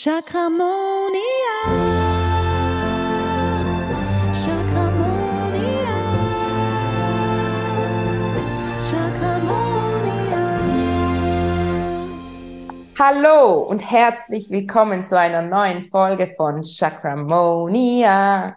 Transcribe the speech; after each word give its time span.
Chakramonia. 0.00 0.68
Chakramonia. 4.32 5.96
Chakramonia. 8.80 10.44
Hallo 12.96 13.62
und 13.62 13.80
herzlich 13.80 14.50
willkommen 14.50 15.04
zu 15.04 15.18
einer 15.18 15.42
neuen 15.42 15.86
Folge 15.86 16.32
von 16.36 16.62
Chakramonia. 16.62 18.56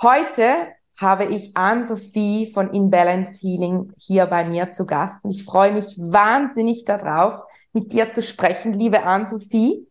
Heute 0.00 0.68
habe 0.98 1.26
ich 1.26 1.54
Anne-Sophie 1.58 2.52
von 2.54 2.70
Inbalance 2.70 3.38
Healing 3.42 3.92
hier 3.98 4.24
bei 4.24 4.46
mir 4.46 4.70
zu 4.70 4.86
Gast 4.86 5.26
und 5.26 5.30
ich 5.30 5.44
freue 5.44 5.72
mich 5.72 5.98
wahnsinnig 5.98 6.86
darauf, 6.86 7.42
mit 7.74 7.92
dir 7.92 8.12
zu 8.12 8.22
sprechen, 8.22 8.72
liebe 8.72 9.02
Anne-Sophie. 9.02 9.87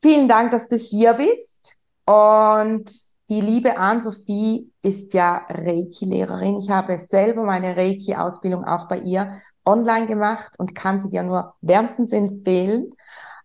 Vielen 0.00 0.28
Dank, 0.28 0.52
dass 0.52 0.68
du 0.68 0.76
hier 0.76 1.14
bist 1.14 1.76
und 2.06 2.90
die 3.28 3.40
liebe 3.40 3.76
Anne-Sophie 3.76 4.72
ist 4.80 5.12
ja 5.12 5.44
Reiki-Lehrerin. 5.48 6.56
Ich 6.56 6.70
habe 6.70 6.98
selber 6.98 7.42
meine 7.44 7.76
Reiki-Ausbildung 7.76 8.64
auch 8.64 8.88
bei 8.88 9.00
ihr 9.00 9.38
online 9.66 10.06
gemacht 10.06 10.52
und 10.56 10.74
kann 10.74 10.98
sie 10.98 11.10
dir 11.10 11.22
nur 11.22 11.54
wärmstens 11.60 12.12
empfehlen. 12.12 12.94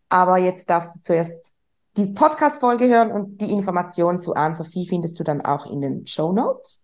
Aber 0.07 0.37
jetzt 0.37 0.69
darfst 0.69 0.95
du 0.95 1.01
zuerst 1.01 1.51
die 1.97 2.05
Podcast-Folge 2.05 2.87
hören 2.87 3.11
und 3.11 3.41
die 3.41 3.51
Informationen 3.51 4.19
zu 4.19 4.33
Anne-Sophie 4.35 4.87
findest 4.87 5.19
du 5.19 5.23
dann 5.23 5.41
auch 5.41 5.65
in 5.65 5.81
den 5.81 6.07
Show 6.07 6.31
Notes. 6.31 6.83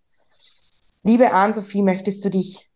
Liebe 1.04 1.32
Anne-Sophie, 1.32 1.84
möchtest 1.84 2.26
du 2.26 2.30
dich 2.30 2.69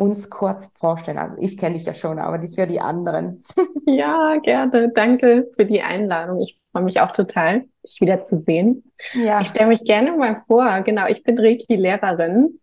uns 0.00 0.30
kurz 0.30 0.70
vorstellen? 0.78 1.18
Also 1.18 1.36
ich 1.38 1.58
kenne 1.58 1.76
dich 1.76 1.84
ja 1.86 1.94
schon, 1.94 2.18
aber 2.18 2.38
die 2.38 2.48
für 2.48 2.66
die 2.66 2.80
anderen. 2.80 3.42
Ja, 3.86 4.36
gerne. 4.36 4.90
Danke 4.94 5.48
für 5.56 5.64
die 5.66 5.82
Einladung. 5.82 6.40
Ich 6.42 6.60
freue 6.70 6.84
mich 6.84 7.00
auch 7.00 7.10
total, 7.10 7.64
dich 7.84 8.00
wieder 8.00 8.22
zu 8.22 8.38
sehen. 8.38 8.84
Ja, 9.14 9.40
Ich 9.40 9.48
stelle 9.48 9.68
mich 9.68 9.82
gerne 9.84 10.12
mal 10.12 10.42
vor. 10.46 10.80
Genau, 10.82 11.06
ich 11.08 11.22
bin 11.24 11.38
Reiki-Lehrerin 11.38 12.60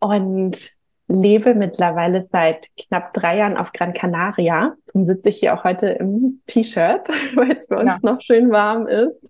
und 0.00 0.70
lebe 1.06 1.54
mittlerweile 1.54 2.22
seit 2.22 2.66
knapp 2.76 3.12
drei 3.12 3.36
Jahren 3.38 3.56
auf 3.56 3.72
Gran 3.72 3.92
Canaria. 3.92 4.74
Darum 4.86 5.04
sitze 5.04 5.28
ich 5.28 5.36
hier 5.36 5.54
auch 5.54 5.62
heute 5.62 5.88
im 5.90 6.40
T-Shirt, 6.46 7.08
weil 7.36 7.52
es 7.52 7.68
bei 7.68 7.76
uns 7.76 7.92
Ja. 7.92 7.98
noch 8.02 8.20
schön 8.20 8.50
warm 8.50 8.86
ist. 8.88 9.20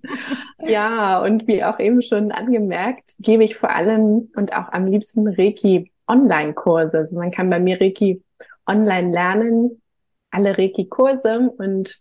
Ja, 0.61 1.21
und 1.21 1.47
wie 1.47 1.63
auch 1.65 1.79
eben 1.79 2.01
schon 2.01 2.33
angemerkt, 2.33 3.15
gebe 3.19 3.45
ich 3.45 3.57
vor 3.57 3.71
allem 3.71 4.31
und 4.37 4.57
auch 4.57 4.73
am 4.73 4.87
liebsten 4.87 5.29
Reiki 5.29 5.91
Online-Kurse. 6.09 6.99
Also 6.99 7.17
man 7.17 7.31
kann 7.31 7.51
bei 7.51 7.61
mir 7.61 7.81
Reiki 7.81 8.23
online 8.67 9.11
lernen, 9.13 9.83
alle 10.31 10.57
Reiki-Kurse. 10.57 11.51
Und 11.59 11.99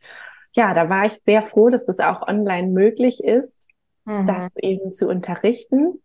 ja, 0.54 0.74
da 0.74 0.90
war 0.90 1.06
ich 1.06 1.14
sehr 1.14 1.44
froh, 1.44 1.70
dass 1.70 1.86
das 1.86 2.00
auch 2.00 2.28
online 2.28 2.68
möglich 2.68 3.24
ist, 3.24 3.68
Mhm. 4.06 4.28
das 4.28 4.56
eben 4.58 4.94
zu 4.94 5.08
unterrichten. 5.08 6.02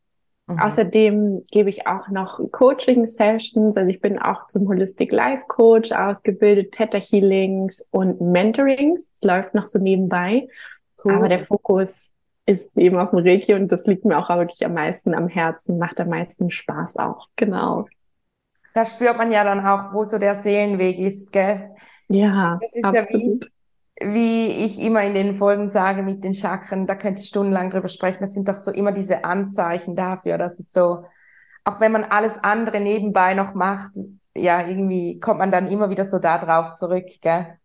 Mhm. 0.47 0.59
Außerdem 0.61 1.43
gebe 1.51 1.69
ich 1.69 1.87
auch 1.87 2.09
noch 2.09 2.41
Coaching-Sessions. 2.51 3.77
Also 3.77 3.89
ich 3.91 4.01
bin 4.01 4.19
auch 4.19 4.47
zum 4.49 4.69
Holistic 4.69 5.13
Life 5.13 5.45
Coach 5.49 5.93
ausgebildet, 5.93 6.73
Theta 6.73 6.99
Healings 6.99 7.87
und 7.91 8.21
Mentorings. 8.21 9.13
Das 9.15 9.23
läuft 9.23 9.55
noch 9.55 9.67
so 9.67 9.79
nebenbei. 9.79 10.49
Cool. 11.05 11.13
Aber 11.13 11.29
der 11.29 11.41
Fokus 11.41 12.11
ist 12.49 12.77
eben 12.77 12.97
auf 12.99 13.11
dem 13.11 13.19
Reiki 13.21 13.55
und 13.55 13.71
das 13.71 13.87
liegt 13.87 14.05
mir 14.05 14.19
auch 14.19 14.31
wirklich 14.31 14.65
am 14.65 14.75
meisten 14.75 15.15
am 15.15 15.29
Herzen, 15.29 15.79
macht 15.79 16.01
am 16.01 16.09
meisten 16.09 16.51
Spaß 16.51 16.97
auch. 16.97 17.29
Genau. 17.37 17.87
Da 18.75 18.85
spürt 18.87 19.17
man 19.19 19.31
ja 19.33 19.45
dann 19.45 19.65
auch, 19.67 19.93
wo 19.93 20.05
so 20.05 20.19
der 20.19 20.37
Seelenweg 20.37 20.99
ist, 20.99 21.33
gell? 21.33 21.75
Ja, 22.09 22.61
Das 22.61 22.71
ist 22.73 22.93
ja 22.93 23.09
wie, 23.09 23.41
absolut. 23.41 23.51
wie 24.01 24.65
ich 24.65 24.79
immer 24.81 25.03
in 25.05 25.15
den 25.15 25.35
Folgen 25.35 25.71
sage 25.71 26.03
mit 26.03 26.25
den 26.25 26.35
Chakren, 26.35 26.87
da 26.87 26.95
könnte 26.97 27.23
ich 27.23 27.29
stundenlang 27.29 27.71
drüber 27.71 27.89
sprechen. 27.89 28.21
Das 28.21 28.35
sind 28.35 28.49
doch 28.49 28.59
so 28.59 28.71
immer 28.71 28.93
diese 28.93 29.25
Anzeichen 29.25 29.97
dafür, 29.97 30.39
dass 30.39 30.59
es 30.59 30.73
so, 30.73 31.05
auch 31.65 31.81
wenn 31.81 31.93
man 31.93 32.05
alles 32.05 32.39
andere 32.43 32.81
nebenbei 32.81 33.35
noch 33.35 33.55
macht, 33.55 33.93
ja, 34.37 34.67
irgendwie 34.67 35.21
kommt 35.21 35.39
man 35.41 35.51
dann 35.51 35.69
immer 35.69 35.91
wieder 35.91 36.05
so 36.05 36.19
da 36.19 36.39
drauf 36.39 36.75
zurück, 36.75 37.07
gell? 37.21 37.59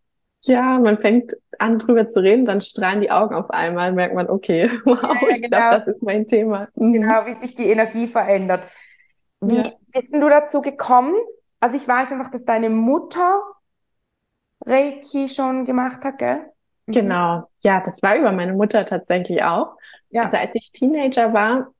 Ja, 0.46 0.78
man 0.78 0.96
fängt 0.96 1.32
an 1.58 1.78
drüber 1.78 2.06
zu 2.08 2.20
reden, 2.20 2.44
dann 2.44 2.60
strahlen 2.60 3.00
die 3.00 3.10
Augen 3.10 3.34
auf 3.34 3.50
einmal, 3.50 3.92
merkt 3.92 4.14
man, 4.14 4.28
okay, 4.28 4.70
wow, 4.84 5.16
Ja, 5.16 5.20
ja, 5.30 5.36
ich 5.36 5.46
genau. 5.48 5.48
glaube, 5.48 5.66
das 5.70 5.86
ist 5.86 6.02
mein 6.02 6.26
Thema. 6.26 6.68
Mhm. 6.74 6.92
Genau, 6.92 7.26
wie 7.26 7.34
sich 7.34 7.54
die 7.54 7.66
Energie 7.68 8.06
verändert. 8.06 8.68
Wie 9.40 9.62
Ja. 9.62 9.72
bist 9.92 10.14
du 10.14 10.20
dazu 10.28 10.62
gekommen? 10.62 11.14
Also 11.60 11.76
ich 11.76 11.88
weiß 11.88 12.12
einfach, 12.12 12.30
dass 12.30 12.44
deine 12.44 12.70
Mutter 12.70 13.42
Reiki 14.66 15.28
schon 15.28 15.64
gemacht 15.64 16.04
hat, 16.04 16.18
gell? 16.18 16.52
Mhm. 16.86 16.92
Genau. 16.92 17.48
Ja, 17.62 17.80
das 17.80 18.02
war 18.02 18.16
über 18.16 18.32
meine 18.32 18.52
Mutter 18.52 18.84
tatsächlich 18.84 19.42
auch. 19.44 19.76
Ja. 20.10 20.22
Also 20.22 20.36
als 20.36 20.54
ich 20.54 20.70
Teenager 20.72 21.32
war, 21.32 21.73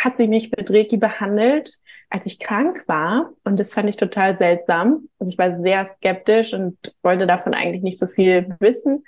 hat 0.00 0.16
sie 0.16 0.28
mich 0.28 0.50
mit 0.50 0.70
Reiki 0.70 0.96
behandelt, 0.96 1.72
als 2.08 2.26
ich 2.26 2.38
krank 2.38 2.84
war. 2.86 3.30
Und 3.44 3.60
das 3.60 3.72
fand 3.72 3.88
ich 3.88 3.96
total 3.96 4.36
seltsam. 4.36 5.08
Also 5.18 5.32
ich 5.32 5.38
war 5.38 5.52
sehr 5.52 5.84
skeptisch 5.84 6.54
und 6.54 6.76
wollte 7.02 7.26
davon 7.26 7.54
eigentlich 7.54 7.82
nicht 7.82 7.98
so 7.98 8.06
viel 8.06 8.56
wissen. 8.60 9.04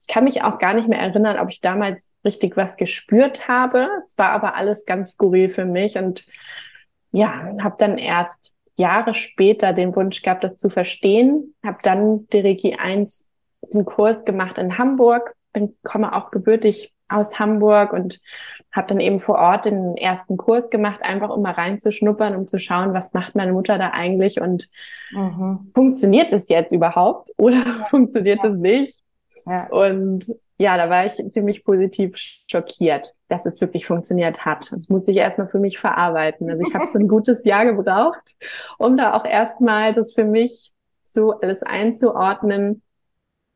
Ich 0.00 0.06
kann 0.06 0.24
mich 0.24 0.42
auch 0.42 0.58
gar 0.58 0.74
nicht 0.74 0.88
mehr 0.88 1.00
erinnern, 1.00 1.38
ob 1.38 1.50
ich 1.50 1.60
damals 1.60 2.14
richtig 2.24 2.56
was 2.56 2.76
gespürt 2.76 3.48
habe. 3.48 3.88
Es 4.04 4.16
war 4.16 4.30
aber 4.30 4.54
alles 4.54 4.86
ganz 4.86 5.12
skurril 5.12 5.50
für 5.50 5.64
mich 5.64 5.98
und 5.98 6.24
ja, 7.10 7.54
habe 7.60 7.76
dann 7.78 7.98
erst 7.98 8.56
Jahre 8.76 9.14
später 9.14 9.72
den 9.72 9.94
Wunsch 9.96 10.22
gehabt, 10.22 10.44
das 10.44 10.56
zu 10.56 10.70
verstehen. 10.70 11.54
Habe 11.64 11.78
dann 11.82 12.28
die 12.28 12.40
Reiki 12.40 12.74
1 12.74 13.26
den 13.74 13.84
Kurs 13.84 14.24
gemacht 14.24 14.56
in 14.58 14.78
Hamburg. 14.78 15.34
Bin, 15.52 15.76
komme 15.82 16.14
auch 16.14 16.30
gebürtig 16.30 16.92
aus 17.08 17.38
Hamburg 17.38 17.92
und 17.92 18.20
habe 18.72 18.88
dann 18.88 19.00
eben 19.00 19.20
vor 19.20 19.36
Ort 19.36 19.64
den 19.64 19.96
ersten 19.96 20.36
Kurs 20.36 20.70
gemacht, 20.70 21.00
einfach 21.02 21.30
um 21.30 21.42
mal 21.42 21.52
reinzuschnuppern, 21.52 22.36
um 22.36 22.46
zu 22.46 22.58
schauen, 22.58 22.92
was 22.94 23.12
macht 23.14 23.34
meine 23.34 23.52
Mutter 23.52 23.78
da 23.78 23.90
eigentlich 23.90 24.40
und 24.40 24.68
Mhm. 25.10 25.70
funktioniert 25.74 26.32
es 26.34 26.48
jetzt 26.48 26.72
überhaupt 26.72 27.30
oder 27.38 27.64
funktioniert 27.88 28.40
Ja. 28.42 28.50
es 28.50 28.56
nicht? 28.56 29.00
Ja. 29.46 29.68
Und 29.68 30.26
ja, 30.58 30.76
da 30.76 30.90
war 30.90 31.06
ich 31.06 31.12
ziemlich 31.30 31.64
positiv 31.64 32.16
schockiert, 32.16 33.12
dass 33.28 33.46
es 33.46 33.60
wirklich 33.60 33.86
funktioniert 33.86 34.44
hat. 34.44 34.70
Das 34.72 34.88
musste 34.88 35.12
ich 35.12 35.16
erstmal 35.18 35.48
für 35.48 35.60
mich 35.60 35.78
verarbeiten. 35.78 36.50
Also 36.50 36.62
ich 36.68 36.74
habe 36.74 36.88
so 36.88 36.98
ein 36.98 37.08
gutes 37.08 37.44
Jahr 37.44 37.64
gebraucht, 37.64 38.36
um 38.78 38.96
da 38.96 39.14
auch 39.14 39.24
erstmal 39.24 39.94
das 39.94 40.12
für 40.14 40.24
mich 40.24 40.72
so 41.04 41.32
alles 41.40 41.62
einzuordnen. 41.62 42.82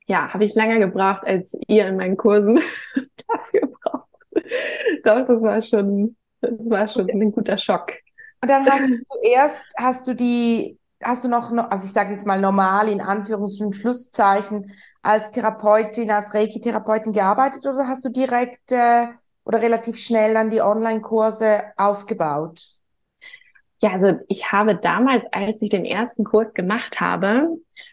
Ja, 0.08 0.32
habe 0.32 0.44
ich 0.44 0.54
länger 0.54 0.78
gebraucht, 0.78 1.22
als 1.24 1.56
ihr 1.68 1.86
in 1.86 1.96
meinen 1.96 2.16
Kursen 2.16 2.60
dafür 3.28 3.68
braucht. 3.80 4.08
Doch, 5.04 5.26
das 5.26 5.42
war 5.42 5.62
schon, 5.62 6.16
das 6.40 6.52
war 6.68 6.88
schon 6.88 7.08
ein 7.10 7.32
guter 7.32 7.56
Schock. 7.56 7.92
Und 8.42 8.48
dann 8.50 8.68
hast 8.68 8.88
du 8.90 8.96
zuerst, 9.04 9.72
hast 9.78 10.06
du 10.08 10.14
die, 10.14 10.78
hast 11.02 11.24
du 11.24 11.28
noch, 11.28 11.50
no- 11.52 11.62
also 11.68 11.84
ich 11.86 11.92
sage 11.92 12.12
jetzt 12.12 12.26
mal 12.26 12.40
normal 12.40 12.88
in 12.88 13.00
Anführungs- 13.00 13.62
und 13.64 13.74
Schlusszeichen, 13.76 14.66
als 15.02 15.30
Therapeutin, 15.30 16.10
als 16.10 16.34
Reiki-Therapeutin 16.34 17.12
gearbeitet 17.12 17.66
oder 17.66 17.86
hast 17.88 18.04
du 18.04 18.08
direkt 18.10 18.72
äh, 18.72 19.06
oder 19.44 19.62
relativ 19.62 19.98
schnell 19.98 20.34
dann 20.34 20.50
die 20.50 20.60
Online-Kurse 20.60 21.62
aufgebaut? 21.76 22.60
Ja, 23.82 23.90
also 23.92 24.18
ich 24.28 24.52
habe 24.52 24.76
damals, 24.76 25.24
als 25.32 25.60
ich 25.62 25.70
den 25.70 25.84
ersten 25.84 26.24
Kurs 26.24 26.54
gemacht 26.54 27.00
habe, 27.00 27.48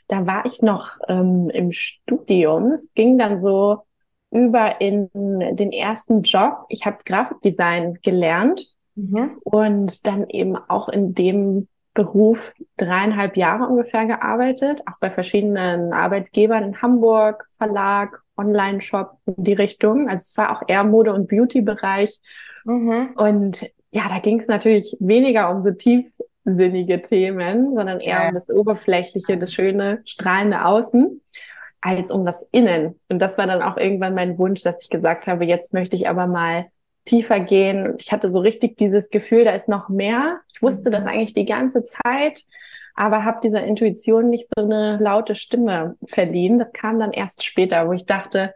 da 0.10 0.28
war 0.28 0.46
ich 0.46 0.62
noch 0.62 0.92
ähm, 1.08 1.50
im 1.52 1.72
Studium. 1.72 2.74
Es 2.74 2.94
ging 2.94 3.18
dann 3.18 3.40
so 3.40 3.84
über 4.32 4.82
in 4.82 5.10
den 5.14 5.72
ersten 5.72 6.24
Job. 6.24 6.66
Ich 6.70 6.86
habe 6.86 6.98
Grafikdesign 7.06 8.00
gelernt 8.04 8.68
Mhm. 8.96 9.40
und 9.46 10.06
dann 10.08 10.28
eben 10.28 10.58
auch 10.58 10.90
in 10.90 11.14
dem 11.14 11.70
Beruf 11.94 12.54
dreieinhalb 12.76 13.38
Jahre 13.38 13.68
ungefähr 13.68 14.06
gearbeitet, 14.06 14.82
auch 14.88 15.00
bei 15.00 15.10
verschiedenen 15.10 15.94
Arbeitgebern 15.94 16.64
in 16.64 16.82
Hamburg, 16.82 17.48
Verlag, 17.58 18.22
Online-Shop 18.38 19.12
in 19.26 19.44
die 19.44 19.54
Richtung. 19.54 20.10
Also 20.10 20.24
es 20.26 20.38
war 20.38 20.52
auch 20.52 20.64
eher 20.68 20.84
Mode- 20.84 21.14
und 21.14 21.30
Beauty-Bereich. 21.30 22.20
Mhm. 22.66 23.14
Und 23.16 23.62
ja, 23.94 24.10
da 24.10 24.20
ging 24.20 24.40
es 24.40 24.48
natürlich 24.48 24.98
weniger 25.00 25.50
um 25.50 25.62
so 25.62 25.72
tiefsinnige 26.50 27.02
Themen, 27.02 27.74
sondern 27.74 28.00
eher 28.00 28.22
Ja. 28.22 28.28
um 28.30 28.34
das 28.34 28.50
Oberflächliche, 28.50 29.38
das 29.38 29.54
schöne, 29.54 30.02
strahlende 30.06 30.66
Außen, 30.66 31.22
als 31.82 32.12
um 32.12 32.26
das 32.26 32.48
Innen. 32.52 33.00
Und 33.10 33.22
das 33.22 33.38
war 33.38 33.48
dann 33.48 33.62
auch 33.62 33.78
irgendwann 33.78 34.16
mein 34.16 34.38
Wunsch, 34.38 34.62
dass 34.64 34.84
ich 34.84 34.90
gesagt 34.90 35.28
habe, 35.28 35.46
jetzt 35.46 35.74
möchte 35.74 35.96
ich 35.96 36.10
aber 36.10 36.28
mal 36.28 36.66
tiefer 37.06 37.40
gehen. 37.40 37.88
Und 37.92 38.02
ich 38.02 38.12
hatte 38.12 38.30
so 38.30 38.40
richtig 38.40 38.78
dieses 38.78 39.10
Gefühl, 39.10 39.46
da 39.46 39.52
ist 39.52 39.70
noch 39.70 39.90
mehr. 39.90 40.40
Ich 40.54 40.62
wusste 40.62 40.90
Mhm. 40.90 40.94
das 40.94 41.06
eigentlich 41.06 41.34
die 41.34 41.46
ganze 41.46 41.84
Zeit, 41.84 42.44
aber 42.96 43.24
habe 43.24 43.40
dieser 43.42 43.64
Intuition 43.64 44.30
nicht 44.30 44.48
so 44.56 44.62
eine 44.64 44.98
laute 45.00 45.36
Stimme 45.36 45.96
verliehen. 46.06 46.58
Das 46.60 46.74
kam 46.74 47.00
dann 47.00 47.12
erst 47.14 47.44
später, 47.44 47.88
wo 47.88 47.94
ich 47.94 48.06
dachte, 48.06 48.54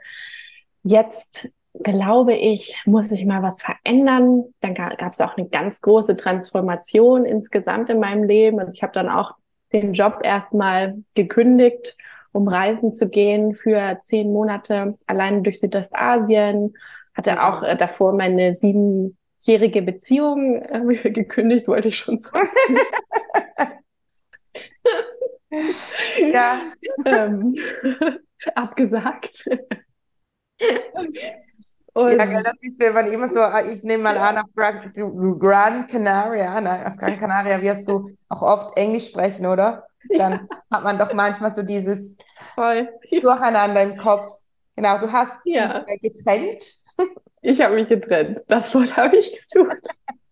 jetzt 0.84 1.50
glaube 1.82 2.34
ich, 2.36 2.82
muss 2.86 3.12
ich 3.12 3.26
mal 3.26 3.42
was 3.42 3.62
verändern. 3.62 4.44
Dann 4.60 4.76
gab 4.76 5.12
es 5.12 5.22
auch 5.22 5.38
eine 5.38 5.48
ganz 5.48 5.82
große 5.82 6.16
Transformation 6.16 7.26
insgesamt 7.26 7.90
in 7.90 8.00
meinem 8.00 8.24
Leben. 8.24 8.60
Also 8.60 8.74
ich 8.74 8.84
habe 8.84 8.94
dann 8.94 9.10
auch 9.10 9.34
den 9.72 9.94
Job 9.94 10.20
erstmal 10.24 11.04
gekündigt 11.16 11.98
um 12.34 12.48
reisen 12.48 12.94
zu 12.94 13.08
gehen 13.08 13.54
für 13.56 14.00
zehn 14.02 14.34
Monate 14.34 14.98
allein 15.06 15.44
durch 15.44 15.60
Südostasien. 15.60 16.76
Hatte 17.14 17.44
auch 17.44 17.64
äh, 17.64 17.78
davor 17.78 18.12
meine 18.14 18.54
siebenjährige 18.56 19.84
Beziehung 19.84 20.62
äh, 20.64 21.10
gekündigt, 21.12 21.68
wollte 21.68 21.88
ich 21.88 21.98
schon 21.98 22.20
sagen. 22.20 22.50
ja. 26.34 26.74
ähm, 27.06 27.56
abgesagt. 28.56 29.48
Und 31.94 32.18
ja, 32.18 32.42
das 32.42 32.62
ist, 32.62 32.80
wenn 32.80 32.94
man 32.94 33.12
immer 33.12 33.28
so, 33.28 33.40
ich 33.72 33.84
nehme 33.84 34.04
mal 34.04 34.18
an, 34.18 34.40
auf 34.40 34.50
Gran, 34.56 35.88
Canaria, 35.88 36.60
ne, 36.60 36.88
auf 36.88 36.98
Gran 36.98 37.18
Canaria 37.18 37.62
wirst 37.62 37.88
du 37.88 38.10
auch 38.30 38.42
oft 38.42 38.78
Englisch 38.78 39.08
sprechen, 39.08 39.46
oder? 39.46 39.86
Dann 40.10 40.32
ja. 40.32 40.48
hat 40.72 40.84
man 40.84 40.98
doch 40.98 41.14
manchmal 41.14 41.52
so 41.52 41.62
dieses 41.62 42.18
Voll. 42.56 42.90
Durcheinander 43.12 43.84
im 43.84 43.96
Kopf. 43.96 44.32
Genau, 44.76 44.98
du 44.98 45.12
hast 45.12 45.38
ja. 45.46 45.80
dich 45.80 46.02
getrennt. 46.02 46.74
Ich 47.42 47.62
habe 47.62 47.76
mich 47.76 47.90
getrennt. 47.90 48.42
Das 48.48 48.74
Wort 48.74 48.96
habe 48.98 49.18
ich 49.18 49.32
gesucht. 49.32 49.88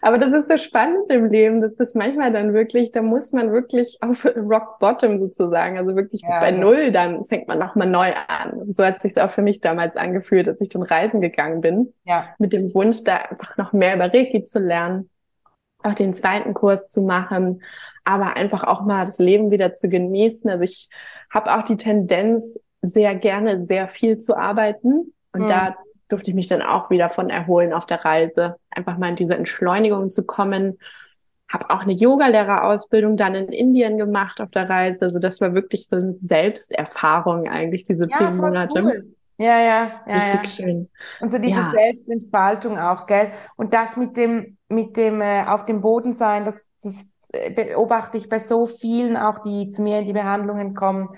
Aber 0.00 0.18
das 0.18 0.32
ist 0.32 0.48
so 0.48 0.56
spannend 0.56 1.08
im 1.10 1.26
Leben, 1.26 1.60
dass 1.60 1.74
das 1.74 1.94
manchmal 1.94 2.32
dann 2.32 2.54
wirklich, 2.54 2.90
da 2.90 3.02
muss 3.02 3.32
man 3.32 3.52
wirklich 3.52 3.98
auf 4.00 4.24
Rock 4.36 4.78
Bottom 4.80 5.20
sozusagen, 5.20 5.78
also 5.78 5.94
wirklich 5.94 6.22
ja, 6.22 6.40
bei 6.40 6.50
ja. 6.50 6.58
Null, 6.58 6.90
dann 6.90 7.24
fängt 7.24 7.48
man 7.48 7.58
nochmal 7.58 7.88
neu 7.88 8.12
an. 8.28 8.52
Und 8.52 8.74
so 8.74 8.84
hat 8.84 8.96
es 8.96 9.02
sich 9.02 9.22
auch 9.22 9.30
für 9.30 9.42
mich 9.42 9.60
damals 9.60 9.96
angefühlt, 9.96 10.48
als 10.48 10.60
ich 10.60 10.68
dann 10.68 10.82
reisen 10.82 11.20
gegangen 11.20 11.60
bin. 11.60 11.92
Ja. 12.04 12.34
Mit 12.38 12.52
dem 12.52 12.74
Wunsch, 12.74 13.04
da 13.04 13.16
einfach 13.16 13.56
noch 13.56 13.72
mehr 13.72 13.94
über 13.94 14.12
Reiki 14.12 14.42
zu 14.42 14.58
lernen, 14.58 15.08
auch 15.82 15.94
den 15.94 16.14
zweiten 16.14 16.54
Kurs 16.54 16.88
zu 16.88 17.02
machen, 17.02 17.62
aber 18.04 18.36
einfach 18.36 18.64
auch 18.64 18.82
mal 18.82 19.04
das 19.04 19.18
Leben 19.18 19.50
wieder 19.50 19.74
zu 19.74 19.88
genießen. 19.88 20.50
Also 20.50 20.64
ich 20.64 20.88
habe 21.30 21.54
auch 21.54 21.62
die 21.62 21.76
Tendenz, 21.76 22.58
sehr 22.82 23.14
gerne 23.14 23.62
sehr 23.62 23.88
viel 23.88 24.18
zu 24.18 24.36
arbeiten. 24.36 25.14
Und 25.32 25.42
mhm. 25.42 25.48
da 25.48 25.76
durfte 26.12 26.30
ich 26.30 26.34
mich 26.34 26.48
dann 26.48 26.62
auch 26.62 26.90
wieder 26.90 27.08
von 27.08 27.30
erholen 27.30 27.72
auf 27.72 27.86
der 27.86 28.04
Reise. 28.04 28.56
Einfach 28.70 28.98
mal 28.98 29.08
in 29.08 29.16
diese 29.16 29.34
Entschleunigung 29.34 30.10
zu 30.10 30.24
kommen. 30.24 30.78
Habe 31.48 31.70
auch 31.70 31.80
eine 31.80 31.92
Yogalehrerausbildung 31.92 33.16
dann 33.16 33.34
in 33.34 33.48
Indien 33.48 33.98
gemacht 33.98 34.40
auf 34.40 34.50
der 34.50 34.68
Reise. 34.68 35.06
Also 35.06 35.18
das 35.18 35.40
war 35.40 35.54
wirklich 35.54 35.88
so 35.90 35.96
eine 35.96 36.14
Selbsterfahrung 36.14 37.48
eigentlich, 37.48 37.84
diese 37.84 38.08
ja, 38.08 38.16
zehn 38.16 38.36
Monate. 38.36 38.82
Cool. 38.82 39.14
Ja, 39.38 39.58
ja, 39.60 40.02
ja. 40.06 40.14
Richtig 40.14 40.58
ja. 40.58 40.64
schön. 40.64 40.90
Und 41.20 41.30
so 41.30 41.38
diese 41.38 41.60
ja. 41.60 41.72
Selbstentfaltung 41.72 42.78
auch, 42.78 43.06
gell? 43.06 43.30
Und 43.56 43.74
das 43.74 43.96
mit 43.96 44.16
dem, 44.16 44.56
mit 44.68 44.96
dem 44.96 45.20
äh, 45.20 45.44
auf 45.46 45.64
dem 45.66 45.80
Boden 45.80 46.14
sein, 46.14 46.44
das, 46.44 46.68
das 46.82 47.06
äh, 47.32 47.52
beobachte 47.52 48.18
ich 48.18 48.28
bei 48.28 48.38
so 48.38 48.66
vielen 48.66 49.16
auch, 49.16 49.40
die 49.40 49.68
zu 49.68 49.82
mir 49.82 49.98
in 49.98 50.04
die 50.04 50.12
Behandlungen 50.12 50.74
kommen. 50.74 51.08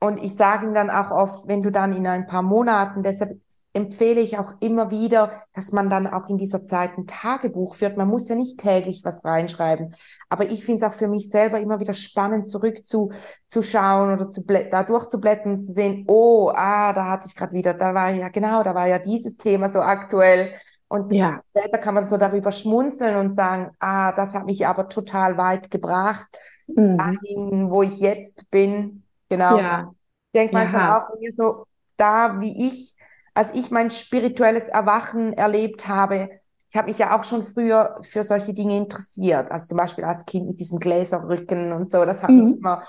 Und 0.00 0.22
ich 0.22 0.34
sage 0.34 0.64
ihnen 0.64 0.74
dann 0.74 0.90
auch 0.90 1.10
oft, 1.10 1.48
wenn 1.48 1.62
du 1.62 1.70
dann 1.70 1.96
in 1.96 2.06
ein 2.06 2.26
paar 2.26 2.42
Monaten, 2.42 3.02
deshalb 3.02 3.40
empfehle 3.78 4.20
ich 4.20 4.38
auch 4.38 4.54
immer 4.60 4.90
wieder, 4.90 5.30
dass 5.54 5.72
man 5.72 5.90
dann 5.90 6.06
auch 6.06 6.28
in 6.28 6.36
dieser 6.36 6.64
Zeit 6.64 6.96
ein 6.96 7.06
Tagebuch 7.06 7.74
führt. 7.74 7.96
Man 7.96 8.08
muss 8.08 8.28
ja 8.28 8.34
nicht 8.34 8.58
täglich 8.58 9.02
was 9.04 9.24
reinschreiben. 9.24 9.94
Aber 10.28 10.50
ich 10.50 10.64
finde 10.64 10.84
es 10.84 10.90
auch 10.90 10.96
für 10.96 11.08
mich 11.08 11.30
selber 11.30 11.60
immer 11.60 11.78
wieder 11.78 11.94
spannend, 11.94 12.48
zurückzuschauen 12.48 14.14
oder 14.14 14.28
zu 14.30 14.42
da 14.42 14.82
durchzublättern 14.82 15.54
und 15.54 15.60
zu 15.60 15.72
sehen, 15.72 16.04
oh, 16.08 16.50
ah, 16.54 16.92
da 16.92 17.08
hatte 17.08 17.28
ich 17.28 17.36
gerade 17.36 17.52
wieder, 17.52 17.74
da 17.74 17.94
war 17.94 18.10
ja 18.10 18.28
genau, 18.28 18.62
da 18.62 18.74
war 18.74 18.88
ja 18.88 18.98
dieses 18.98 19.36
Thema 19.36 19.68
so 19.68 19.80
aktuell. 19.80 20.54
Und 20.88 21.12
ja. 21.12 21.42
später 21.50 21.78
kann 21.78 21.94
man 21.94 22.08
so 22.08 22.16
darüber 22.16 22.50
schmunzeln 22.50 23.16
und 23.16 23.34
sagen, 23.34 23.70
ah, 23.78 24.12
das 24.12 24.34
hat 24.34 24.46
mich 24.46 24.66
aber 24.66 24.88
total 24.88 25.36
weit 25.36 25.70
gebracht, 25.70 26.28
mhm. 26.66 26.96
dahin, 26.96 27.70
wo 27.70 27.82
ich 27.82 27.98
jetzt 27.98 28.50
bin. 28.50 29.04
Genau. 29.28 29.58
Ja. 29.58 29.92
Ich 30.32 30.40
denke 30.40 30.54
manchmal 30.54 30.82
ja. 30.82 30.98
auch 30.98 31.18
mir 31.18 31.32
so, 31.32 31.64
da 31.96 32.40
wie 32.40 32.68
ich 32.68 32.96
als 33.38 33.54
ich 33.54 33.70
mein 33.70 33.92
spirituelles 33.92 34.68
Erwachen 34.68 35.32
erlebt 35.32 35.86
habe, 35.86 36.28
ich 36.70 36.76
habe 36.76 36.88
mich 36.88 36.98
ja 36.98 37.16
auch 37.16 37.22
schon 37.22 37.44
früher 37.44 37.96
für 38.02 38.24
solche 38.24 38.52
Dinge 38.52 38.76
interessiert. 38.76 39.48
Also 39.52 39.66
zum 39.66 39.76
Beispiel 39.76 40.02
als 40.02 40.26
Kind 40.26 40.48
mit 40.48 40.58
diesem 40.58 40.80
Gläserrücken 40.80 41.72
und 41.72 41.88
so. 41.88 42.04
Das 42.04 42.24
hat 42.24 42.30
mhm. 42.30 42.36
mich 42.36 42.58
immer 42.58 42.82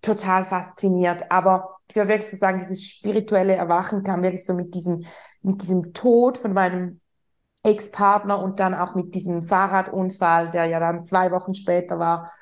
total 0.00 0.44
fasziniert. 0.44 1.30
Aber 1.30 1.76
ich 1.90 1.94
würde 1.94 2.08
wirklich 2.08 2.30
so 2.30 2.38
sagen, 2.38 2.58
dieses 2.58 2.86
spirituelle 2.86 3.54
Erwachen 3.54 4.02
kam 4.02 4.22
wirklich 4.22 4.46
so 4.46 4.54
mit 4.54 4.74
diesem, 4.74 5.04
mit 5.42 5.60
diesem 5.60 5.92
Tod 5.92 6.38
von 6.38 6.54
meinem 6.54 7.02
Ex-Partner 7.62 8.42
und 8.42 8.60
dann 8.60 8.74
auch 8.74 8.94
mit 8.94 9.14
diesem 9.14 9.42
Fahrradunfall, 9.42 10.50
der 10.50 10.64
ja 10.64 10.80
dann 10.80 11.04
zwei 11.04 11.30
Wochen 11.32 11.54
später 11.54 11.98
war. 11.98 12.32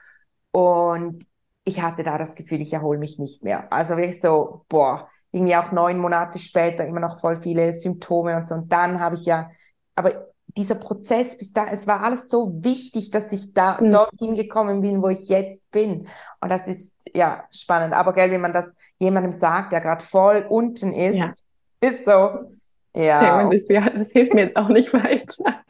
Und 0.53 1.27
ich 1.71 1.81
hatte 1.81 2.03
da 2.03 2.19
das 2.19 2.35
Gefühl, 2.35 2.61
ich 2.61 2.73
erhole 2.73 2.99
mich 2.99 3.19
nicht 3.19 3.43
mehr. 3.43 3.73
Also 3.73 3.97
wirklich 3.97 4.21
so, 4.21 4.65
boah, 4.69 5.09
irgendwie 5.33 5.57
auch 5.57 5.73
neun 5.73 5.99
Monate 5.99 6.39
später 6.39 6.85
immer 6.85 7.01
noch 7.01 7.21
voll 7.21 7.37
viele 7.37 7.73
Symptome 7.73 8.37
und 8.37 8.49
so. 8.49 8.57
Und 8.57 8.73
dann 8.73 9.01
habe 9.01 9.15
ich 9.15 9.25
ja, 9.25 9.49
aber 9.95 10.27
dieser 10.57 10.75
Prozess 10.75 11.39
bis 11.39 11.53
da, 11.53 11.67
es 11.69 11.87
war 11.87 12.03
alles 12.03 12.29
so 12.29 12.51
wichtig, 12.65 13.11
dass 13.13 13.31
ich 13.31 13.55
da 13.55 13.81
mhm. 13.81 13.93
dorthin 13.93 14.35
gekommen 14.35 14.81
bin, 14.81 15.01
wo 15.01 15.09
ich 15.09 15.29
jetzt 15.29 15.71
bin. 15.71 16.09
Und 16.41 16.51
das 16.51 16.67
ist 16.67 16.97
ja 17.15 17.45
spannend. 17.53 17.95
Aber 17.95 18.13
gell, 18.13 18.31
wenn 18.33 18.41
man 18.41 18.53
das 18.53 18.75
jemandem 18.99 19.33
sagt, 19.33 19.73
der 19.73 19.81
gerade 19.81 20.05
voll 20.05 20.45
unten 20.49 20.93
ist, 20.93 21.17
ja. 21.17 21.33
ist 21.81 22.05
so. 22.05 22.51
Ja. 22.97 23.49
Das, 23.49 23.69
ja, 23.69 23.89
das 23.89 24.11
hilft 24.11 24.35
mir 24.35 24.47
jetzt 24.47 24.57
auch 24.57 24.69
nicht 24.69 24.93
weiter. 24.93 25.63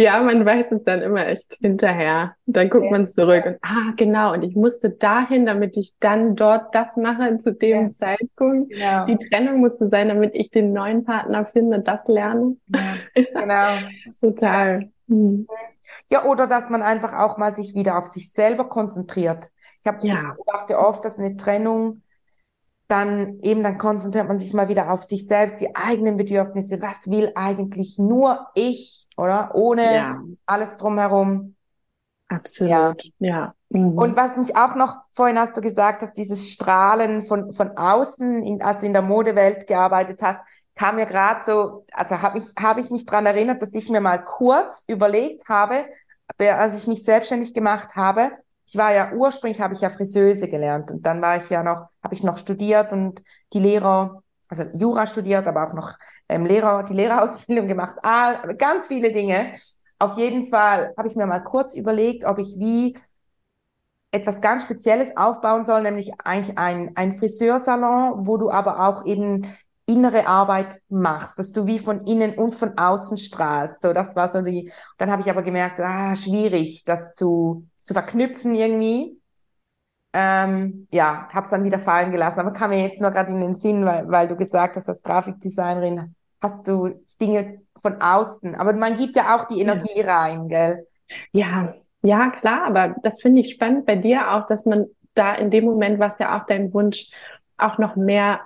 Ja, 0.00 0.22
man 0.22 0.44
weiß 0.44 0.72
es 0.72 0.82
dann 0.82 1.02
immer 1.02 1.26
echt 1.26 1.58
hinterher. 1.60 2.34
Dann 2.46 2.68
guckt 2.70 2.86
ja. 2.86 2.90
man 2.90 3.06
zurück 3.06 3.44
und 3.46 3.58
ah, 3.62 3.92
genau, 3.96 4.32
und 4.32 4.42
ich 4.42 4.56
musste 4.56 4.90
dahin, 4.90 5.46
damit 5.46 5.76
ich 5.76 5.94
dann 6.00 6.36
dort 6.36 6.74
das 6.74 6.96
mache 6.96 7.38
zu 7.38 7.54
dem 7.54 7.84
ja. 7.84 7.90
Zeitpunkt. 7.90 8.72
Genau. 8.72 9.04
Die 9.04 9.16
Trennung 9.16 9.60
musste 9.60 9.88
sein, 9.88 10.08
damit 10.08 10.34
ich 10.34 10.50
den 10.50 10.72
neuen 10.72 11.04
Partner 11.04 11.44
finde, 11.44 11.80
das 11.80 12.08
lerne. 12.08 12.56
Ja. 12.68 12.80
Genau. 13.14 13.68
Total. 14.20 14.90
Mhm. 15.06 15.46
Ja, 16.08 16.24
oder 16.24 16.46
dass 16.46 16.70
man 16.70 16.82
einfach 16.82 17.12
auch 17.14 17.36
mal 17.36 17.52
sich 17.52 17.74
wieder 17.74 17.98
auf 17.98 18.06
sich 18.06 18.32
selber 18.32 18.68
konzentriert. 18.68 19.50
Ich 19.80 19.86
habe 19.86 20.06
ja. 20.06 20.14
ich 20.14 20.22
beobachte 20.36 20.78
oft, 20.78 21.04
dass 21.04 21.18
eine 21.18 21.36
Trennung 21.36 22.02
dann 22.90 23.38
eben, 23.42 23.62
dann 23.62 23.78
konzentriert 23.78 24.28
man 24.28 24.38
sich 24.38 24.52
mal 24.52 24.68
wieder 24.68 24.90
auf 24.90 25.04
sich 25.04 25.26
selbst, 25.26 25.60
die 25.60 25.74
eigenen 25.76 26.16
Bedürfnisse. 26.16 26.80
Was 26.82 27.08
will 27.10 27.32
eigentlich 27.34 27.98
nur 27.98 28.48
ich, 28.54 29.06
oder? 29.16 29.50
Ohne 29.54 29.94
ja. 29.94 30.22
alles 30.46 30.76
drumherum. 30.76 31.54
Absolut, 32.28 32.70
ja. 32.70 32.94
ja. 33.18 33.54
Mhm. 33.70 33.96
Und 33.96 34.16
was 34.16 34.36
mich 34.36 34.56
auch 34.56 34.74
noch, 34.74 34.96
vorhin 35.12 35.38
hast 35.38 35.56
du 35.56 35.60
gesagt, 35.60 36.02
dass 36.02 36.12
dieses 36.12 36.50
Strahlen 36.50 37.22
von, 37.22 37.52
von 37.52 37.76
außen, 37.76 38.42
in, 38.42 38.62
als 38.62 38.80
du 38.80 38.86
in 38.86 38.92
der 38.92 39.02
Modewelt 39.02 39.66
gearbeitet 39.66 40.22
hast, 40.22 40.40
kam 40.74 40.96
mir 40.96 41.06
gerade 41.06 41.44
so, 41.44 41.84
also 41.92 42.22
habe 42.22 42.38
ich, 42.38 42.44
hab 42.60 42.78
ich 42.78 42.90
mich 42.90 43.06
dran 43.06 43.26
erinnert, 43.26 43.62
dass 43.62 43.74
ich 43.74 43.88
mir 43.88 44.00
mal 44.00 44.18
kurz 44.18 44.84
überlegt 44.88 45.48
habe, 45.48 45.86
als 46.38 46.78
ich 46.78 46.86
mich 46.86 47.04
selbstständig 47.04 47.54
gemacht 47.54 47.96
habe, 47.96 48.30
ich 48.66 48.76
war 48.76 48.94
ja 48.94 49.12
ursprünglich 49.12 49.60
habe 49.60 49.74
ich 49.74 49.80
ja 49.80 49.90
Friseuse 49.90 50.46
gelernt 50.46 50.92
und 50.92 51.04
dann 51.04 51.20
war 51.20 51.36
ich 51.36 51.50
ja 51.50 51.62
noch, 51.62 51.88
habe 52.02 52.14
ich 52.14 52.22
noch 52.22 52.38
studiert 52.38 52.92
und 52.92 53.22
die 53.52 53.60
Lehrer, 53.60 54.22
also 54.48 54.64
Jura 54.76 55.06
studiert, 55.06 55.46
aber 55.46 55.66
auch 55.66 55.74
noch 55.74 55.92
ähm, 56.28 56.46
Lehrer, 56.46 56.84
die 56.84 56.94
Lehrerausbildung 56.94 57.66
gemacht, 57.66 57.96
all, 58.02 58.56
ganz 58.56 58.86
viele 58.86 59.12
Dinge. 59.12 59.52
Auf 59.98 60.16
jeden 60.16 60.48
Fall 60.48 60.94
habe 60.96 61.08
ich 61.08 61.16
mir 61.16 61.26
mal 61.26 61.40
kurz 61.40 61.74
überlegt, 61.74 62.24
ob 62.24 62.38
ich 62.38 62.58
wie 62.58 62.96
etwas 64.12 64.40
ganz 64.40 64.64
Spezielles 64.64 65.16
aufbauen 65.16 65.64
soll, 65.64 65.82
nämlich 65.82 66.12
eigentlich 66.24 66.58
ein, 66.58 66.92
ein 66.96 67.12
Friseursalon, 67.12 68.26
wo 68.26 68.36
du 68.38 68.50
aber 68.50 68.88
auch 68.88 69.06
eben 69.06 69.46
innere 69.86 70.26
Arbeit 70.26 70.80
machst, 70.88 71.38
dass 71.38 71.52
du 71.52 71.66
wie 71.66 71.78
von 71.78 72.04
innen 72.06 72.34
und 72.34 72.54
von 72.54 72.76
außen 72.78 73.16
strahlst. 73.18 73.82
So, 73.82 73.92
das 73.92 74.16
war 74.16 74.28
so 74.28 74.40
die. 74.42 74.72
Dann 74.98 75.10
habe 75.10 75.22
ich 75.22 75.30
aber 75.30 75.42
gemerkt, 75.42 75.80
ah, 75.80 76.14
schwierig, 76.16 76.84
das 76.84 77.12
zu 77.12 77.66
zu 77.82 77.94
verknüpfen 77.94 78.54
irgendwie. 78.54 79.19
Ähm, 80.12 80.88
ja, 80.90 81.28
habe 81.32 81.44
es 81.44 81.50
dann 81.50 81.64
wieder 81.64 81.78
fallen 81.78 82.10
gelassen, 82.10 82.40
aber 82.40 82.52
kam 82.52 82.70
mir 82.70 82.82
jetzt 82.82 83.00
nur 83.00 83.12
gerade 83.12 83.30
in 83.30 83.40
den 83.40 83.54
Sinn, 83.54 83.84
weil, 83.84 84.08
weil 84.08 84.26
du 84.26 84.36
gesagt 84.36 84.76
hast, 84.76 84.88
als 84.88 85.02
Grafikdesignerin 85.02 86.14
hast 86.42 86.66
du 86.66 87.04
Dinge 87.20 87.60
von 87.80 88.00
außen, 88.00 88.56
aber 88.56 88.72
man 88.72 88.96
gibt 88.96 89.14
ja 89.14 89.36
auch 89.36 89.44
die 89.44 89.60
Energie 89.60 90.00
ja. 90.00 90.06
rein, 90.06 90.48
gell? 90.48 90.86
Ja, 91.32 91.74
ja, 92.02 92.30
klar, 92.30 92.64
aber 92.66 92.96
das 93.02 93.20
finde 93.20 93.42
ich 93.42 93.50
spannend 93.50 93.86
bei 93.86 93.96
dir 93.96 94.32
auch, 94.32 94.46
dass 94.46 94.64
man 94.64 94.86
da 95.14 95.34
in 95.34 95.50
dem 95.50 95.64
Moment, 95.64 95.98
was 96.00 96.18
ja 96.18 96.38
auch 96.38 96.44
dein 96.44 96.72
Wunsch, 96.72 97.08
auch 97.56 97.78
noch 97.78 97.94
mehr 97.94 98.40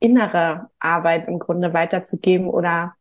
innere 0.00 0.70
Arbeit 0.78 1.28
im 1.28 1.38
Grunde 1.38 1.74
weiterzugeben 1.74 2.48
oder 2.48 2.94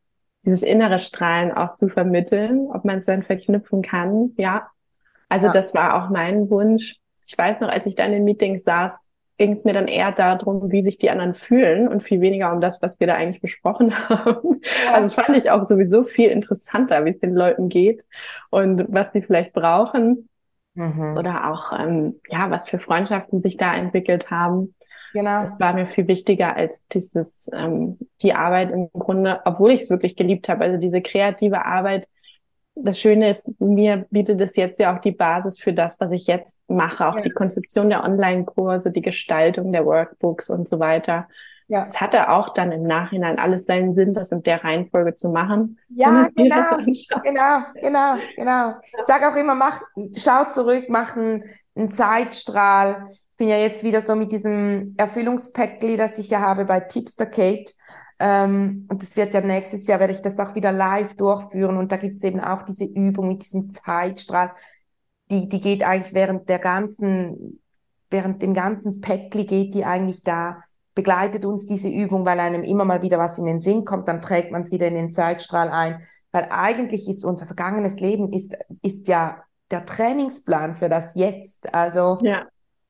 dieses 0.46 0.62
innere 0.62 1.00
Strahlen 1.00 1.52
auch 1.52 1.74
zu 1.74 1.88
vermitteln, 1.88 2.68
ob 2.72 2.86
man 2.86 2.98
es 2.98 3.06
dann 3.06 3.24
verknüpfen 3.24 3.82
kann. 3.82 4.32
Ja, 4.38 4.68
also 5.30 5.48
ja. 5.48 5.54
das 5.54 5.74
war 5.74 5.96
auch 5.96 6.10
mein 6.10 6.50
Wunsch. 6.50 6.98
Ich 7.26 7.38
weiß 7.38 7.60
noch, 7.60 7.70
als 7.70 7.86
ich 7.86 7.96
da 7.96 8.06
in 8.06 8.12
den 8.12 8.24
Meetings 8.24 8.64
saß, 8.64 9.00
ging 9.38 9.52
es 9.52 9.64
mir 9.64 9.74
dann 9.74 9.88
eher 9.88 10.12
darum, 10.12 10.72
wie 10.72 10.82
sich 10.82 10.98
die 10.98 11.10
anderen 11.10 11.34
fühlen 11.34 11.88
und 11.88 12.04
viel 12.04 12.22
weniger 12.22 12.54
um 12.54 12.62
das, 12.62 12.82
was 12.82 13.00
wir 13.00 13.08
da 13.08 13.16
eigentlich 13.16 13.42
besprochen 13.42 13.98
haben. 14.10 14.62
Ja. 14.86 14.94
Also 14.94 15.04
das 15.04 15.14
fand 15.14 15.38
ich 15.38 15.50
auch 15.50 15.64
sowieso 15.64 16.04
viel 16.04 16.30
interessanter, 16.30 17.04
wie 17.06 17.10
es 17.10 17.20
den 17.20 17.34
Leuten 17.34 17.70
geht 17.70 18.06
und 18.50 18.86
was 18.90 19.12
die 19.12 19.22
vielleicht 19.22 19.54
brauchen. 19.54 20.30
mhm. 20.76 21.18
oder 21.18 21.52
auch, 21.52 21.72
ähm, 21.78 22.20
ja, 22.30 22.50
was 22.50 22.70
für 22.70 22.80
Freundschaften 22.80 23.40
sich 23.40 23.58
da 23.58 23.76
entwickelt 23.76 24.32
haben. 24.32 24.76
Genau. 25.14 25.42
Das 25.42 25.60
war 25.60 25.74
mir 25.74 25.86
viel 25.86 26.08
wichtiger 26.08 26.56
als 26.56 26.88
dieses, 26.88 27.50
ähm, 27.54 28.00
die 28.22 28.34
Arbeit 28.34 28.72
im 28.72 28.90
Grunde, 28.92 29.42
obwohl 29.46 29.72
ich 29.72 29.82
es 29.82 29.90
wirklich 29.90 30.16
geliebt 30.16 30.50
habe. 30.50 30.64
Also 30.64 30.78
diese 30.78 31.02
kreative 31.02 31.66
Arbeit. 31.66 32.08
Das 32.76 33.00
Schöne 33.00 33.30
ist, 33.30 33.52
mir 33.60 34.06
bietet 34.10 34.42
es 34.42 34.56
jetzt 34.56 34.80
ja 34.80 34.96
auch 34.96 35.00
die 35.00 35.12
Basis 35.12 35.60
für 35.60 35.74
das, 35.74 36.00
was 36.00 36.12
ich 36.12 36.26
jetzt 36.26 36.60
mache, 36.68 37.08
auch 37.08 37.18
ja. 37.18 37.22
die 37.22 37.30
Konzeption 37.30 37.90
der 37.90 38.04
Online-Kurse, 38.04 38.92
die 38.92 39.02
Gestaltung 39.02 39.72
der 39.72 39.86
Workbooks 39.86 40.50
und 40.50 40.68
so 40.68 40.80
weiter. 40.80 41.28
Ja. 41.68 41.86
Es 41.88 42.02
hatte 42.02 42.30
auch 42.30 42.50
dann 42.50 42.72
im 42.72 42.84
Nachhinein 42.84 43.40
alles 43.40 43.66
seinen 43.66 43.96
Sinn, 43.96 44.14
das 44.14 44.32
in 44.32 44.44
der 44.44 44.64
Reihenfolge 44.64 45.14
zu 45.14 45.30
machen. 45.30 45.80
Ja, 45.90 46.28
genau, 46.36 46.78
genau, 47.24 47.62
genau, 47.82 48.16
genau. 48.36 48.74
Ich 48.84 49.06
sage 49.06 49.30
auch 49.30 49.36
immer, 49.36 49.56
mach, 49.56 49.82
schau 50.16 50.46
zurück, 50.46 50.86
mach 50.90 51.16
einen, 51.16 51.44
einen 51.76 51.90
Zeitstrahl. 51.90 53.06
Ich 53.10 53.26
bin 53.38 53.48
ja 53.48 53.58
jetzt 53.58 53.84
wieder 53.84 54.02
so 54.02 54.16
mit 54.16 54.32
diesem 54.32 54.94
Erfüllungspäckli, 54.98 55.96
das 55.96 56.20
ich 56.20 56.30
ja 56.30 56.42
habe 56.42 56.66
bei 56.66 56.82
Tipster 56.82 57.26
Kate. 57.26 57.72
Ähm, 58.26 58.88
und 58.90 59.04
das 59.04 59.18
wird 59.18 59.34
ja 59.34 59.42
nächstes 59.42 59.86
Jahr, 59.86 60.00
werde 60.00 60.14
ich 60.14 60.22
das 60.22 60.40
auch 60.40 60.56
wieder 60.56 60.72
live 60.72 61.14
durchführen. 61.16 61.76
Und 61.76 61.92
da 61.92 61.98
gibt 61.98 62.16
es 62.16 62.24
eben 62.24 62.40
auch 62.40 62.62
diese 62.62 62.86
Übung 62.86 63.28
mit 63.28 63.44
diesem 63.44 63.72
Zeitstrahl. 63.72 64.54
Die, 65.30 65.50
die 65.50 65.60
geht 65.60 65.84
eigentlich 65.84 66.14
während 66.14 66.48
der 66.48 66.60
ganzen, 66.60 67.60
während 68.10 68.42
dem 68.42 68.54
ganzen 68.54 69.02
Päckli 69.02 69.44
geht 69.44 69.74
die 69.74 69.84
eigentlich 69.84 70.24
da 70.24 70.60
begleitet 70.96 71.44
uns 71.44 71.66
diese 71.66 71.90
Übung, 71.90 72.24
weil 72.26 72.40
einem 72.40 72.64
immer 72.64 72.86
mal 72.86 73.02
wieder 73.02 73.18
was 73.18 73.40
in 73.40 73.46
den 73.46 73.62
Sinn 73.62 73.84
kommt, 73.84 74.08
dann 74.08 74.22
trägt 74.22 74.52
man 74.52 74.62
es 74.62 74.72
wieder 74.72 74.88
in 74.88 74.94
den 74.94 75.10
Zeitstrahl 75.12 75.70
ein. 75.70 76.00
Weil 76.32 76.48
eigentlich 76.50 77.10
ist 77.10 77.26
unser 77.26 77.46
vergangenes 77.46 78.00
Leben 78.00 78.32
ist, 78.32 78.56
ist 78.82 79.08
ja 79.08 79.44
der 79.72 79.86
Trainingsplan 79.86 80.76
für 80.76 80.90
das 80.90 81.16
Jetzt. 81.16 81.74
Also 81.74 82.20
ja. 82.22 82.46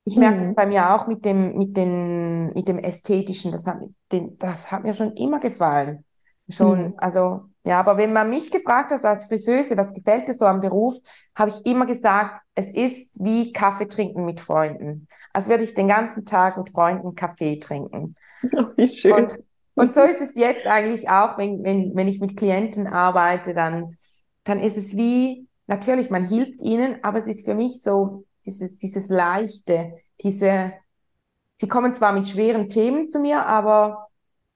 Ich 0.06 0.18
merke 0.18 0.36
mhm. 0.36 0.40
das 0.40 0.56
bei 0.56 0.66
mir 0.66 0.94
auch 0.94 1.08
mit 1.08 1.24
dem, 1.24 1.58
mit 1.58 1.78
den, 1.78 2.54
mit 2.54 2.68
dem 2.68 2.80
Ästhetischen. 2.80 3.52
Das 3.52 3.66
hat, 3.66 3.78
den, 4.12 4.38
das 4.38 4.72
hat 4.72 4.84
mir 4.84 4.94
schon 4.94 5.14
immer 5.14 5.40
gefallen. 5.40 6.04
Schon, 6.50 6.88
mhm. 6.88 6.94
also 6.98 7.42
ja, 7.66 7.80
aber 7.80 7.98
wenn 7.98 8.12
man 8.12 8.30
mich 8.30 8.52
gefragt 8.52 8.92
hat 8.92 9.06
als 9.06 9.26
Friseuse, 9.28 9.78
was 9.78 9.94
gefällt 9.94 10.28
dir 10.28 10.34
so 10.34 10.46
am 10.46 10.60
Beruf, 10.60 10.96
habe 11.34 11.52
ich 11.52 11.66
immer 11.66 11.86
gesagt, 11.86 12.42
es 12.56 12.74
ist 12.74 13.18
wie 13.24 13.54
Kaffee 13.54 13.88
trinken 13.88 14.26
mit 14.26 14.42
Freunden. 14.42 15.08
Als 15.32 15.48
würde 15.48 15.64
ich 15.64 15.74
den 15.74 15.88
ganzen 15.88 16.26
Tag 16.26 16.58
mit 16.58 16.72
Freunden 16.72 17.16
Kaffee 17.16 17.60
trinken. 17.60 18.16
Oh, 18.58 18.66
wie 18.76 18.88
schön. 18.88 19.14
Und, 19.14 19.40
und, 19.76 19.94
so 19.94 20.02
ist 20.02 20.20
es 20.20 20.36
jetzt 20.36 20.68
eigentlich 20.68 21.10
auch, 21.10 21.38
wenn, 21.38 21.64
wenn, 21.64 21.96
wenn 21.96 22.10
ich 22.10 22.20
mit 22.20 22.36
Klienten 22.36 22.88
arbeite, 22.88 23.54
dann, 23.54 23.96
dann 24.44 24.60
ist 24.60 24.76
es 24.76 24.98
wie, 24.98 25.48
natürlich, 25.66 26.10
man 26.10 26.28
hilft 26.28 26.62
ihnen, 26.62 26.98
aber 27.04 27.20
es 27.20 27.28
ist 27.28 27.46
für 27.46 27.56
mich 27.56 27.82
so 27.82 28.26
dieses, 28.46 28.78
dieses 28.78 29.10
Leichte, 29.10 29.96
diese, 30.22 30.74
sie 31.56 31.68
kommen 31.68 31.94
zwar 31.94 32.14
mit 32.14 32.28
schweren 32.28 32.70
Themen 32.70 33.08
zu 33.08 33.20
mir, 33.20 33.46
aber 33.46 34.08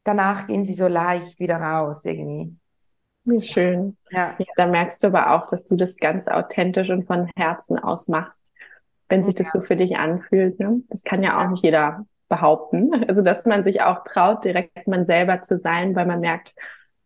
danach 0.04 0.48
gehen 0.48 0.66
sie 0.66 0.74
so 0.74 0.88
leicht 0.88 1.40
wieder 1.40 1.58
raus 1.58 2.06
irgendwie. 2.06 2.56
Wie 3.26 3.42
schön. 3.42 3.98
Ja. 4.10 4.36
ja. 4.38 4.46
Da 4.56 4.68
merkst 4.68 5.04
du 5.04 5.08
aber 5.08 5.32
auch, 5.32 5.48
dass 5.48 5.66
du 5.66 5.76
das 5.76 5.98
ganz 5.98 6.28
authentisch 6.28 6.90
und 6.90 7.06
von 7.06 7.30
Herzen 7.36 7.78
aus 7.78 8.08
machst, 8.08 8.54
wenn 9.10 9.24
sich 9.24 9.36
das 9.36 9.52
so 9.52 9.62
für 9.62 9.76
dich 9.76 9.98
anfühlt. 9.98 10.60
Ne? 10.60 10.82
Das 10.90 11.04
kann 11.04 11.24
ja 11.24 11.38
auch 11.38 11.44
ja. 11.44 11.52
nicht 11.52 11.64
jeder 11.64 12.06
behaupten. 12.30 12.92
Also, 13.08 13.22
dass 13.22 13.46
man 13.46 13.64
sich 13.64 13.82
auch 13.82 14.04
traut, 14.04 14.46
direkt 14.46 14.88
man 14.88 15.06
selber 15.06 15.42
zu 15.42 15.58
sein, 15.58 15.96
weil 15.96 16.06
man 16.06 16.20
merkt, 16.20 16.56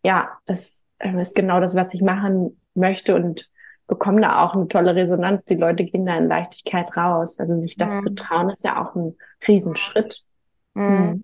ja, 0.04 0.30
das 0.46 0.84
ähm, 1.00 1.20
ist 1.20 1.36
genau 1.36 1.60
das, 1.60 1.76
was 1.76 1.94
ich 1.94 2.02
machen 2.02 2.60
möchte 2.74 3.16
und 3.16 3.51
bekomme 3.92 4.22
da 4.22 4.42
auch 4.42 4.56
eine 4.56 4.70
tolle 4.70 4.96
Resonanz. 4.96 5.44
Die 5.44 5.56
Leute 5.56 5.84
gehen 5.84 6.06
da 6.06 6.16
in 6.16 6.30
Leichtigkeit 6.30 6.96
raus. 6.96 7.40
Also 7.42 7.56
sich 7.56 7.76
das 7.76 7.94
mhm. 7.96 8.00
zu 8.00 8.16
trauen, 8.16 8.50
ist 8.50 8.64
ja 8.64 8.82
auch 8.82 8.96
ein 8.96 9.18
Riesenschritt. 9.46 10.24
Mhm. 10.74 10.84
Mhm. 10.84 11.24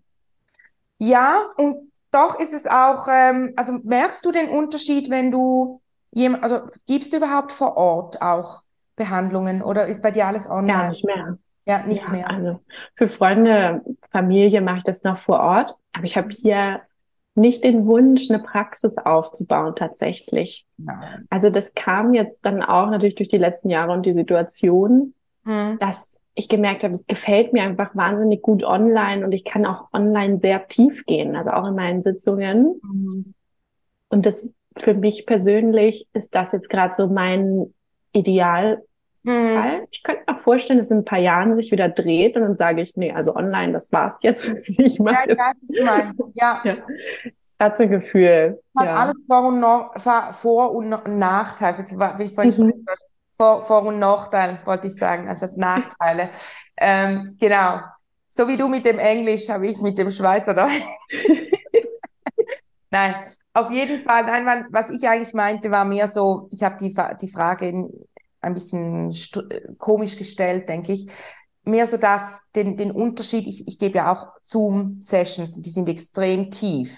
Ja, 0.99 1.47
und 1.55 1.93
doch 2.11 2.37
ist 2.37 2.53
es 2.53 2.67
auch, 2.67 3.07
ähm, 3.09 3.53
also 3.55 3.71
merkst 3.83 4.25
du 4.25 4.33
den 4.33 4.49
Unterschied, 4.49 5.09
wenn 5.09 5.31
du 5.31 5.81
jemand, 6.11 6.43
also 6.43 6.63
gibst 6.87 7.13
du 7.13 7.17
überhaupt 7.17 7.53
vor 7.53 7.77
Ort 7.77 8.21
auch 8.21 8.63
Behandlungen 8.97 9.61
oder 9.61 9.87
ist 9.87 10.03
bei 10.03 10.11
dir 10.11 10.27
alles 10.27 10.49
online? 10.49 10.73
Gar 10.73 10.89
nicht 10.89 11.05
mehr. 11.05 11.37
Ja, 11.65 11.85
nicht 11.85 12.03
ja, 12.03 12.09
mehr. 12.09 12.29
Also 12.29 12.59
für 12.95 13.07
Freunde, 13.07 13.81
Familie 14.11 14.59
mache 14.59 14.79
ich 14.79 14.83
das 14.83 15.03
noch 15.03 15.17
vor 15.17 15.39
Ort, 15.39 15.73
aber 15.93 16.03
ich 16.03 16.17
habe 16.17 16.31
hier 16.31 16.81
nicht 17.37 17.63
den 17.63 17.85
Wunsch, 17.85 18.29
eine 18.29 18.39
Praxis 18.39 18.97
aufzubauen 18.97 19.75
tatsächlich. 19.75 20.65
Nein. 20.77 21.25
Also 21.29 21.49
das 21.49 21.73
kam 21.73 22.13
jetzt 22.13 22.45
dann 22.45 22.61
auch 22.61 22.89
natürlich 22.89 23.15
durch 23.15 23.29
die 23.29 23.37
letzten 23.37 23.69
Jahre 23.69 23.93
und 23.93 24.05
die 24.05 24.13
Situation, 24.13 25.13
hm. 25.45 25.77
dass 25.79 26.19
ich 26.37 26.49
gemerkt 26.49 26.83
habe, 26.83 26.93
es 26.93 27.07
gefällt 27.07 27.51
mir 27.51 27.63
einfach 27.63 27.95
wahnsinnig 27.95 28.43
gut 28.43 28.63
online 28.63 29.25
und 29.25 29.31
ich 29.31 29.43
kann 29.43 29.65
auch 29.65 29.87
online 29.91 30.39
sehr 30.39 30.67
tief 30.67 31.05
gehen, 31.05 31.35
also 31.35 31.49
auch 31.49 31.67
in 31.67 31.73
meinen 31.73 32.03
Sitzungen. 32.03 32.79
Mhm. 32.83 33.33
Und 34.09 34.25
das 34.27 34.53
für 34.77 34.93
mich 34.93 35.25
persönlich 35.25 36.07
ist 36.13 36.35
das 36.35 36.51
jetzt 36.51 36.69
gerade 36.69 36.93
so 36.93 37.07
mein 37.07 37.73
Idealfall. 38.13 38.83
Mhm. 39.23 39.87
Ich 39.89 40.03
könnte 40.03 40.26
auch 40.37 40.41
vorstellen, 40.41 40.79
dass 40.79 40.91
in 40.91 40.99
ein 40.99 41.05
paar 41.05 41.19
Jahren 41.19 41.55
sich 41.55 41.71
wieder 41.71 41.89
dreht 41.89 42.35
und 42.35 42.43
dann 42.43 42.57
sage 42.57 42.81
ich, 42.81 42.95
nee, 42.95 43.11
also 43.11 43.35
online, 43.35 43.73
das 43.73 43.91
war's 43.91 44.19
jetzt. 44.21 44.53
Ich 44.65 44.99
mache 44.99 45.15
ja, 45.15 45.21
jetzt. 45.27 45.39
Das 45.39 45.57
ist 45.63 45.83
mein, 45.83 46.15
ja. 46.35 46.61
ja. 46.65 46.75
Das 47.57 47.73
ist 47.73 47.81
ein 47.81 47.89
Gefühl. 47.89 48.61
Hat 48.77 48.85
ja. 48.85 48.95
alles 48.95 49.17
Vor- 49.27 49.47
und, 49.47 49.59
no 49.59 49.89
Vor 50.31 50.75
und 50.75 50.89
Nachteil. 50.89 51.75
Wie 52.17 52.23
ich 52.23 52.35
vorhin 52.35 52.65
mhm. 52.65 52.85
Vor-, 53.35 53.61
Vor 53.61 53.83
und 53.83 53.99
Nachteil, 53.99 54.59
wollte 54.65 54.87
ich 54.87 54.95
sagen, 54.95 55.27
anstatt 55.27 55.57
Nachteile. 55.57 56.29
ähm, 56.77 57.35
genau. 57.39 57.79
So 58.29 58.47
wie 58.47 58.57
du 58.57 58.67
mit 58.67 58.85
dem 58.85 58.99
Englisch, 58.99 59.49
habe 59.49 59.67
ich 59.67 59.81
mit 59.81 59.97
dem 59.97 60.11
Schweizer 60.11 60.53
da. 60.53 60.69
nein, 62.91 63.15
auf 63.53 63.71
jeden 63.71 64.01
Fall. 64.01 64.25
Nein, 64.25 64.67
was 64.69 64.91
ich 64.91 65.07
eigentlich 65.07 65.33
meinte, 65.33 65.71
war 65.71 65.85
mehr 65.85 66.07
so, 66.07 66.47
ich 66.51 66.61
habe 66.61 66.77
die, 66.77 66.95
die 67.19 67.27
Frage 67.27 67.89
ein 68.41 68.53
bisschen 68.53 69.13
komisch 69.77 70.17
gestellt, 70.17 70.69
denke 70.69 70.93
ich. 70.93 71.07
Mehr 71.63 71.85
so, 71.85 71.97
dass 71.97 72.41
den, 72.55 72.77
den 72.77 72.91
Unterschied, 72.91 73.45
ich, 73.45 73.67
ich 73.67 73.77
gebe 73.77 73.97
ja 73.97 74.11
auch 74.11 74.29
Zoom-Sessions, 74.41 75.61
die 75.61 75.69
sind 75.69 75.89
extrem 75.89 76.49
tief. 76.49 76.97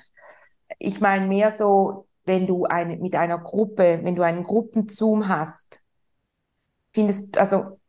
Ich 0.77 1.01
meine 1.01 1.27
mehr 1.27 1.51
so, 1.51 2.08
wenn 2.25 2.46
du 2.46 2.65
eine, 2.65 2.98
mit 2.98 3.15
einer 3.15 3.39
Gruppe, 3.39 4.01
wenn 4.03 4.15
du 4.15 4.22
einen 4.22 4.43
Gruppenzoom 4.43 5.27
hast, 5.27 5.81
findest, 6.93 7.38
also 7.38 7.79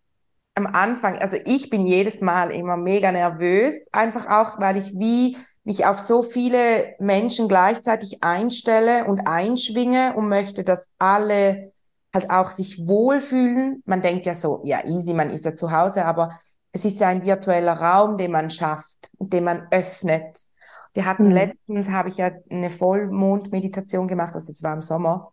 am 0.54 0.66
Anfang, 0.66 1.18
also 1.18 1.36
ich 1.44 1.70
bin 1.70 1.86
jedes 1.86 2.20
Mal 2.20 2.50
immer 2.50 2.76
mega 2.76 3.12
nervös, 3.12 3.88
einfach 3.92 4.28
auch, 4.28 4.58
weil 4.60 4.76
ich 4.76 4.92
wie 4.98 5.36
mich 5.64 5.86
auf 5.86 5.98
so 5.98 6.22
viele 6.22 6.94
Menschen 6.98 7.48
gleichzeitig 7.48 8.22
einstelle 8.22 9.04
und 9.04 9.26
einschwinge 9.26 10.14
und 10.16 10.28
möchte, 10.28 10.64
dass 10.64 10.88
alle 10.98 11.72
halt 12.12 12.30
auch 12.30 12.48
sich 12.48 12.86
wohlfühlen. 12.86 13.82
Man 13.86 14.02
denkt 14.02 14.26
ja 14.26 14.34
so, 14.34 14.60
ja, 14.64 14.84
easy, 14.84 15.14
man 15.14 15.30
ist 15.30 15.44
ja 15.44 15.54
zu 15.54 15.70
Hause, 15.70 16.04
aber 16.04 16.30
es 16.72 16.84
ist 16.84 17.00
ja 17.00 17.08
ein 17.08 17.24
virtueller 17.24 17.74
Raum, 17.74 18.18
den 18.18 18.32
man 18.32 18.50
schafft, 18.50 19.10
den 19.18 19.44
man 19.44 19.66
öffnet. 19.70 20.38
Wir 20.92 21.04
hatten 21.04 21.26
mhm. 21.26 21.32
letztens, 21.32 21.88
habe 21.88 22.08
ich 22.08 22.16
ja 22.16 22.30
eine 22.50 22.70
Vollmondmeditation 22.70 24.08
gemacht, 24.08 24.34
also 24.34 24.50
es 24.50 24.62
war 24.62 24.74
im 24.74 24.82
Sommer, 24.82 25.30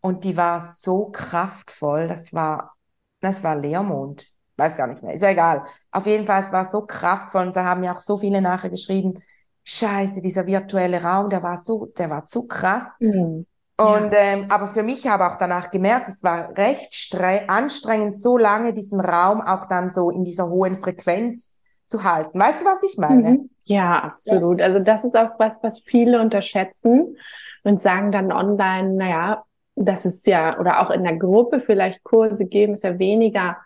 und 0.00 0.24
die 0.24 0.36
war 0.36 0.60
so 0.60 1.10
kraftvoll, 1.10 2.06
das 2.06 2.32
war 2.32 2.74
das 3.20 3.42
war 3.42 3.56
Leermond. 3.56 4.26
Weiß 4.56 4.76
gar 4.76 4.88
nicht 4.88 5.02
mehr. 5.02 5.14
Ist 5.14 5.22
ja 5.22 5.30
egal. 5.30 5.64
Auf 5.90 6.06
jeden 6.06 6.24
Fall, 6.24 6.42
es 6.42 6.52
war 6.52 6.64
so 6.64 6.82
kraftvoll 6.84 7.46
und 7.46 7.56
da 7.56 7.64
haben 7.64 7.84
ja 7.84 7.92
auch 7.92 8.00
so 8.00 8.16
viele 8.16 8.40
nachher 8.40 8.70
geschrieben, 8.70 9.22
Scheiße, 9.64 10.22
dieser 10.22 10.46
virtuelle 10.46 11.02
Raum, 11.02 11.28
der 11.28 11.42
war 11.42 11.58
so, 11.58 11.86
der 11.86 12.10
war 12.10 12.24
zu 12.24 12.46
krass. 12.46 12.86
Mhm. 13.00 13.46
Und 13.80 14.12
ja. 14.12 14.18
ähm, 14.18 14.46
aber 14.48 14.66
für 14.66 14.82
mich 14.82 15.06
habe 15.06 15.26
auch 15.26 15.36
danach 15.36 15.70
gemerkt, 15.70 16.08
es 16.08 16.24
war 16.24 16.56
recht 16.58 17.16
anstrengend, 17.46 18.16
so 18.16 18.36
lange 18.36 18.72
diesen 18.72 19.00
Raum 19.00 19.40
auch 19.40 19.66
dann 19.66 19.92
so 19.92 20.10
in 20.10 20.24
dieser 20.24 20.50
hohen 20.50 20.78
Frequenz 20.78 21.56
zu 21.86 22.02
halten. 22.02 22.40
Weißt 22.40 22.60
du, 22.60 22.64
was 22.64 22.82
ich 22.82 22.98
meine? 22.98 23.30
Mhm. 23.30 23.50
Ja, 23.64 24.00
absolut. 24.00 24.58
Ja. 24.58 24.66
Also 24.66 24.80
das 24.80 25.04
ist 25.04 25.16
auch 25.16 25.30
was, 25.38 25.62
was 25.62 25.78
viele 25.78 26.20
unterschätzen 26.20 27.16
und 27.62 27.80
sagen 27.80 28.10
dann 28.10 28.32
online, 28.32 28.94
naja, 28.94 29.44
das 29.76 30.04
ist 30.04 30.26
ja, 30.26 30.58
oder 30.58 30.80
auch 30.80 30.90
in 30.90 31.04
der 31.04 31.16
Gruppe 31.16 31.60
vielleicht 31.60 32.02
Kurse 32.02 32.46
geben, 32.46 32.74
ist 32.74 32.82
ja 32.82 32.98
weniger, 32.98 33.58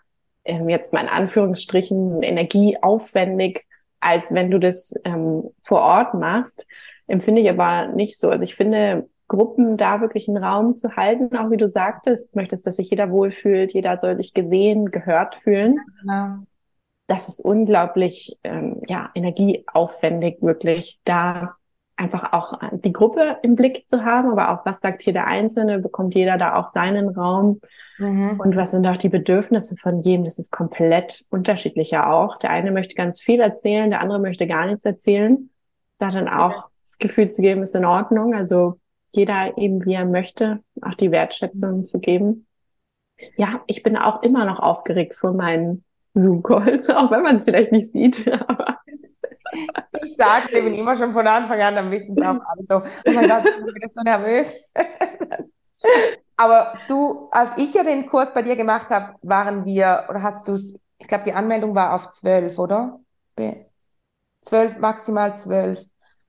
ähm, 0.45 0.69
jetzt 0.69 0.93
mal 0.93 1.01
in 1.01 1.09
Anführungsstrichen, 1.09 2.21
energieaufwendig, 2.21 3.65
als 3.99 4.31
wenn 4.31 4.51
du 4.51 4.59
das 4.59 4.93
ähm, 5.05 5.49
vor 5.63 5.81
Ort 5.81 6.13
machst. 6.13 6.67
Empfinde 7.07 7.41
ich 7.41 7.49
aber 7.49 7.87
nicht 7.87 8.19
so. 8.19 8.29
Also 8.29 8.43
ich 8.43 8.55
finde, 8.55 9.09
Gruppen 9.27 9.77
da 9.77 10.01
wirklich 10.01 10.27
einen 10.27 10.43
Raum 10.43 10.75
zu 10.75 10.95
halten, 10.95 11.35
auch 11.35 11.49
wie 11.49 11.57
du 11.57 11.67
sagtest, 11.67 12.35
möchtest, 12.35 12.67
dass 12.67 12.75
sich 12.75 12.89
jeder 12.89 13.09
wohlfühlt, 13.09 13.73
jeder 13.73 13.97
soll 13.97 14.17
sich 14.17 14.33
gesehen, 14.33 14.91
gehört 14.91 15.35
fühlen. 15.35 15.75
Ja, 15.75 16.27
genau. 16.27 16.43
Das 17.07 17.27
ist 17.27 17.43
unglaublich, 17.43 18.37
ähm, 18.43 18.81
ja, 18.87 19.09
energieaufwendig, 19.13 20.41
wirklich 20.41 21.01
da 21.03 21.55
einfach 21.95 22.33
auch 22.33 22.59
die 22.71 22.91
Gruppe 22.91 23.37
im 23.43 23.55
Blick 23.55 23.87
zu 23.87 24.03
haben, 24.03 24.31
aber 24.31 24.49
auch 24.49 24.65
was 24.65 24.79
sagt 24.79 25.03
hier 25.03 25.13
der 25.13 25.27
Einzelne, 25.27 25.79
bekommt 25.79 26.15
jeder 26.15 26.37
da 26.37 26.55
auch 26.55 26.67
seinen 26.67 27.09
Raum 27.09 27.61
mhm. 27.99 28.39
und 28.39 28.55
was 28.55 28.71
sind 28.71 28.87
auch 28.87 28.97
die 28.97 29.09
Bedürfnisse 29.09 29.75
von 29.77 30.01
jedem, 30.01 30.25
das 30.25 30.39
ist 30.39 30.51
komplett 30.51 31.25
unterschiedlicher 31.29 32.11
auch. 32.11 32.37
Der 32.37 32.49
eine 32.49 32.71
möchte 32.71 32.95
ganz 32.95 33.21
viel 33.21 33.39
erzählen, 33.39 33.89
der 33.89 34.01
andere 34.01 34.19
möchte 34.19 34.47
gar 34.47 34.65
nichts 34.65 34.85
erzählen. 34.85 35.49
Da 35.99 36.09
dann 36.09 36.27
auch 36.27 36.51
ja. 36.51 36.65
das 36.83 36.97
Gefühl 36.97 37.29
zu 37.29 37.41
geben, 37.41 37.61
ist 37.61 37.75
in 37.75 37.85
Ordnung, 37.85 38.33
also 38.33 38.79
jeder 39.13 39.57
eben 39.57 39.85
wie 39.85 39.93
er 39.93 40.05
möchte, 40.05 40.61
auch 40.81 40.95
die 40.95 41.11
Wertschätzung 41.11 41.83
zu 41.83 41.99
geben. 41.99 42.47
Ja, 43.37 43.61
ich 43.67 43.83
bin 43.83 43.95
auch 43.95 44.23
immer 44.23 44.45
noch 44.45 44.59
aufgeregt 44.59 45.15
vor 45.15 45.33
meinen 45.33 45.85
Zoom-Calls, 46.15 46.89
auch 46.89 47.11
wenn 47.11 47.21
man 47.21 47.37
es 47.37 47.43
vielleicht 47.43 47.71
nicht 47.71 47.91
sieht, 47.91 48.27
aber 48.47 48.79
ich 50.03 50.15
sage 50.15 50.45
es 50.51 50.57
eben 50.57 50.73
immer 50.73 50.95
schon 50.95 51.13
von 51.13 51.27
Anfang 51.27 51.61
an, 51.61 51.75
dann 51.75 51.91
wissen 51.91 52.17
es 52.17 52.25
auch 52.25 52.39
alle 52.45 52.63
so, 52.63 52.77
oh 52.77 53.11
mein 53.11 53.29
Gott, 53.29 53.45
ich 53.45 53.55
bin 53.55 53.75
wieder 53.75 53.89
so 53.89 54.01
nervös. 54.01 54.51
Aber 56.35 56.73
du, 56.87 57.29
als 57.31 57.51
ich 57.57 57.73
ja 57.73 57.83
den 57.83 58.07
Kurs 58.07 58.33
bei 58.33 58.41
dir 58.41 58.55
gemacht 58.55 58.89
habe, 58.89 59.15
waren 59.21 59.65
wir, 59.65 60.05
oder 60.09 60.23
hast 60.23 60.47
du 60.47 60.53
es, 60.53 60.75
ich 60.97 61.07
glaube, 61.07 61.25
die 61.25 61.33
Anmeldung 61.33 61.75
war 61.75 61.93
auf 61.93 62.09
zwölf, 62.09 62.57
oder? 62.57 62.99
Zwölf, 64.41 64.79
maximal 64.79 65.35
zwölf. 65.35 65.85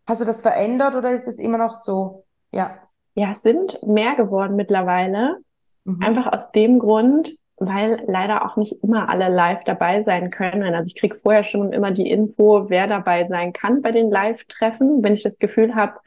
Hast 0.07 0.21
du 0.21 0.26
das 0.26 0.43
verändert 0.43 0.95
oder 0.95 1.12
ist 1.12 1.26
es 1.26 1.38
immer 1.38 1.59
noch 1.59 1.73
so? 1.73 2.24
Ja. 2.54 2.78
Ja, 3.14 3.30
es 3.30 3.42
sind 3.42 3.80
mehr 3.87 4.14
geworden 4.16 4.56
mittlerweile. 4.56 5.38
Mhm. 5.84 6.02
Einfach 6.02 6.32
aus 6.32 6.50
dem 6.52 6.78
Grund, 6.78 7.32
weil 7.56 8.02
leider 8.06 8.44
auch 8.44 8.56
nicht 8.56 8.82
immer 8.82 9.08
alle 9.08 9.28
live 9.28 9.62
dabei 9.64 10.02
sein 10.02 10.30
können. 10.30 10.75
Also 10.75 10.88
ich 10.88 10.96
kriege 10.96 11.16
vorher 11.16 11.44
schon 11.44 11.73
immer 11.73 11.90
die 11.90 12.11
Info, 12.11 12.68
wer 12.68 12.87
dabei 12.87 13.25
sein 13.26 13.52
kann 13.52 13.82
bei 13.82 13.92
den 13.92 14.11
Live-Treffen. 14.11 15.02
Wenn 15.02 15.14
ich 15.14 15.23
das 15.23 15.38
Gefühl 15.38 15.75
habe, 15.75 16.00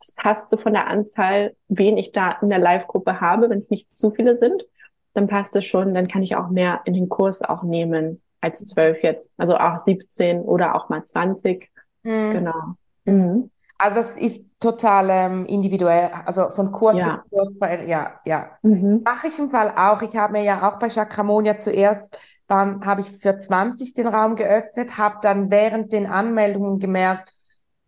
es 0.00 0.12
passt 0.12 0.48
so 0.48 0.56
von 0.56 0.72
der 0.72 0.88
Anzahl, 0.88 1.54
wen 1.68 1.96
ich 1.96 2.10
da 2.10 2.32
in 2.42 2.48
der 2.48 2.58
Live-Gruppe 2.58 3.20
habe, 3.20 3.50
wenn 3.50 3.58
es 3.58 3.70
nicht 3.70 3.96
zu 3.96 4.10
viele 4.10 4.34
sind, 4.34 4.66
dann 5.14 5.28
passt 5.28 5.54
es 5.54 5.64
schon, 5.64 5.94
dann 5.94 6.08
kann 6.08 6.22
ich 6.22 6.34
auch 6.34 6.48
mehr 6.48 6.80
in 6.84 6.94
den 6.94 7.08
Kurs 7.08 7.42
auch 7.42 7.62
nehmen 7.62 8.20
als 8.40 8.64
zwölf 8.64 9.02
jetzt. 9.02 9.32
Also 9.36 9.56
auch 9.56 9.78
17 9.78 10.40
oder 10.40 10.74
auch 10.74 10.88
mal 10.88 11.04
20. 11.04 11.70
Mhm. 12.02 12.32
Genau. 12.32 12.74
Mhm. 13.04 13.50
Also 13.82 13.96
das 13.96 14.16
ist 14.16 14.46
total 14.60 15.08
ähm, 15.10 15.44
individuell, 15.46 16.12
also 16.24 16.50
von 16.50 16.70
Kurs 16.70 16.96
ja. 16.96 17.24
zu 17.28 17.30
Kurs, 17.30 17.56
ja, 17.84 18.20
ja. 18.24 18.52
Mhm. 18.62 19.02
Mache 19.04 19.26
ich 19.26 19.36
im 19.40 19.50
Fall 19.50 19.72
auch. 19.76 20.02
Ich 20.02 20.16
habe 20.16 20.34
mir 20.34 20.44
ja 20.44 20.70
auch 20.70 20.78
bei 20.78 20.88
Chakramonia 20.88 21.58
zuerst, 21.58 22.16
dann 22.46 22.86
habe 22.86 23.00
ich 23.00 23.10
für 23.10 23.36
20 23.36 23.94
den 23.94 24.06
Raum 24.06 24.36
geöffnet, 24.36 24.98
habe 24.98 25.16
dann 25.20 25.50
während 25.50 25.92
den 25.92 26.06
Anmeldungen 26.06 26.78
gemerkt, 26.78 27.32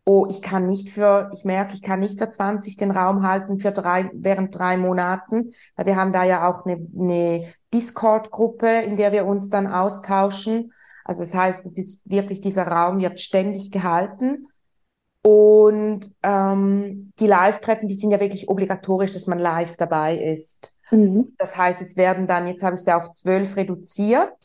oh, 0.04 0.26
ich 0.28 0.42
kann 0.42 0.66
nicht 0.66 0.90
für, 0.90 1.30
ich 1.32 1.44
merke, 1.44 1.74
ich 1.74 1.82
kann 1.82 2.00
nicht 2.00 2.18
für 2.18 2.28
20 2.28 2.76
den 2.76 2.90
Raum 2.90 3.22
halten 3.22 3.58
für 3.58 3.70
drei, 3.70 4.10
während 4.12 4.58
drei 4.58 4.76
Monaten, 4.76 5.50
weil 5.76 5.86
wir 5.86 5.94
haben 5.94 6.12
da 6.12 6.24
ja 6.24 6.50
auch 6.50 6.66
eine, 6.66 6.84
eine 6.98 7.44
Discord-Gruppe, 7.72 8.66
in 8.66 8.96
der 8.96 9.12
wir 9.12 9.26
uns 9.26 9.48
dann 9.48 9.68
austauschen. 9.68 10.72
Also 11.04 11.20
das 11.20 11.34
heißt, 11.34 11.66
wirklich 12.06 12.40
dieser 12.40 12.66
Raum 12.66 12.98
wird 12.98 13.20
ständig 13.20 13.70
gehalten. 13.70 14.48
Und 15.26 16.12
ähm, 16.23 17.12
die 17.19 17.26
Live-Treffen, 17.26 17.88
die 17.88 17.95
sind 17.95 18.11
ja 18.11 18.21
wirklich 18.21 18.49
obligatorisch, 18.49 19.12
dass 19.12 19.26
man 19.26 19.38
live 19.38 19.76
dabei 19.76 20.19
ist. 20.19 20.76
Mhm. 20.90 21.33
Das 21.38 21.57
heißt, 21.57 21.81
es 21.81 21.97
werden 21.97 22.26
dann, 22.26 22.47
jetzt 22.47 22.62
habe 22.62 22.76
ich 22.76 22.83
sie 22.83 22.95
auf 22.95 23.11
zwölf 23.11 23.57
reduziert. 23.57 24.37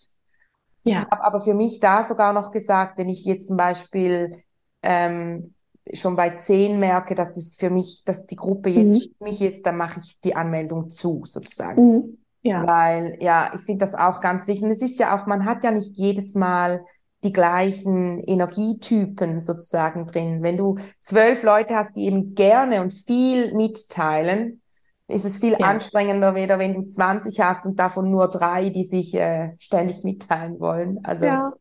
Ja. 0.83 0.99
Ich 0.99 1.11
habe 1.11 1.23
aber 1.23 1.41
für 1.41 1.53
mich 1.53 1.81
da 1.81 2.05
sogar 2.05 2.31
noch 2.31 2.51
gesagt, 2.51 2.97
wenn 2.97 3.09
ich 3.09 3.25
jetzt 3.25 3.47
zum 3.47 3.57
Beispiel 3.57 4.41
ähm, 4.81 5.53
schon 5.93 6.15
bei 6.15 6.29
zehn 6.37 6.79
merke, 6.79 7.13
dass 7.13 7.35
es 7.35 7.57
für 7.57 7.69
mich, 7.69 8.03
dass 8.05 8.25
die 8.25 8.37
Gruppe 8.37 8.69
jetzt 8.69 8.95
mhm. 8.95 9.01
stimmig 9.01 9.41
ist, 9.41 9.65
dann 9.65 9.75
mache 9.75 9.99
ich 9.99 10.21
die 10.21 10.37
Anmeldung 10.37 10.89
zu, 10.89 11.23
sozusagen. 11.25 11.93
Mhm. 11.93 12.17
Ja. 12.41 12.65
Weil, 12.65 13.17
ja, 13.19 13.51
ich 13.53 13.61
finde 13.61 13.79
das 13.79 13.95
auch 13.95 14.21
ganz 14.21 14.47
wichtig. 14.47 14.63
Und 14.63 14.71
es 14.71 14.81
ist 14.81 14.97
ja 14.97 15.19
auch, 15.19 15.25
man 15.27 15.43
hat 15.43 15.61
ja 15.65 15.71
nicht 15.71 15.97
jedes 15.97 16.35
Mal 16.35 16.85
die 17.23 17.33
gleichen 17.33 18.23
Energietypen 18.23 19.41
sozusagen 19.41 20.07
drin. 20.07 20.41
Wenn 20.41 20.57
du 20.57 20.75
zwölf 20.99 21.43
Leute 21.43 21.75
hast, 21.75 21.95
die 21.95 22.05
eben 22.05 22.33
gerne 22.35 22.81
und 22.81 22.93
viel 22.93 23.53
mitteilen, 23.53 24.61
ist 25.07 25.25
es 25.25 25.39
viel 25.39 25.53
ja. 25.53 25.65
anstrengender, 25.65 26.35
weder 26.35 26.59
wenn 26.59 26.75
du 26.75 26.85
20 26.85 27.39
hast 27.41 27.65
und 27.65 27.79
davon 27.79 28.11
nur 28.11 28.29
drei, 28.29 28.69
die 28.69 28.83
sich 28.83 29.13
äh, 29.15 29.53
ständig 29.57 30.03
mitteilen 30.03 30.59
wollen. 30.59 30.99
Also 31.03 31.25
ja. 31.25 31.53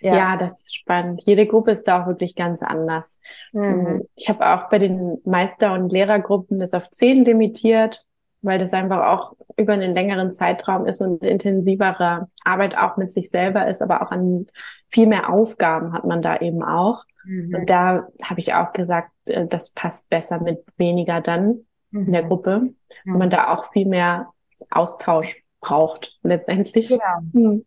Ja. 0.00 0.16
ja. 0.16 0.36
das 0.36 0.52
ist 0.62 0.76
spannend. 0.76 1.22
Jede 1.24 1.46
Gruppe 1.46 1.72
ist 1.72 1.84
da 1.84 2.02
auch 2.02 2.06
wirklich 2.06 2.34
ganz 2.34 2.62
anders. 2.62 3.20
Mhm. 3.52 4.02
Ich 4.16 4.28
habe 4.28 4.46
auch 4.46 4.68
bei 4.68 4.78
den 4.78 5.18
Meister- 5.24 5.74
und 5.74 5.92
Lehrergruppen 5.92 6.58
das 6.58 6.74
auf 6.74 6.90
zehn 6.90 7.24
limitiert 7.24 8.04
weil 8.44 8.58
das 8.58 8.72
einfach 8.72 9.06
auch 9.06 9.36
über 9.56 9.72
einen 9.72 9.94
längeren 9.94 10.32
Zeitraum 10.32 10.86
ist 10.86 11.00
und 11.00 11.24
intensivere 11.24 12.28
Arbeit 12.44 12.76
auch 12.76 12.96
mit 12.96 13.12
sich 13.12 13.30
selber 13.30 13.66
ist, 13.68 13.82
aber 13.82 14.02
auch 14.02 14.10
an 14.10 14.46
viel 14.88 15.06
mehr 15.06 15.30
Aufgaben 15.30 15.92
hat 15.92 16.04
man 16.04 16.22
da 16.22 16.38
eben 16.38 16.62
auch. 16.62 17.04
Mhm. 17.24 17.54
Und 17.54 17.70
da 17.70 18.06
habe 18.22 18.40
ich 18.40 18.54
auch 18.54 18.72
gesagt, 18.72 19.10
äh, 19.26 19.46
das 19.46 19.70
passt 19.70 20.08
besser 20.10 20.40
mit 20.40 20.64
weniger 20.76 21.20
dann 21.20 21.64
mhm. 21.90 22.06
in 22.06 22.12
der 22.12 22.24
mhm. 22.24 22.28
Gruppe, 22.28 22.60
mhm. 22.60 22.74
wo 23.06 23.18
man 23.18 23.30
da 23.30 23.52
auch 23.52 23.72
viel 23.72 23.86
mehr 23.86 24.28
Austausch 24.70 25.42
braucht 25.60 26.18
letztendlich. 26.22 26.88
Genau. 26.88 27.20
Mhm. 27.32 27.64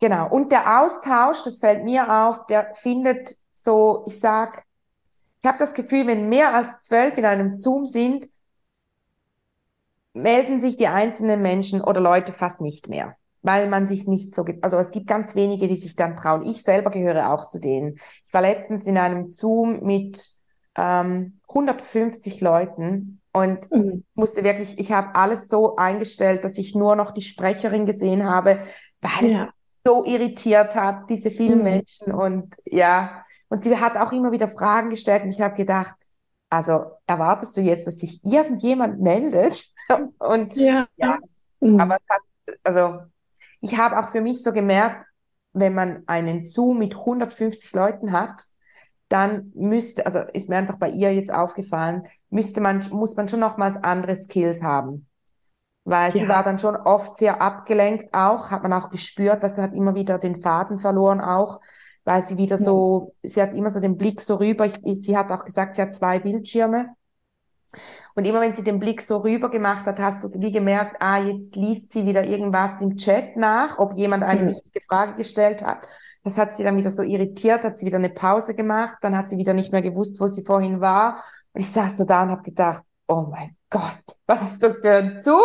Genau. 0.00 0.28
Und 0.28 0.52
der 0.52 0.82
Austausch, 0.82 1.42
das 1.42 1.58
fällt 1.58 1.84
mir 1.84 2.28
auf, 2.28 2.46
der 2.46 2.74
findet 2.74 3.34
so, 3.54 4.04
ich 4.06 4.20
sag, 4.20 4.64
ich 5.42 5.48
habe 5.48 5.58
das 5.58 5.74
Gefühl, 5.74 6.06
wenn 6.06 6.28
mehr 6.28 6.54
als 6.54 6.80
zwölf 6.80 7.16
in 7.18 7.24
einem 7.24 7.54
Zoom 7.54 7.86
sind, 7.86 8.28
melden 10.22 10.60
sich 10.60 10.76
die 10.76 10.88
einzelnen 10.88 11.42
Menschen 11.42 11.80
oder 11.80 12.00
Leute 12.00 12.32
fast 12.32 12.60
nicht 12.60 12.88
mehr, 12.88 13.16
weil 13.42 13.68
man 13.68 13.86
sich 13.86 14.06
nicht 14.06 14.34
so 14.34 14.44
gibt. 14.44 14.64
Also 14.64 14.76
es 14.76 14.90
gibt 14.90 15.06
ganz 15.06 15.34
wenige, 15.34 15.68
die 15.68 15.76
sich 15.76 15.96
dann 15.96 16.16
trauen. 16.16 16.42
Ich 16.42 16.62
selber 16.62 16.90
gehöre 16.90 17.32
auch 17.32 17.48
zu 17.48 17.58
denen. 17.60 17.94
Ich 18.26 18.32
war 18.32 18.42
letztens 18.42 18.86
in 18.86 18.98
einem 18.98 19.30
Zoom 19.30 19.80
mit 19.84 20.26
ähm, 20.76 21.40
150 21.48 22.40
Leuten 22.40 23.20
und 23.32 23.70
mhm. 23.70 24.04
musste 24.14 24.44
wirklich, 24.44 24.78
ich 24.78 24.92
habe 24.92 25.14
alles 25.14 25.48
so 25.48 25.76
eingestellt, 25.76 26.44
dass 26.44 26.58
ich 26.58 26.74
nur 26.74 26.96
noch 26.96 27.10
die 27.10 27.22
Sprecherin 27.22 27.86
gesehen 27.86 28.24
habe, 28.24 28.60
weil 29.00 29.30
ja. 29.30 29.42
es 29.42 29.48
so 29.84 30.04
irritiert 30.04 30.74
hat, 30.74 31.08
diese 31.08 31.30
vielen 31.30 31.58
mhm. 31.58 31.64
Menschen 31.64 32.12
und 32.12 32.54
ja, 32.64 33.24
und 33.48 33.62
sie 33.62 33.76
hat 33.76 33.96
auch 33.96 34.12
immer 34.12 34.32
wieder 34.32 34.48
Fragen 34.48 34.90
gestellt 34.90 35.22
und 35.22 35.30
ich 35.30 35.40
habe 35.40 35.54
gedacht, 35.54 35.94
also 36.50 36.86
erwartest 37.06 37.56
du 37.56 37.60
jetzt, 37.60 37.86
dass 37.86 37.98
sich 37.98 38.24
irgendjemand 38.24 39.00
meldet? 39.00 39.66
Und 40.18 40.54
ja, 40.56 40.86
ja 40.96 41.18
mhm. 41.60 41.80
aber 41.80 41.96
es 41.96 42.06
hat, 42.08 42.20
also 42.64 43.00
ich 43.60 43.76
habe 43.76 43.98
auch 43.98 44.08
für 44.08 44.20
mich 44.20 44.42
so 44.42 44.52
gemerkt, 44.52 45.06
wenn 45.52 45.74
man 45.74 46.04
einen 46.06 46.44
Zoom 46.44 46.78
mit 46.78 46.94
150 46.94 47.72
Leuten 47.72 48.12
hat, 48.12 48.44
dann 49.08 49.52
müsste, 49.54 50.04
also 50.04 50.20
ist 50.32 50.48
mir 50.48 50.56
einfach 50.56 50.76
bei 50.76 50.90
ihr 50.90 51.14
jetzt 51.14 51.32
aufgefallen, 51.32 52.02
müsste 52.28 52.60
man, 52.60 52.84
muss 52.90 53.16
man 53.16 53.28
schon 53.28 53.40
nochmals 53.40 53.76
andere 53.76 54.14
Skills 54.14 54.62
haben. 54.62 55.06
Weil 55.84 56.12
ja. 56.12 56.20
sie 56.20 56.28
war 56.28 56.42
dann 56.42 56.58
schon 56.58 56.76
oft 56.76 57.16
sehr 57.16 57.40
abgelenkt 57.40 58.12
auch, 58.12 58.50
hat 58.50 58.62
man 58.62 58.74
auch 58.74 58.90
gespürt, 58.90 59.42
dass 59.42 59.56
sie 59.56 59.62
hat 59.62 59.72
immer 59.72 59.94
wieder 59.94 60.18
den 60.18 60.40
Faden 60.40 60.78
verloren 60.78 61.20
auch 61.20 61.60
weil 62.08 62.22
sie 62.22 62.38
wieder 62.38 62.56
so, 62.56 63.14
sie 63.22 63.42
hat 63.42 63.54
immer 63.54 63.68
so 63.68 63.80
den 63.80 63.98
Blick 63.98 64.22
so 64.22 64.36
rüber. 64.36 64.64
Ich, 64.64 65.02
sie 65.02 65.14
hat 65.14 65.30
auch 65.30 65.44
gesagt, 65.44 65.76
sie 65.76 65.82
hat 65.82 65.92
zwei 65.92 66.18
Bildschirme. 66.18 66.94
Und 68.14 68.26
immer 68.26 68.40
wenn 68.40 68.54
sie 68.54 68.64
den 68.64 68.78
Blick 68.78 69.02
so 69.02 69.18
rüber 69.18 69.50
gemacht 69.50 69.84
hat, 69.86 70.00
hast 70.00 70.24
du 70.24 70.30
wie 70.34 70.52
gemerkt, 70.52 70.96
ah, 71.00 71.18
jetzt 71.20 71.54
liest 71.56 71.92
sie 71.92 72.06
wieder 72.06 72.24
irgendwas 72.24 72.80
im 72.80 72.96
Chat 72.96 73.36
nach, 73.36 73.78
ob 73.78 73.96
jemand 73.96 74.24
eine 74.24 74.42
mhm. 74.42 74.48
wichtige 74.48 74.80
Frage 74.80 75.14
gestellt 75.14 75.64
hat. 75.64 75.86
Das 76.24 76.38
hat 76.38 76.54
sie 76.54 76.64
dann 76.64 76.76
wieder 76.76 76.90
so 76.90 77.02
irritiert, 77.02 77.64
hat 77.64 77.78
sie 77.78 77.86
wieder 77.86 77.98
eine 77.98 78.10
Pause 78.10 78.54
gemacht, 78.54 78.98
dann 79.02 79.16
hat 79.16 79.28
sie 79.28 79.38
wieder 79.38 79.54
nicht 79.54 79.72
mehr 79.72 79.82
gewusst, 79.82 80.20
wo 80.20 80.26
sie 80.26 80.44
vorhin 80.44 80.80
war. 80.80 81.22
Und 81.52 81.60
ich 81.60 81.70
saß 81.70 81.96
so 81.96 82.04
da 82.04 82.22
und 82.22 82.30
habe 82.30 82.42
gedacht, 82.42 82.82
oh 83.06 83.26
mein 83.30 83.56
Gott, 83.70 84.00
was 84.26 84.52
ist 84.52 84.62
das 84.62 84.78
für 84.78 84.90
ein 84.90 85.18
Zug? 85.18 85.42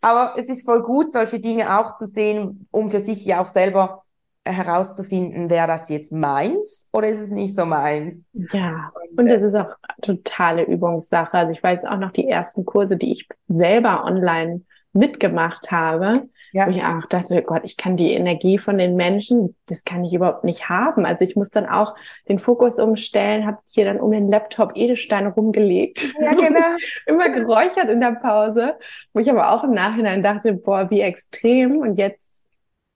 Aber 0.00 0.34
es 0.38 0.48
ist 0.48 0.64
voll 0.64 0.82
gut, 0.82 1.12
solche 1.12 1.40
Dinge 1.40 1.78
auch 1.78 1.94
zu 1.94 2.06
sehen, 2.06 2.66
um 2.70 2.90
für 2.90 3.00
sich 3.00 3.24
ja 3.24 3.40
auch 3.40 3.48
selber 3.48 4.04
herauszufinden, 4.46 5.50
wäre 5.50 5.66
das 5.66 5.88
jetzt 5.88 6.12
meins 6.12 6.88
oder 6.92 7.08
ist 7.08 7.20
es 7.20 7.30
nicht 7.30 7.54
so 7.54 7.66
meins? 7.66 8.26
Ja, 8.32 8.92
und 9.16 9.26
es 9.26 9.42
ist 9.42 9.54
auch 9.54 9.70
totale 10.02 10.64
Übungssache. 10.64 11.36
Also 11.36 11.52
ich 11.52 11.62
weiß 11.62 11.84
auch 11.84 11.98
noch 11.98 12.12
die 12.12 12.28
ersten 12.28 12.64
Kurse, 12.64 12.96
die 12.96 13.10
ich 13.10 13.28
selber 13.48 14.04
online 14.04 14.62
mitgemacht 14.96 15.70
habe, 15.70 16.28
ja. 16.52 16.66
wo 16.66 16.70
ich 16.70 16.82
auch 16.82 17.06
dachte, 17.06 17.42
Gott, 17.42 17.62
ich 17.64 17.76
kann 17.76 17.96
die 17.96 18.12
Energie 18.12 18.58
von 18.58 18.78
den 18.78 18.96
Menschen, 18.96 19.54
das 19.66 19.84
kann 19.84 20.04
ich 20.04 20.14
überhaupt 20.14 20.42
nicht 20.42 20.68
haben. 20.68 21.06
Also 21.06 21.24
ich 21.24 21.36
muss 21.36 21.50
dann 21.50 21.66
auch 21.66 21.94
den 22.28 22.38
Fokus 22.38 22.78
umstellen, 22.78 23.46
habe 23.46 23.58
hier 23.66 23.84
dann 23.84 24.00
um 24.00 24.10
den 24.10 24.28
Laptop 24.28 24.72
Edelsteine 24.74 25.28
rumgelegt. 25.28 26.14
Ja, 26.20 26.32
genau. 26.32 26.76
Immer 27.06 27.28
geräuchert 27.28 27.88
in 27.88 28.00
der 28.00 28.16
Pause, 28.20 28.74
wo 29.12 29.20
ich 29.20 29.30
aber 29.30 29.52
auch 29.52 29.64
im 29.64 29.72
Nachhinein 29.72 30.22
dachte, 30.22 30.54
boah, 30.54 30.90
wie 30.90 31.02
extrem. 31.02 31.78
Und 31.78 31.98
jetzt 31.98 32.45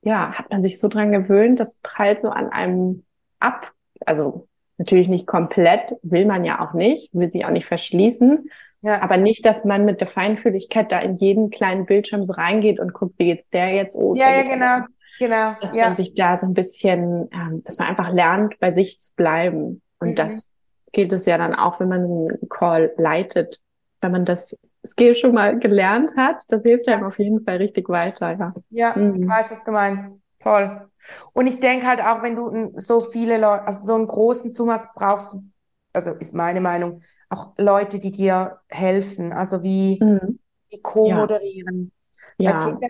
ja, 0.02 0.32
hat 0.32 0.50
man 0.50 0.62
sich 0.62 0.78
so 0.78 0.88
dran 0.88 1.12
gewöhnt, 1.12 1.60
das 1.60 1.80
prallt 1.82 2.20
so 2.20 2.30
an 2.30 2.48
einem 2.50 3.04
ab. 3.38 3.72
Also 4.06 4.48
Natürlich 4.80 5.10
nicht 5.10 5.26
komplett, 5.26 5.94
will 6.02 6.24
man 6.24 6.42
ja 6.42 6.66
auch 6.66 6.72
nicht, 6.72 7.12
will 7.12 7.30
sich 7.30 7.44
auch 7.44 7.50
nicht 7.50 7.66
verschließen. 7.66 8.48
Ja. 8.80 9.02
Aber 9.02 9.18
nicht, 9.18 9.44
dass 9.44 9.66
man 9.66 9.84
mit 9.84 10.00
der 10.00 10.08
Feinfühligkeit 10.08 10.90
da 10.90 11.00
in 11.00 11.16
jeden 11.16 11.50
kleinen 11.50 11.84
Bildschirm 11.84 12.24
so 12.24 12.32
reingeht 12.32 12.80
und 12.80 12.94
guckt, 12.94 13.12
wie 13.18 13.26
geht's 13.26 13.50
der 13.50 13.74
jetzt? 13.74 13.94
Oh, 13.94 14.14
ja, 14.14 14.34
ja, 14.34 14.42
genau. 14.42 14.86
Genau. 15.18 15.52
Dass 15.60 15.76
ja. 15.76 15.84
man 15.84 15.96
sich 15.96 16.14
da 16.14 16.38
so 16.38 16.46
ein 16.46 16.54
bisschen, 16.54 17.28
ähm, 17.30 17.60
dass 17.62 17.78
man 17.78 17.88
einfach 17.88 18.10
lernt, 18.10 18.58
bei 18.58 18.70
sich 18.70 18.98
zu 18.98 19.14
bleiben. 19.16 19.82
Und 19.98 20.12
mhm. 20.12 20.14
das 20.14 20.50
gilt 20.92 21.12
es 21.12 21.26
ja 21.26 21.36
dann 21.36 21.54
auch, 21.54 21.78
wenn 21.78 21.88
man 21.90 22.04
einen 22.04 22.48
Call 22.48 22.94
leitet. 22.96 23.60
Wenn 24.00 24.12
man 24.12 24.24
das 24.24 24.56
Skill 24.87 25.14
schon 25.14 25.33
mal 25.33 25.59
gelernt 25.59 26.12
hat, 26.16 26.43
das 26.49 26.62
hilft 26.62 26.88
einem 26.88 27.05
auf 27.05 27.19
jeden 27.19 27.45
Fall 27.45 27.57
richtig 27.57 27.88
weiter, 27.88 28.38
ja. 28.38 28.55
Ja, 28.71 28.97
mhm. 28.97 29.23
ich 29.23 29.29
weiß, 29.29 29.51
was 29.51 29.64
du 29.64 29.73
meinst. 29.73 30.16
Toll. 30.40 30.88
Und 31.35 31.47
ich 31.47 31.61
denke 31.61 31.87
halt 31.87 32.01
auch, 32.01 32.23
wenn 32.23 32.37
du 32.37 32.73
so 32.77 33.01
viele 33.01 33.37
Leute, 33.37 33.66
also 33.66 33.87
so 33.87 33.95
einen 33.95 34.07
großen 34.07 34.53
Zoom 34.53 34.71
hast, 34.71 34.95
brauchst 34.95 35.35
du, 35.35 35.45
also 35.93 36.12
ist 36.12 36.35
meine 36.35 36.61
Meinung, 36.61 37.01
auch 37.29 37.53
Leute, 37.59 37.99
die 37.99 38.11
dir 38.11 38.61
helfen, 38.69 39.33
also 39.33 39.62
wie, 39.62 39.99
mhm. 40.03 40.38
die 40.73 40.81
co-moderieren. 40.81 41.93
Ja. 42.38 42.59
ja. 42.59 42.81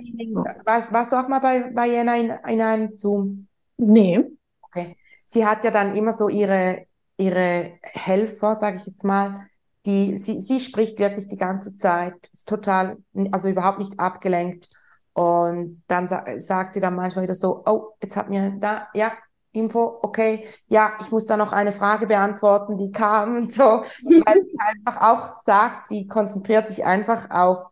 Warst, 0.64 0.92
warst, 0.92 1.12
du 1.12 1.16
auch 1.16 1.28
mal 1.28 1.40
bei, 1.40 1.70
bei 1.74 1.88
Jena 1.88 2.16
in, 2.16 2.30
in 2.46 2.60
einem 2.60 2.92
Zoom? 2.92 3.48
Nee. 3.76 4.24
Okay. 4.62 4.96
Sie 5.26 5.44
hat 5.44 5.64
ja 5.64 5.72
dann 5.72 5.96
immer 5.96 6.12
so 6.12 6.28
ihre, 6.28 6.86
ihre 7.16 7.78
Helfer, 7.82 8.54
sage 8.54 8.76
ich 8.76 8.86
jetzt 8.86 9.04
mal, 9.04 9.49
die, 9.86 10.18
sie, 10.18 10.40
sie 10.40 10.60
spricht 10.60 10.98
wirklich 10.98 11.28
die 11.28 11.36
ganze 11.36 11.76
Zeit, 11.76 12.14
ist 12.32 12.48
total, 12.48 12.98
also 13.32 13.48
überhaupt 13.48 13.78
nicht 13.78 13.98
abgelenkt. 13.98 14.68
Und 15.12 15.82
dann 15.88 16.06
sa 16.08 16.24
sagt 16.38 16.74
sie 16.74 16.80
dann 16.80 16.94
manchmal 16.94 17.24
wieder 17.24 17.34
so, 17.34 17.62
oh, 17.66 17.94
jetzt 18.02 18.16
hat 18.16 18.28
mir 18.28 18.52
da, 18.58 18.88
ja, 18.94 19.12
Info, 19.52 19.98
okay, 20.02 20.46
ja, 20.68 20.96
ich 21.00 21.10
muss 21.10 21.26
da 21.26 21.36
noch 21.36 21.52
eine 21.52 21.72
Frage 21.72 22.06
beantworten, 22.06 22.78
die 22.78 22.92
kam 22.92 23.36
und 23.36 23.52
so, 23.52 23.64
weil 23.64 24.42
sie 24.42 24.56
einfach 24.60 25.00
auch 25.02 25.42
sagt, 25.44 25.88
sie 25.88 26.06
konzentriert 26.06 26.68
sich 26.68 26.84
einfach 26.84 27.30
auf 27.30 27.66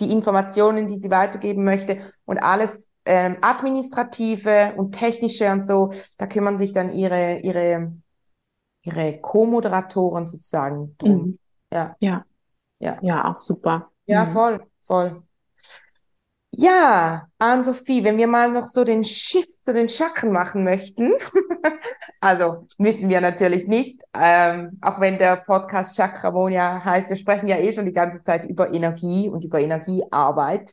die 0.00 0.10
Informationen, 0.12 0.88
die 0.88 0.98
sie 0.98 1.10
weitergeben 1.10 1.64
möchte 1.64 1.98
und 2.24 2.38
alles 2.38 2.90
ähm, 3.04 3.36
administrative 3.40 4.74
und 4.76 4.92
technische 4.92 5.50
und 5.52 5.64
so, 5.66 5.92
da 6.18 6.26
kümmern 6.26 6.58
sich 6.58 6.72
dann 6.72 6.92
ihre 6.92 7.38
ihre 7.38 7.92
ihre 8.86 9.18
Co-Moderatoren 9.20 10.26
sozusagen 10.26 10.94
drum. 10.98 11.10
Mhm. 11.10 11.38
Ja. 11.72 11.96
ja, 11.98 12.24
ja, 12.78 12.98
ja, 13.02 13.24
auch 13.24 13.36
super. 13.36 13.90
Ja, 14.06 14.24
mhm. 14.24 14.32
voll, 14.32 14.66
voll. 14.82 15.22
Ja, 16.52 17.26
Ann-Sophie, 17.38 18.02
wenn 18.02 18.16
wir 18.16 18.28
mal 18.28 18.50
noch 18.50 18.66
so 18.66 18.84
den 18.84 19.04
Shift 19.04 19.62
zu 19.62 19.74
den 19.74 19.88
Chakren 19.88 20.32
machen 20.32 20.64
möchten, 20.64 21.12
also 22.20 22.66
müssen 22.78 23.10
wir 23.10 23.20
natürlich 23.20 23.66
nicht, 23.66 24.00
ähm, 24.14 24.78
auch 24.80 25.00
wenn 25.00 25.18
der 25.18 25.36
Podcast 25.36 25.96
Chakramonia 25.96 26.82
heißt, 26.82 27.10
wir 27.10 27.16
sprechen 27.16 27.48
ja 27.48 27.58
eh 27.58 27.72
schon 27.72 27.84
die 27.84 27.92
ganze 27.92 28.22
Zeit 28.22 28.46
über 28.46 28.72
Energie 28.72 29.28
und 29.28 29.44
über 29.44 29.60
Energiearbeit, 29.60 30.72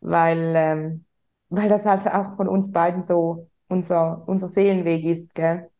weil, 0.00 0.52
ähm, 0.54 1.04
weil 1.48 1.70
das 1.70 1.86
halt 1.86 2.06
auch 2.06 2.36
von 2.36 2.48
uns 2.48 2.70
beiden 2.70 3.02
so 3.02 3.48
unser, 3.68 4.24
unser 4.26 4.48
Seelenweg 4.48 5.04
ist, 5.04 5.34
gell? 5.34 5.70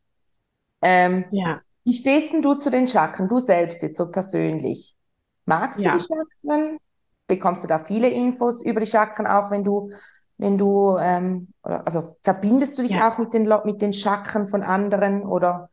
Ähm, 0.81 1.25
ja. 1.31 1.61
Wie 1.83 1.93
stehst 1.93 2.33
denn 2.33 2.41
du 2.41 2.55
zu 2.55 2.69
den 2.69 2.87
Chakren, 2.87 3.27
du 3.27 3.39
selbst 3.39 3.81
jetzt 3.81 3.97
so 3.97 4.07
persönlich? 4.07 4.95
Magst 5.45 5.79
ja. 5.79 5.91
du 5.91 5.97
die 5.97 6.03
Chakren? 6.03 6.79
bekommst 7.29 7.63
du 7.63 7.67
da 7.69 7.79
viele 7.79 8.09
Infos 8.09 8.61
über 8.61 8.81
die 8.81 8.87
Chakren, 8.87 9.25
auch 9.25 9.51
wenn 9.51 9.63
du, 9.63 9.91
wenn 10.37 10.57
du, 10.57 10.97
ähm, 10.99 11.47
also 11.61 12.17
verbindest 12.23 12.77
du 12.77 12.81
dich 12.81 12.91
ja. 12.91 13.07
auch 13.07 13.17
mit 13.17 13.33
den, 13.33 13.47
mit 13.63 13.81
den 13.81 13.93
Chakren 13.93 14.47
von 14.47 14.63
anderen 14.63 15.23
oder? 15.23 15.69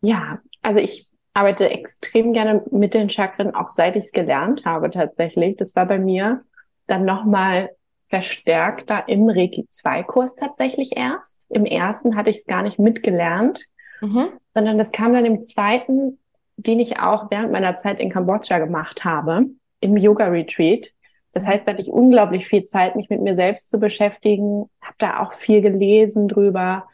Ja, 0.00 0.38
also 0.62 0.78
ich 0.78 1.08
arbeite 1.34 1.68
extrem 1.70 2.32
gerne 2.32 2.62
mit 2.70 2.94
den 2.94 3.10
Chakren, 3.10 3.54
auch 3.54 3.70
seit 3.70 3.96
ich 3.96 4.04
es 4.04 4.12
gelernt 4.12 4.64
habe 4.64 4.90
tatsächlich. 4.90 5.56
Das 5.56 5.74
war 5.74 5.86
bei 5.86 5.98
mir 5.98 6.44
dann 6.86 7.04
nochmal 7.04 7.70
verstärkter 8.08 9.08
im 9.08 9.28
Reiki 9.28 9.66
2 9.68 10.02
Kurs 10.02 10.34
tatsächlich 10.36 10.96
erst. 10.96 11.46
Im 11.48 11.64
ersten 11.64 12.16
hatte 12.16 12.30
ich 12.30 12.38
es 12.38 12.46
gar 12.46 12.62
nicht 12.62 12.78
mitgelernt, 12.78 13.64
mhm. 14.00 14.28
sondern 14.54 14.78
das 14.78 14.92
kam 14.92 15.12
dann 15.12 15.24
im 15.24 15.42
zweiten, 15.42 16.18
den 16.56 16.80
ich 16.80 16.98
auch 16.98 17.30
während 17.30 17.52
meiner 17.52 17.76
Zeit 17.76 18.00
in 18.00 18.10
Kambodscha 18.10 18.58
gemacht 18.58 19.04
habe 19.04 19.46
im 19.80 19.96
Yoga-Retreat. 19.96 20.90
Das 21.32 21.46
heißt, 21.46 21.66
da 21.66 21.72
hatte 21.72 21.82
ich 21.82 21.90
unglaublich 21.90 22.46
viel 22.46 22.64
Zeit, 22.64 22.96
mich 22.96 23.08
mit 23.08 23.20
mir 23.20 23.34
selbst 23.34 23.70
zu 23.70 23.78
beschäftigen, 23.78 24.68
habe 24.82 24.96
da 24.98 25.20
auch 25.20 25.32
viel 25.32 25.62
gelesen 25.62 26.28
drüber. 26.28 26.86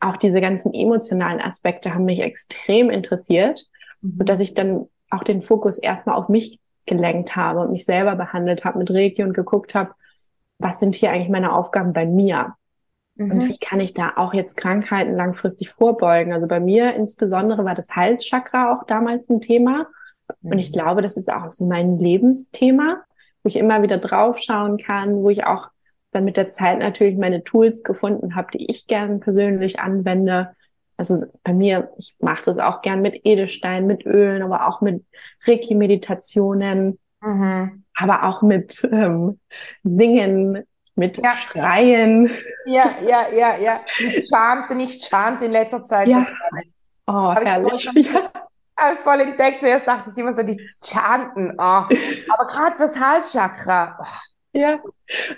Auch 0.00 0.16
diese 0.16 0.40
ganzen 0.40 0.72
emotionalen 0.72 1.40
Aspekte 1.40 1.94
haben 1.94 2.04
mich 2.04 2.20
extrem 2.20 2.90
interessiert, 2.90 3.66
mhm. 4.00 4.16
so 4.16 4.24
dass 4.24 4.40
ich 4.40 4.54
dann 4.54 4.86
auch 5.10 5.22
den 5.22 5.42
Fokus 5.42 5.78
erstmal 5.78 6.16
auf 6.16 6.28
mich 6.28 6.60
gelenkt 6.86 7.36
habe 7.36 7.60
und 7.60 7.70
mich 7.70 7.84
selber 7.84 8.16
behandelt 8.16 8.64
habe 8.64 8.78
mit 8.78 8.90
Reiki 8.90 9.22
und 9.22 9.34
geguckt 9.34 9.74
habe, 9.74 9.92
was 10.58 10.80
sind 10.80 10.94
hier 10.94 11.10
eigentlich 11.10 11.28
meine 11.28 11.52
Aufgaben 11.52 11.92
bei 11.92 12.06
mir? 12.06 12.54
Mhm. 13.18 13.30
Und 13.30 13.48
wie 13.48 13.58
kann 13.58 13.80
ich 13.80 13.92
da 13.92 14.12
auch 14.16 14.32
jetzt 14.32 14.56
Krankheiten 14.56 15.14
langfristig 15.14 15.70
vorbeugen? 15.70 16.32
Also 16.32 16.46
bei 16.46 16.60
mir 16.60 16.94
insbesondere 16.94 17.64
war 17.64 17.74
das 17.74 17.90
Halschakra 17.90 18.72
auch 18.72 18.84
damals 18.86 19.28
ein 19.28 19.40
Thema. 19.40 19.88
Und 20.42 20.58
ich 20.58 20.70
mhm. 20.70 20.74
glaube, 20.74 21.02
das 21.02 21.16
ist 21.16 21.30
auch 21.30 21.50
so 21.50 21.66
mein 21.66 21.98
Lebensthema, 21.98 23.02
wo 23.42 23.48
ich 23.48 23.56
immer 23.56 23.82
wieder 23.82 23.98
draufschauen 23.98 24.78
kann, 24.78 25.16
wo 25.16 25.30
ich 25.30 25.44
auch 25.44 25.68
dann 26.12 26.24
mit 26.24 26.36
der 26.36 26.48
Zeit 26.48 26.78
natürlich 26.78 27.18
meine 27.18 27.44
Tools 27.44 27.82
gefunden 27.82 28.34
habe, 28.34 28.48
die 28.54 28.70
ich 28.70 28.86
gern 28.86 29.20
persönlich 29.20 29.80
anwende. 29.80 30.54
Also 30.96 31.26
bei 31.44 31.52
mir, 31.52 31.90
ich 31.98 32.16
mache 32.20 32.44
das 32.44 32.58
auch 32.58 32.82
gern 32.82 33.02
mit 33.02 33.20
Edelstein, 33.24 33.86
mit 33.86 34.06
Ölen, 34.06 34.42
aber 34.42 34.68
auch 34.68 34.80
mit 34.80 35.04
Reiki-Meditationen, 35.46 36.98
mhm. 37.20 37.84
aber 37.94 38.24
auch 38.24 38.42
mit 38.42 38.88
ähm, 38.92 39.38
Singen, 39.82 40.64
mit 40.98 41.18
ja. 41.18 41.34
Schreien. 41.36 42.30
Ja, 42.66 42.96
ja, 43.02 43.28
ja, 43.34 43.56
ja. 43.56 43.80
Mit 44.00 44.28
Chanten, 44.28 44.80
ich 44.80 45.00
chante 45.00 45.46
in 45.46 45.52
letzter 45.52 45.82
Zeit. 45.82 46.08
Ja. 46.08 46.26
So 47.06 47.14
oh, 47.14 47.34
herrlich. 47.34 47.90
Ja 47.94 48.30
voll 49.02 49.20
entdeckt. 49.20 49.60
Zuerst 49.60 49.86
dachte 49.86 50.10
ich 50.10 50.18
immer 50.18 50.32
so, 50.32 50.42
dieses 50.42 50.78
Chanten. 50.84 51.52
Oh. 51.58 51.62
Aber 51.62 52.46
gerade 52.48 52.76
fürs 52.76 52.98
Halschakra. 52.98 53.98
Oh. 54.00 54.04
Ja, 54.52 54.80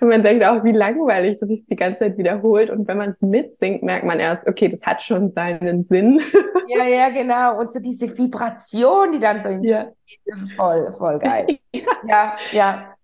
und 0.00 0.08
man 0.08 0.22
denkt 0.22 0.44
auch, 0.44 0.62
wie 0.62 0.72
langweilig, 0.72 1.36
dass 1.38 1.48
sich 1.48 1.66
die 1.66 1.76
ganze 1.76 1.98
Zeit 1.98 2.16
wiederholt. 2.16 2.70
Und 2.70 2.86
wenn 2.86 2.96
man 2.96 3.10
es 3.10 3.20
mitsingt, 3.20 3.82
merkt 3.82 4.06
man 4.06 4.20
erst, 4.20 4.46
okay, 4.46 4.68
das 4.68 4.82
hat 4.82 5.02
schon 5.02 5.30
seinen 5.30 5.84
Sinn. 5.84 6.20
Ja, 6.68 6.84
ja, 6.84 7.08
genau. 7.10 7.58
Und 7.58 7.72
so 7.72 7.80
diese 7.80 8.16
Vibration, 8.16 9.10
die 9.10 9.18
dann 9.18 9.42
so 9.42 9.48
entsteht, 9.48 9.92
ja. 10.24 10.34
voll, 10.56 10.92
voll 10.92 11.18
geil. 11.18 11.58
Ja, 11.72 11.82
ja. 12.06 12.36
ja. 12.52 12.94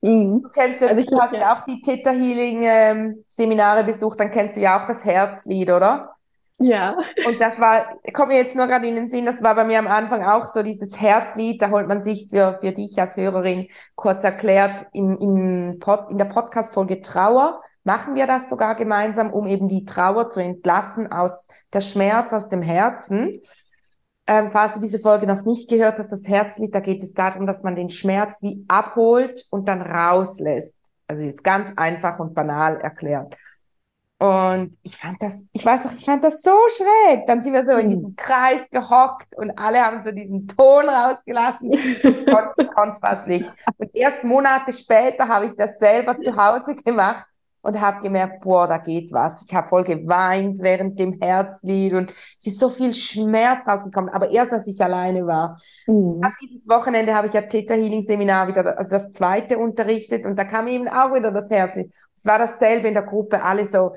Mhm. 0.00 0.42
Du 0.42 0.48
kennst 0.50 0.80
ja, 0.80 0.88
also 0.88 1.08
du 1.08 1.20
hast 1.20 1.34
ja 1.34 1.54
auch 1.54 1.64
die 1.64 1.80
Theta 1.80 2.10
Healing 2.10 2.62
ähm, 2.62 3.24
Seminare 3.28 3.84
besucht, 3.84 4.18
dann 4.20 4.30
kennst 4.30 4.56
du 4.56 4.60
ja 4.60 4.80
auch 4.80 4.86
das 4.86 5.04
Herzlied, 5.04 5.70
oder? 5.70 6.14
Ja. 6.62 6.94
Und 7.26 7.40
das 7.40 7.58
war, 7.58 7.88
kommt 8.12 8.28
mir 8.28 8.36
jetzt 8.36 8.54
nur 8.54 8.66
gerade 8.66 8.86
in 8.86 8.94
den 8.94 9.08
Sinn, 9.08 9.24
das 9.24 9.42
war 9.42 9.54
bei 9.54 9.64
mir 9.64 9.78
am 9.78 9.86
Anfang 9.86 10.22
auch 10.22 10.44
so 10.44 10.62
dieses 10.62 11.00
Herzlied, 11.00 11.62
da 11.62 11.70
holt 11.70 11.88
man 11.88 12.02
sich 12.02 12.28
für, 12.28 12.58
für 12.60 12.72
dich 12.72 13.00
als 13.00 13.16
Hörerin 13.16 13.68
kurz 13.94 14.24
erklärt, 14.24 14.86
in, 14.92 15.16
in, 15.16 15.78
Pod, 15.80 16.10
in 16.10 16.18
der 16.18 16.26
Podcast-Folge 16.26 17.00
Trauer 17.00 17.62
machen 17.82 18.14
wir 18.14 18.26
das 18.26 18.50
sogar 18.50 18.74
gemeinsam, 18.74 19.32
um 19.32 19.46
eben 19.46 19.68
die 19.68 19.86
Trauer 19.86 20.28
zu 20.28 20.40
entlassen 20.40 21.10
aus 21.10 21.48
der 21.72 21.80
Schmerz, 21.80 22.34
aus 22.34 22.50
dem 22.50 22.60
Herzen. 22.60 23.40
Ähm, 24.30 24.52
falls 24.52 24.74
du 24.74 24.80
diese 24.80 25.00
Folge 25.00 25.26
noch 25.26 25.44
nicht 25.44 25.68
gehört 25.68 25.98
hast, 25.98 26.12
das 26.12 26.28
Herzlied, 26.28 26.72
da 26.72 26.78
geht 26.78 27.02
es 27.02 27.12
darum, 27.12 27.48
dass 27.48 27.64
man 27.64 27.74
den 27.74 27.90
Schmerz 27.90 28.40
wie 28.42 28.64
abholt 28.68 29.44
und 29.50 29.66
dann 29.66 29.82
rauslässt. 29.82 30.78
Also 31.08 31.24
jetzt 31.24 31.42
ganz 31.42 31.72
einfach 31.74 32.20
und 32.20 32.32
banal 32.32 32.76
erklärt. 32.76 33.36
Und 34.20 34.78
ich 34.84 34.96
fand 34.96 35.20
das, 35.20 35.42
ich 35.50 35.66
weiß 35.66 35.82
noch, 35.82 35.94
ich 35.94 36.04
fand 36.04 36.22
das 36.22 36.42
so 36.42 36.56
schräg. 36.68 37.26
Dann 37.26 37.42
sind 37.42 37.54
wir 37.54 37.64
so 37.64 37.72
in 37.72 37.84
hm. 37.86 37.90
diesem 37.90 38.14
Kreis 38.14 38.70
gehockt 38.70 39.36
und 39.36 39.50
alle 39.58 39.80
haben 39.80 40.04
so 40.04 40.12
diesen 40.12 40.46
Ton 40.46 40.88
rausgelassen. 40.88 41.72
Ich 41.72 42.70
konnte 42.70 42.90
es 42.90 42.98
fast 42.98 43.26
nicht. 43.26 43.50
Und 43.78 43.90
erst 43.96 44.22
Monate 44.22 44.72
später 44.72 45.26
habe 45.26 45.46
ich 45.46 45.56
das 45.56 45.76
selber 45.80 46.16
zu 46.20 46.36
Hause 46.36 46.76
gemacht 46.76 47.26
und 47.62 47.80
habe 47.80 48.00
gemerkt, 48.00 48.42
boah, 48.42 48.66
da 48.66 48.78
geht 48.78 49.12
was. 49.12 49.44
Ich 49.46 49.54
habe 49.54 49.68
voll 49.68 49.84
geweint 49.84 50.58
während 50.60 50.98
dem 50.98 51.18
Herzlied 51.20 51.92
und 51.94 52.10
es 52.10 52.46
ist 52.46 52.58
so 52.58 52.68
viel 52.68 52.94
Schmerz 52.94 53.66
rausgekommen. 53.66 54.10
Aber 54.10 54.30
erst 54.30 54.52
als 54.52 54.66
ich 54.66 54.80
alleine 54.80 55.26
war. 55.26 55.60
Mhm. 55.86 56.20
dieses 56.42 56.68
Wochenende 56.68 57.14
habe 57.14 57.26
ich 57.26 57.34
ja 57.34 57.42
Theta 57.42 57.74
Healing 57.74 58.02
Seminar 58.02 58.48
wieder, 58.48 58.78
also 58.78 58.90
das 58.90 59.10
zweite 59.10 59.58
unterrichtet 59.58 60.26
und 60.26 60.38
da 60.38 60.44
kam 60.44 60.68
eben 60.68 60.88
auch 60.88 61.14
wieder 61.14 61.30
das 61.30 61.50
Herzlied. 61.50 61.92
Es 62.14 62.24
war 62.26 62.38
dasselbe 62.38 62.88
in 62.88 62.94
der 62.94 63.02
Gruppe, 63.02 63.42
alle 63.42 63.66
so, 63.66 63.92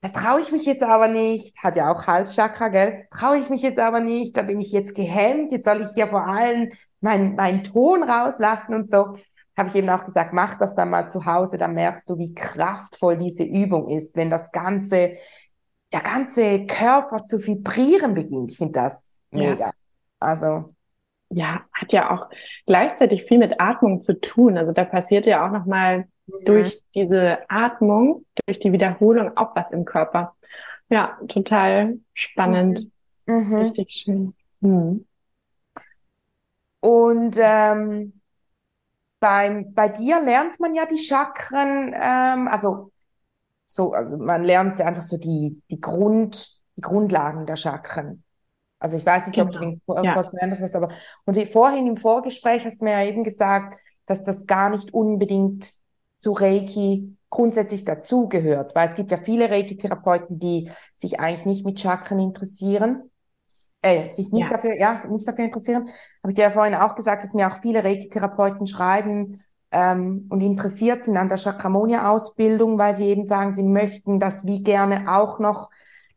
da 0.00 0.10
traue 0.10 0.42
ich 0.42 0.52
mich 0.52 0.66
jetzt 0.66 0.82
aber 0.82 1.08
nicht, 1.08 1.56
hat 1.62 1.78
ja 1.78 1.90
auch 1.90 2.06
Halschakra, 2.06 2.68
gell? 2.68 3.06
Traue 3.10 3.38
ich 3.38 3.48
mich 3.48 3.62
jetzt 3.62 3.78
aber 3.78 4.00
nicht, 4.00 4.36
da 4.36 4.42
bin 4.42 4.60
ich 4.60 4.70
jetzt 4.70 4.94
gehemmt, 4.94 5.50
jetzt 5.50 5.64
soll 5.64 5.80
ich 5.80 5.88
hier 5.94 6.08
vor 6.08 6.26
allen 6.26 6.72
meinen 7.00 7.36
mein 7.36 7.64
Ton 7.64 8.02
rauslassen 8.02 8.74
und 8.74 8.90
so 8.90 9.14
habe 9.56 9.68
ich 9.68 9.74
eben 9.74 9.88
auch 9.88 10.04
gesagt, 10.04 10.32
mach 10.32 10.54
das 10.54 10.74
dann 10.74 10.90
mal 10.90 11.08
zu 11.08 11.26
Hause, 11.26 11.58
dann 11.58 11.74
merkst 11.74 12.08
du, 12.10 12.18
wie 12.18 12.34
kraftvoll 12.34 13.16
diese 13.16 13.44
Übung 13.44 13.86
ist, 13.86 14.16
wenn 14.16 14.30
das 14.30 14.50
ganze 14.52 15.14
der 15.94 16.02
ganze 16.02 16.66
Körper 16.66 17.22
zu 17.22 17.38
vibrieren 17.38 18.14
beginnt. 18.14 18.50
Ich 18.50 18.58
finde 18.58 18.72
das 18.72 19.20
mega. 19.30 19.66
Ja. 19.66 19.70
Also. 20.18 20.74
Ja, 21.30 21.62
hat 21.72 21.92
ja 21.92 22.10
auch 22.10 22.28
gleichzeitig 22.66 23.24
viel 23.24 23.38
mit 23.38 23.60
Atmung 23.60 24.00
zu 24.00 24.20
tun. 24.20 24.58
Also 24.58 24.72
da 24.72 24.84
passiert 24.84 25.24
ja 25.26 25.46
auch 25.46 25.52
nochmal 25.52 26.06
mhm. 26.26 26.44
durch 26.44 26.82
diese 26.94 27.38
Atmung, 27.48 28.24
durch 28.44 28.58
die 28.58 28.72
Wiederholung 28.72 29.36
auch 29.36 29.54
was 29.54 29.70
im 29.70 29.84
Körper. 29.84 30.34
Ja, 30.88 31.18
total 31.28 31.98
spannend. 32.12 32.90
Mhm. 33.26 33.34
mhm. 33.34 33.54
Richtig 33.54 33.90
schön. 33.90 34.34
Mhm. 34.60 35.06
Und 36.80 37.38
ähm, 37.40 38.20
bei, 39.24 39.64
bei 39.72 39.88
dir 39.88 40.20
lernt 40.20 40.60
man 40.60 40.74
ja 40.74 40.84
die 40.84 40.98
Chakren, 40.98 41.94
ähm, 41.98 42.46
also 42.46 42.92
so, 43.64 43.94
also 43.94 44.18
man 44.18 44.44
lernt 44.44 44.78
einfach 44.82 45.00
so 45.02 45.16
die, 45.16 45.62
die, 45.70 45.80
Grund, 45.80 46.60
die 46.76 46.82
Grundlagen 46.82 47.46
der 47.46 47.56
Chakren. 47.56 48.22
Also 48.78 48.98
ich 48.98 49.06
weiß 49.06 49.26
nicht, 49.26 49.36
genau. 49.36 49.46
ob 49.46 49.52
du 49.54 49.60
den 49.60 49.80
Kurs 49.86 50.04
ja. 50.04 50.20
gelernt 50.30 50.60
hast, 50.60 50.76
aber 50.76 50.90
und 51.24 51.48
vorhin 51.48 51.86
im 51.86 51.96
Vorgespräch 51.96 52.66
hast 52.66 52.82
du 52.82 52.84
mir 52.84 52.90
ja 52.90 53.04
eben 53.08 53.24
gesagt, 53.24 53.80
dass 54.04 54.24
das 54.24 54.46
gar 54.46 54.68
nicht 54.68 54.92
unbedingt 54.92 55.72
zu 56.18 56.32
Reiki 56.32 57.16
grundsätzlich 57.30 57.86
dazugehört, 57.86 58.74
weil 58.74 58.86
es 58.86 58.94
gibt 58.94 59.10
ja 59.10 59.16
viele 59.16 59.48
Reiki-Therapeuten, 59.48 60.38
die 60.38 60.70
sich 60.96 61.18
eigentlich 61.18 61.46
nicht 61.46 61.64
mit 61.64 61.80
Chakren 61.80 62.18
interessieren, 62.18 63.10
äh, 63.84 64.08
sich 64.08 64.32
nicht 64.32 64.50
ja. 64.50 64.56
dafür, 64.56 64.78
ja, 64.78 65.02
nicht 65.08 65.28
dafür 65.28 65.44
interessieren. 65.44 65.88
Habe 66.22 66.32
ich 66.32 66.34
dir 66.34 66.42
ja 66.42 66.50
vorhin 66.50 66.74
auch 66.74 66.96
gesagt, 66.96 67.22
dass 67.22 67.34
mir 67.34 67.46
auch 67.46 67.60
viele 67.60 67.84
Reiki-Therapeuten 67.84 68.66
schreiben, 68.66 69.40
ähm, 69.74 70.26
und 70.30 70.40
interessiert 70.40 71.04
sind 71.04 71.16
an 71.16 71.28
der 71.28 71.36
Chakramonia-Ausbildung, 71.36 72.78
weil 72.78 72.94
sie 72.94 73.06
eben 73.06 73.24
sagen, 73.24 73.54
sie 73.54 73.64
möchten 73.64 74.20
das 74.20 74.46
wie 74.46 74.62
gerne 74.62 75.12
auch 75.12 75.40
noch 75.40 75.68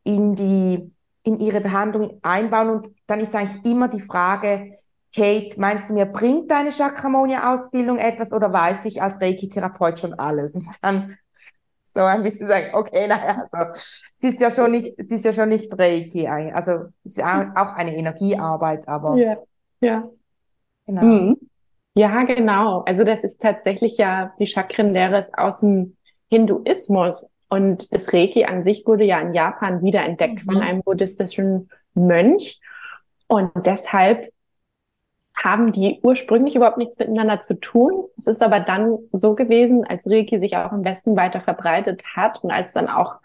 in 0.03 0.35
die 0.35 0.91
in 1.23 1.39
ihre 1.39 1.59
Behandlung 1.59 2.19
einbauen. 2.21 2.69
Und 2.69 2.89
dann 3.07 3.19
ist 3.19 3.35
eigentlich 3.35 3.65
immer 3.65 3.89
die 3.89 3.99
Frage, 3.99 4.71
Kate, 5.13 5.59
meinst 5.59 5.89
du 5.89 5.93
mir, 5.93 6.05
bringt 6.05 6.51
deine 6.51 6.71
Chakramonia-Ausbildung 6.71 7.97
etwas 7.97 8.31
oder 8.31 8.53
weiß 8.53 8.85
ich 8.85 9.01
als 9.01 9.19
Reiki-Therapeut 9.19 9.99
schon 9.99 10.13
alles? 10.13 10.55
Und 10.55 10.67
dann 10.81 11.17
so 11.97 12.05
ein 12.05 12.23
bisschen 12.23 12.47
sagen, 12.47 12.67
okay, 12.73 13.07
naja, 13.07 13.45
also, 13.51 13.79
sie 14.17 14.29
ist 14.29 14.41
ja 14.41 14.51
schon 14.51 14.71
nicht, 14.71 14.95
sie 14.97 15.15
ist 15.15 15.25
ja 15.25 15.33
schon 15.33 15.49
nicht 15.49 15.77
Reiki, 15.77 16.27
also, 16.27 16.85
es 17.03 17.17
ist 17.17 17.23
auch 17.23 17.73
eine 17.75 17.95
Energiearbeit, 17.95 18.87
aber. 18.87 19.15
Ja, 19.17 19.37
ja. 19.81 20.09
Genau. 20.85 21.01
Mhm. 21.01 21.37
Ja, 21.95 22.23
genau. 22.23 22.83
Also 22.83 23.03
das 23.03 23.23
ist 23.23 23.41
tatsächlich 23.41 23.97
ja, 23.97 24.31
die 24.39 24.45
Chakrenlehre 24.45 25.17
ist 25.17 25.37
aus 25.37 25.61
dem 25.61 25.97
Hinduismus. 26.29 27.31
Und 27.49 27.93
das 27.93 28.13
Reiki 28.13 28.45
an 28.45 28.61
sich 28.63 28.85
wurde 28.85 29.03
ja 29.03 29.19
in 29.19 29.33
Japan 29.33 29.81
wiederentdeckt 29.81 30.45
mhm. 30.45 30.51
von 30.51 30.61
einem 30.61 30.83
buddhistischen 30.83 31.69
Mönch. 31.93 32.59
Und 33.27 33.51
deshalb 33.65 34.31
haben 35.43 35.71
die 35.71 35.99
ursprünglich 36.01 36.55
überhaupt 36.55 36.77
nichts 36.77 36.97
miteinander 36.97 37.39
zu 37.39 37.59
tun. 37.59 38.05
Es 38.17 38.27
ist 38.27 38.41
aber 38.41 38.59
dann 38.59 38.97
so 39.11 39.35
gewesen, 39.35 39.85
als 39.85 40.09
Reiki 40.09 40.39
sich 40.39 40.57
auch 40.57 40.71
im 40.71 40.83
Westen 40.83 41.15
weiter 41.15 41.41
verbreitet 41.41 42.03
hat 42.15 42.43
und 42.43 42.51
als 42.51 42.73
dann 42.73 42.87
auch 42.87 43.15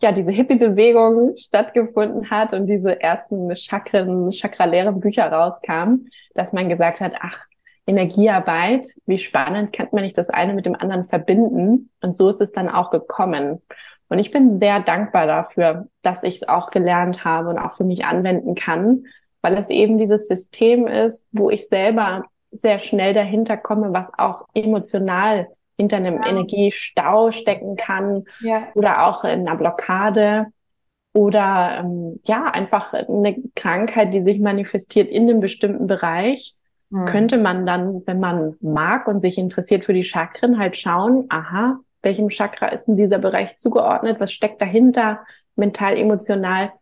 ja 0.00 0.12
diese 0.12 0.32
Hippie-Bewegung 0.32 1.36
stattgefunden 1.36 2.30
hat 2.30 2.54
und 2.54 2.66
diese 2.66 3.00
ersten 3.02 3.54
Chakren, 3.54 4.32
chakraleeren 4.32 5.00
Bücher 5.00 5.30
rauskamen, 5.30 6.08
dass 6.34 6.54
man 6.54 6.70
gesagt 6.70 7.00
hat, 7.02 7.12
ach, 7.20 7.44
Energiearbeit, 7.86 8.86
wie 9.06 9.18
spannend, 9.18 9.72
kann 9.72 9.88
man 9.92 10.04
nicht 10.04 10.16
das 10.16 10.30
eine 10.30 10.54
mit 10.54 10.64
dem 10.64 10.76
anderen 10.76 11.06
verbinden? 11.06 11.90
Und 12.00 12.12
so 12.12 12.28
ist 12.28 12.40
es 12.40 12.52
dann 12.52 12.68
auch 12.68 12.90
gekommen. 12.90 13.60
Und 14.08 14.18
ich 14.18 14.30
bin 14.30 14.58
sehr 14.58 14.80
dankbar 14.80 15.26
dafür, 15.26 15.88
dass 16.02 16.22
ich 16.22 16.36
es 16.36 16.48
auch 16.48 16.70
gelernt 16.70 17.24
habe 17.24 17.50
und 17.50 17.58
auch 17.58 17.76
für 17.76 17.84
mich 17.84 18.04
anwenden 18.04 18.54
kann, 18.54 19.04
weil 19.42 19.56
es 19.56 19.70
eben 19.70 19.98
dieses 19.98 20.26
System 20.26 20.86
ist, 20.86 21.26
wo 21.32 21.50
ich 21.50 21.68
selber 21.68 22.24
sehr 22.50 22.78
schnell 22.78 23.14
dahinter 23.14 23.56
komme, 23.56 23.92
was 23.92 24.10
auch 24.18 24.44
emotional 24.54 25.48
hinter 25.76 25.96
einem 25.96 26.16
ja. 26.16 26.28
Energiestau 26.28 27.30
stecken 27.30 27.76
kann 27.76 28.24
ja. 28.40 28.68
oder 28.74 29.06
auch 29.06 29.24
in 29.24 29.48
einer 29.48 29.56
Blockade 29.56 30.46
oder 31.12 31.80
ähm, 31.80 32.20
ja, 32.24 32.44
einfach 32.44 32.92
eine 32.92 33.36
Krankheit, 33.56 34.12
die 34.12 34.20
sich 34.20 34.38
manifestiert 34.38 35.08
in 35.08 35.28
einem 35.28 35.40
bestimmten 35.40 35.86
Bereich 35.86 36.54
hm. 36.92 37.06
könnte 37.06 37.38
man 37.38 37.66
dann, 37.66 38.02
wenn 38.06 38.20
man 38.20 38.56
mag 38.60 39.08
und 39.08 39.20
sich 39.20 39.38
interessiert 39.38 39.84
für 39.84 39.94
die 39.94 40.02
Chakren, 40.02 40.58
halt 40.58 40.76
schauen, 40.76 41.26
aha, 41.28 41.78
welchem 42.02 42.30
Chakra 42.30 42.68
ist 42.68 42.86
denn 42.86 42.96
dieser 42.96 43.18
Bereich 43.18 43.56
zugeordnet? 43.56 44.20
Was 44.20 44.32
steckt 44.32 44.60
dahinter, 44.60 45.20
mental, 45.56 45.96
emotional? 45.96 46.72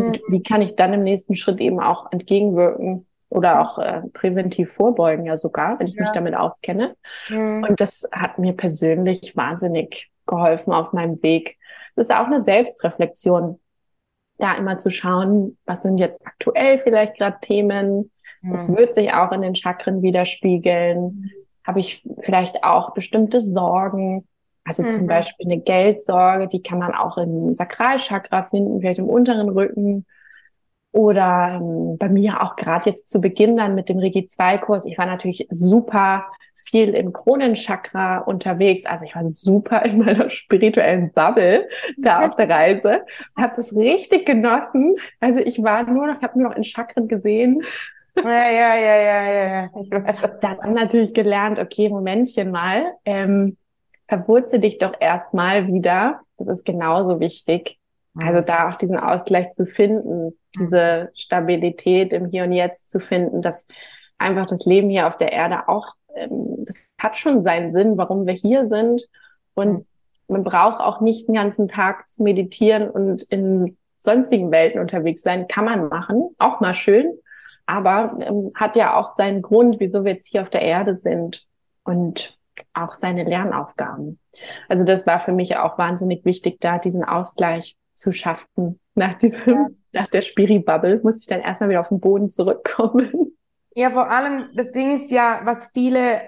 Und 0.00 0.16
hm. 0.16 0.22
wie 0.28 0.42
kann 0.42 0.62
ich 0.62 0.76
dann 0.76 0.92
im 0.92 1.02
nächsten 1.02 1.36
Schritt 1.36 1.60
eben 1.60 1.80
auch 1.80 2.10
entgegenwirken 2.12 3.06
oder 3.28 3.60
auch 3.60 3.78
äh, 3.78 4.02
präventiv 4.12 4.72
vorbeugen, 4.72 5.26
ja 5.26 5.36
sogar, 5.36 5.78
wenn 5.78 5.86
ich 5.86 5.94
ja. 5.94 6.02
mich 6.02 6.10
damit 6.10 6.34
auskenne. 6.34 6.96
Hm. 7.26 7.66
Und 7.68 7.80
das 7.80 8.08
hat 8.12 8.38
mir 8.38 8.52
persönlich 8.52 9.36
wahnsinnig 9.36 10.10
geholfen 10.26 10.72
auf 10.72 10.92
meinem 10.92 11.22
Weg. 11.22 11.58
Das 11.94 12.08
ist 12.08 12.14
auch 12.14 12.26
eine 12.26 12.40
Selbstreflexion, 12.40 13.60
da 14.38 14.54
immer 14.54 14.78
zu 14.78 14.90
schauen, 14.90 15.56
was 15.64 15.82
sind 15.82 15.98
jetzt 15.98 16.26
aktuell 16.26 16.78
vielleicht 16.78 17.16
gerade 17.16 17.38
Themen, 17.40 18.10
es 18.52 18.68
hm. 18.68 18.76
wird 18.76 18.94
sich 18.94 19.12
auch 19.12 19.32
in 19.32 19.42
den 19.42 19.54
Chakren 19.54 20.02
widerspiegeln. 20.02 21.30
Habe 21.66 21.80
ich 21.80 22.06
vielleicht 22.20 22.62
auch 22.64 22.94
bestimmte 22.94 23.40
Sorgen? 23.40 24.26
Also 24.66 24.82
mhm. 24.82 24.90
zum 24.90 25.06
Beispiel 25.06 25.46
eine 25.46 25.60
Geldsorge, 25.60 26.48
die 26.48 26.62
kann 26.62 26.78
man 26.78 26.94
auch 26.94 27.16
im 27.18 27.54
Sakralchakra 27.54 28.42
finden, 28.42 28.80
vielleicht 28.80 28.98
im 28.98 29.08
unteren 29.08 29.48
Rücken. 29.48 30.06
Oder 30.90 31.60
ähm, 31.60 31.98
bei 31.98 32.08
mir 32.08 32.42
auch 32.42 32.56
gerade 32.56 32.90
jetzt 32.90 33.08
zu 33.08 33.20
Beginn 33.20 33.56
dann 33.56 33.74
mit 33.74 33.88
dem 33.88 33.98
Regi 33.98 34.26
2 34.26 34.58
Kurs. 34.58 34.86
Ich 34.86 34.98
war 34.98 35.06
natürlich 35.06 35.46
super 35.50 36.26
viel 36.54 36.94
im 36.94 37.12
Kronenchakra 37.12 38.18
unterwegs. 38.18 38.86
Also 38.86 39.04
ich 39.04 39.14
war 39.14 39.22
super 39.22 39.84
in 39.84 39.98
meiner 39.98 40.30
spirituellen 40.30 41.12
Bubble 41.12 41.68
da 41.98 42.26
auf 42.26 42.36
der 42.36 42.48
Reise. 42.50 43.04
Habe 43.38 43.52
das 43.56 43.74
richtig 43.76 44.26
genossen. 44.26 44.96
Also 45.20 45.38
ich 45.40 45.62
war 45.62 45.84
nur 45.84 46.08
noch, 46.08 46.22
habe 46.22 46.38
nur 46.38 46.48
noch 46.50 46.56
in 46.56 46.64
Chakren 46.64 47.06
gesehen. 47.06 47.62
Ja, 48.16 48.50
ja, 48.50 48.74
ja, 48.74 48.96
ja, 48.96 49.48
ja. 49.48 49.70
Ich 49.80 49.90
weiß. 49.90 50.40
Dann 50.40 50.72
natürlich 50.72 51.12
gelernt, 51.12 51.58
okay, 51.58 51.88
Momentchen 51.90 52.50
mal, 52.50 52.94
ähm, 53.04 53.58
verwurzel 54.08 54.60
dich 54.60 54.78
doch 54.78 54.92
erstmal 54.98 55.66
wieder. 55.66 56.20
Das 56.38 56.48
ist 56.48 56.64
genauso 56.64 57.20
wichtig. 57.20 57.78
Also 58.14 58.40
da 58.40 58.68
auch 58.68 58.76
diesen 58.76 58.98
Ausgleich 58.98 59.52
zu 59.52 59.66
finden, 59.66 60.38
diese 60.58 61.10
Stabilität 61.14 62.12
im 62.12 62.26
Hier 62.26 62.44
und 62.44 62.52
Jetzt 62.52 62.90
zu 62.90 62.98
finden, 63.00 63.42
dass 63.42 63.66
einfach 64.18 64.46
das 64.46 64.64
Leben 64.64 64.88
hier 64.88 65.06
auf 65.06 65.16
der 65.16 65.32
Erde 65.32 65.68
auch, 65.68 65.94
ähm, 66.14 66.64
das 66.64 66.94
hat 67.00 67.18
schon 67.18 67.42
seinen 67.42 67.72
Sinn, 67.72 67.98
warum 67.98 68.26
wir 68.26 68.34
hier 68.34 68.68
sind. 68.68 69.06
Und 69.54 69.86
man 70.28 70.44
braucht 70.44 70.80
auch 70.80 71.00
nicht 71.00 71.28
den 71.28 71.34
ganzen 71.34 71.68
Tag 71.68 72.08
zu 72.08 72.22
meditieren 72.22 72.88
und 72.90 73.22
in 73.24 73.76
sonstigen 73.98 74.50
Welten 74.50 74.80
unterwegs 74.80 75.22
sein. 75.22 75.46
Kann 75.46 75.66
man 75.66 75.88
machen, 75.88 76.34
auch 76.38 76.60
mal 76.60 76.74
schön 76.74 77.18
aber 77.66 78.16
ähm, 78.20 78.52
hat 78.54 78.76
ja 78.76 78.96
auch 78.96 79.08
seinen 79.08 79.42
Grund, 79.42 79.80
wieso 79.80 80.04
wir 80.04 80.12
jetzt 80.12 80.28
hier 80.28 80.42
auf 80.42 80.50
der 80.50 80.62
Erde 80.62 80.94
sind 80.94 81.44
und 81.84 82.38
auch 82.74 82.94
seine 82.94 83.24
Lernaufgaben. 83.24 84.18
Also 84.68 84.84
das 84.84 85.06
war 85.06 85.20
für 85.20 85.32
mich 85.32 85.56
auch 85.56 85.78
wahnsinnig 85.78 86.24
wichtig, 86.24 86.60
da 86.60 86.78
diesen 86.78 87.04
Ausgleich 87.04 87.76
zu 87.94 88.12
schaffen. 88.12 88.80
Nach 88.94 89.14
diesem, 89.14 89.54
ja. 89.54 89.68
nach 89.92 90.08
der 90.08 90.22
Spiri-Bubble 90.22 91.00
muss 91.02 91.20
ich 91.20 91.26
dann 91.26 91.40
erstmal 91.40 91.70
wieder 91.70 91.80
auf 91.80 91.88
den 91.88 92.00
Boden 92.00 92.28
zurückkommen. 92.28 93.36
Ja, 93.74 93.90
vor 93.90 94.10
allem, 94.10 94.50
das 94.54 94.72
Ding 94.72 94.94
ist 94.94 95.10
ja, 95.10 95.42
was 95.44 95.68
viele, 95.72 96.22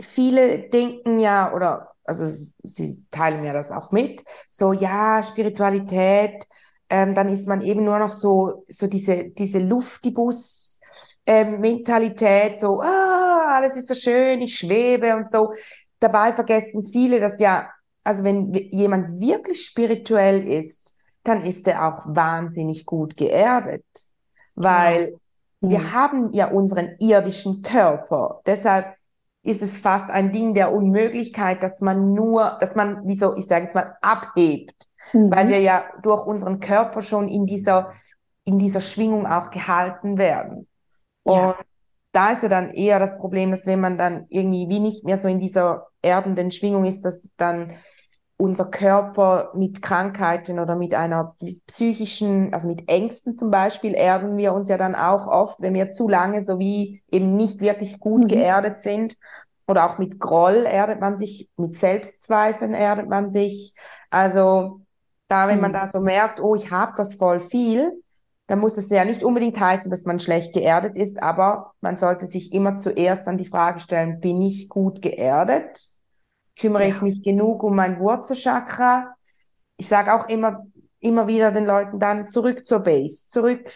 viele 0.00 0.68
denken 0.68 1.20
ja, 1.20 1.52
oder, 1.54 1.92
also 2.04 2.24
sie 2.62 3.04
teilen 3.12 3.42
mir 3.42 3.52
das 3.52 3.70
auch 3.70 3.92
mit, 3.92 4.24
so, 4.50 4.72
ja, 4.72 5.22
Spiritualität, 5.22 6.44
ähm, 6.88 7.14
dann 7.14 7.28
ist 7.28 7.46
man 7.46 7.62
eben 7.62 7.84
nur 7.84 7.98
noch 7.98 8.10
so, 8.10 8.64
so 8.68 8.86
diese, 8.86 9.26
diese 9.26 9.60
Luftibus, 9.60 10.80
ähm, 11.24 11.60
Mentalität, 11.60 12.58
so, 12.58 12.80
ah, 12.80 13.25
alles 13.56 13.76
ist 13.76 13.88
so 13.88 13.94
schön, 13.94 14.40
ich 14.40 14.58
schwebe 14.58 15.16
und 15.16 15.30
so. 15.30 15.52
Dabei 16.00 16.32
vergessen 16.32 16.82
viele, 16.82 17.20
dass 17.20 17.40
ja, 17.40 17.68
also 18.04 18.22
wenn 18.24 18.52
jemand 18.52 19.20
wirklich 19.20 19.64
spirituell 19.64 20.46
ist, 20.48 20.94
dann 21.24 21.44
ist 21.44 21.66
er 21.66 21.88
auch 21.88 22.06
wahnsinnig 22.06 22.86
gut 22.86 23.16
geerdet, 23.16 23.84
weil 24.54 25.18
ja. 25.60 25.70
wir 25.70 25.78
mhm. 25.78 25.92
haben 25.92 26.32
ja 26.32 26.50
unseren 26.50 26.96
irdischen 27.00 27.62
Körper. 27.62 28.40
Deshalb 28.46 28.94
ist 29.42 29.62
es 29.62 29.78
fast 29.78 30.10
ein 30.10 30.32
Ding 30.32 30.54
der 30.54 30.72
Unmöglichkeit, 30.72 31.62
dass 31.62 31.80
man 31.80 32.12
nur, 32.12 32.58
dass 32.60 32.76
man, 32.76 33.02
wieso, 33.04 33.36
ich 33.36 33.46
sage 33.46 33.64
jetzt 33.64 33.74
mal, 33.74 33.96
abhebt 34.02 34.86
mhm. 35.12 35.30
weil 35.30 35.48
wir 35.48 35.60
ja 35.60 35.84
durch 36.02 36.24
unseren 36.26 36.60
Körper 36.60 37.02
schon 37.02 37.28
in 37.28 37.46
dieser, 37.46 37.92
in 38.44 38.58
dieser 38.58 38.80
Schwingung 38.80 39.26
auch 39.26 39.50
gehalten 39.50 40.18
werden. 40.18 40.68
Ja. 41.24 41.50
Und 41.50 41.56
da 42.16 42.30
ist 42.30 42.42
ja 42.42 42.48
dann 42.48 42.70
eher 42.70 42.98
das 42.98 43.18
Problem, 43.18 43.50
dass 43.50 43.66
wenn 43.66 43.80
man 43.80 43.98
dann 43.98 44.24
irgendwie 44.30 44.70
wie 44.70 44.80
nicht 44.80 45.04
mehr 45.04 45.18
so 45.18 45.28
in 45.28 45.38
dieser 45.38 45.88
erdenden 46.00 46.50
Schwingung 46.50 46.86
ist, 46.86 47.02
dass 47.02 47.20
dann 47.36 47.72
unser 48.38 48.64
Körper 48.66 49.50
mit 49.54 49.82
Krankheiten 49.82 50.58
oder 50.58 50.76
mit 50.76 50.94
einer 50.94 51.34
psychischen, 51.66 52.54
also 52.54 52.68
mit 52.68 52.88
Ängsten 52.88 53.36
zum 53.36 53.50
Beispiel, 53.50 53.94
erden 53.94 54.38
wir 54.38 54.54
uns 54.54 54.70
ja 54.70 54.78
dann 54.78 54.94
auch 54.94 55.26
oft, 55.26 55.60
wenn 55.60 55.74
wir 55.74 55.90
zu 55.90 56.08
lange 56.08 56.40
so 56.40 56.58
wie 56.58 57.02
eben 57.10 57.36
nicht 57.36 57.60
wirklich 57.60 58.00
gut 58.00 58.24
mhm. 58.24 58.28
geerdet 58.28 58.80
sind. 58.80 59.16
Oder 59.68 59.84
auch 59.84 59.98
mit 59.98 60.18
Groll 60.18 60.64
erdet 60.64 61.00
man 61.00 61.18
sich, 61.18 61.50
mit 61.58 61.74
Selbstzweifeln 61.74 62.72
erdet 62.72 63.10
man 63.10 63.30
sich. 63.30 63.74
Also 64.08 64.80
da, 65.28 65.48
wenn 65.48 65.56
mhm. 65.56 65.62
man 65.62 65.72
da 65.74 65.86
so 65.86 66.00
merkt, 66.00 66.40
oh, 66.40 66.54
ich 66.54 66.70
habe 66.70 66.92
das 66.96 67.16
voll 67.16 67.40
viel, 67.40 67.92
dann 68.46 68.60
muss 68.60 68.76
es 68.76 68.88
ja 68.90 69.04
nicht 69.04 69.24
unbedingt 69.24 69.58
heißen, 69.58 69.90
dass 69.90 70.04
man 70.04 70.18
schlecht 70.18 70.52
geerdet 70.52 70.96
ist, 70.96 71.22
aber 71.22 71.72
man 71.80 71.96
sollte 71.96 72.26
sich 72.26 72.52
immer 72.52 72.76
zuerst 72.76 73.26
an 73.26 73.38
die 73.38 73.44
Frage 73.44 73.80
stellen, 73.80 74.20
bin 74.20 74.40
ich 74.40 74.68
gut 74.68 75.02
geerdet? 75.02 75.84
Kümmere 76.58 76.84
ja. 76.84 76.88
ich 76.90 77.02
mich 77.02 77.22
genug 77.22 77.62
um 77.64 77.74
mein 77.74 77.98
Wurzelchakra? 77.98 79.14
Ich 79.76 79.88
sage 79.88 80.14
auch 80.14 80.28
immer, 80.28 80.64
immer 81.00 81.26
wieder 81.26 81.50
den 81.50 81.66
Leuten 81.66 81.98
dann 81.98 82.28
zurück 82.28 82.66
zur 82.66 82.80
Base, 82.80 83.28
zurück, 83.28 83.68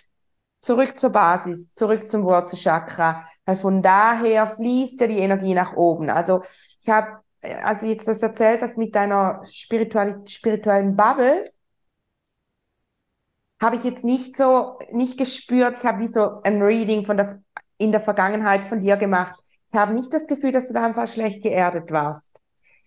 zurück 0.61 0.97
zur 0.97 1.11
Basis, 1.11 1.75
zurück 1.75 2.09
zum 2.09 2.23
Wurzelchakra, 2.23 3.25
weil 3.45 3.57
von 3.57 3.83
daher 3.83 4.47
fließt 4.47 5.01
ja 5.01 5.07
die 5.09 5.19
Energie 5.19 5.55
nach 5.55 5.77
oben. 5.77 6.11
Also 6.11 6.43
ich 6.81 6.89
habe, 6.89 7.19
also 7.63 7.87
jetzt 7.87 8.07
das 8.07 8.23
erzählt, 8.23 8.63
das 8.63 8.77
mit 8.77 8.95
deiner 8.95 9.43
spirituellen, 9.51 10.27
spirituellen 10.29 10.95
Bubble, 10.95 11.45
habe 13.61 13.77
ich 13.77 13.85
jetzt 13.85 14.05
nicht 14.05 14.37
so, 14.37 14.79
nicht 14.91 15.19
gespürt. 15.19 15.77
Ich 15.79 15.85
habe 15.85 16.01
wie 16.01 16.07
so 16.07 16.41
ein 16.43 16.63
Reading 16.63 17.05
von 17.05 17.17
der, 17.17 17.41
in 17.79 17.93
der 17.93 18.01
Vergangenheit 18.01 18.65
von 18.65 18.81
dir 18.81 18.97
gemacht. 18.97 19.35
Ich 19.69 19.79
habe 19.79 19.93
nicht 19.93 20.13
das 20.13 20.27
Gefühl, 20.27 20.53
dass 20.53 20.69
du 20.69 20.75
da 20.75 20.85
einfach 20.85 21.07
schlecht 21.07 21.43
geerdet 21.43 21.91
warst. 21.91 22.41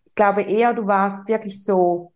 Ich 0.06 0.16
glaube 0.16 0.42
eher, 0.42 0.74
du 0.74 0.88
warst 0.88 1.28
wirklich 1.28 1.64
so, 1.64 2.14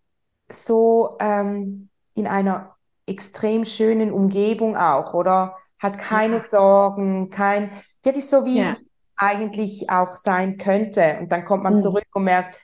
so 0.50 1.16
ähm, 1.20 1.90
in 2.16 2.28
einer 2.28 2.76
extrem 3.06 3.64
schönen 3.66 4.12
Umgebung 4.12 4.76
auch, 4.76 5.14
oder? 5.14 5.56
Hat 5.80 5.98
keine 6.00 6.36
ja. 6.38 6.40
Sorgen, 6.40 7.30
kein, 7.30 7.72
wirklich 8.04 8.28
so 8.28 8.46
wie 8.46 8.60
ja. 8.60 8.76
eigentlich 9.16 9.90
auch 9.90 10.16
sein 10.16 10.58
könnte. 10.58 11.18
Und 11.22 11.32
dann 11.32 11.46
kommt 11.46 11.64
man 11.64 11.76
mhm. 11.76 11.80
zurück 11.80 12.08
und 12.14 12.24
merkt, 12.24 12.60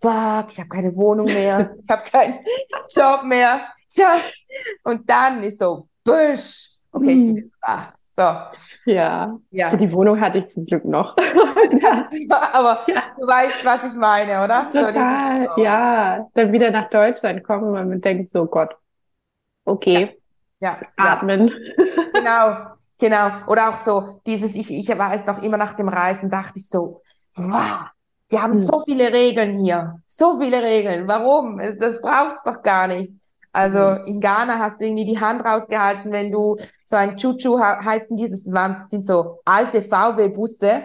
fuck, 0.00 0.52
ich 0.52 0.58
habe 0.60 0.68
keine 0.68 0.94
Wohnung 0.94 1.26
mehr, 1.26 1.74
ich 1.82 1.88
habe 1.88 2.02
keinen 2.02 2.38
Job 2.94 3.24
mehr, 3.24 3.60
ja. 3.96 4.16
Und 4.84 5.08
dann 5.08 5.42
ist 5.42 5.58
so, 5.58 5.88
Busch. 6.04 6.70
Okay, 6.92 7.10
ich 7.10 7.16
bin 7.16 7.36
jetzt 7.36 7.54
da. 7.60 7.92
So. 8.18 8.90
Ja. 8.90 9.38
ja. 9.52 9.76
Die 9.76 9.92
Wohnung 9.92 10.20
hatte 10.20 10.38
ich 10.38 10.48
zum 10.48 10.66
Glück 10.66 10.84
noch. 10.84 11.16
Aber 12.52 12.80
ja. 12.88 13.02
du 13.16 13.24
weißt, 13.24 13.64
was 13.64 13.84
ich 13.84 13.94
meine, 13.96 14.42
oder? 14.42 14.68
Total, 14.70 15.48
so, 15.54 15.62
ja. 15.62 16.26
Dann 16.34 16.52
wieder 16.52 16.72
nach 16.72 16.90
Deutschland 16.90 17.44
kommen 17.44 17.68
und 17.68 17.88
man 17.88 18.00
denkt 18.00 18.28
so, 18.28 18.46
Gott, 18.46 18.74
okay. 19.64 20.18
Ja. 20.60 20.80
Atmen. 20.96 21.52
Genau, 22.14 22.70
genau. 22.98 23.30
Oder 23.46 23.68
auch 23.68 23.76
so 23.76 24.20
dieses, 24.26 24.56
ich, 24.56 24.72
ich 24.72 24.88
weiß 24.88 25.26
noch 25.26 25.40
immer 25.42 25.56
nach 25.56 25.74
dem 25.74 25.88
Reisen, 25.88 26.30
dachte 26.30 26.54
ich 26.56 26.68
so, 26.68 27.02
wow, 27.36 27.84
wir 28.28 28.42
haben 28.42 28.54
hm. 28.54 28.58
so 28.58 28.80
viele 28.80 29.12
Regeln 29.12 29.60
hier. 29.60 30.00
So 30.06 30.40
viele 30.40 30.60
Regeln. 30.60 31.06
Warum? 31.06 31.58
Das 31.78 32.00
braucht 32.00 32.36
es 32.36 32.42
doch 32.42 32.62
gar 32.62 32.88
nicht. 32.88 33.12
Also 33.52 34.00
mhm. 34.00 34.06
in 34.06 34.20
Ghana 34.20 34.58
hast 34.58 34.80
du 34.80 34.86
irgendwie 34.86 35.06
die 35.06 35.20
Hand 35.20 35.44
rausgehalten, 35.44 36.12
wenn 36.12 36.30
du 36.30 36.56
so 36.84 36.96
ein 36.96 37.16
Chuchu 37.16 37.58
heißen 37.58 38.16
dieses, 38.16 38.44
das 38.44 38.90
sind 38.90 39.04
so 39.04 39.40
alte 39.44 39.82
VW-Busse, 39.82 40.82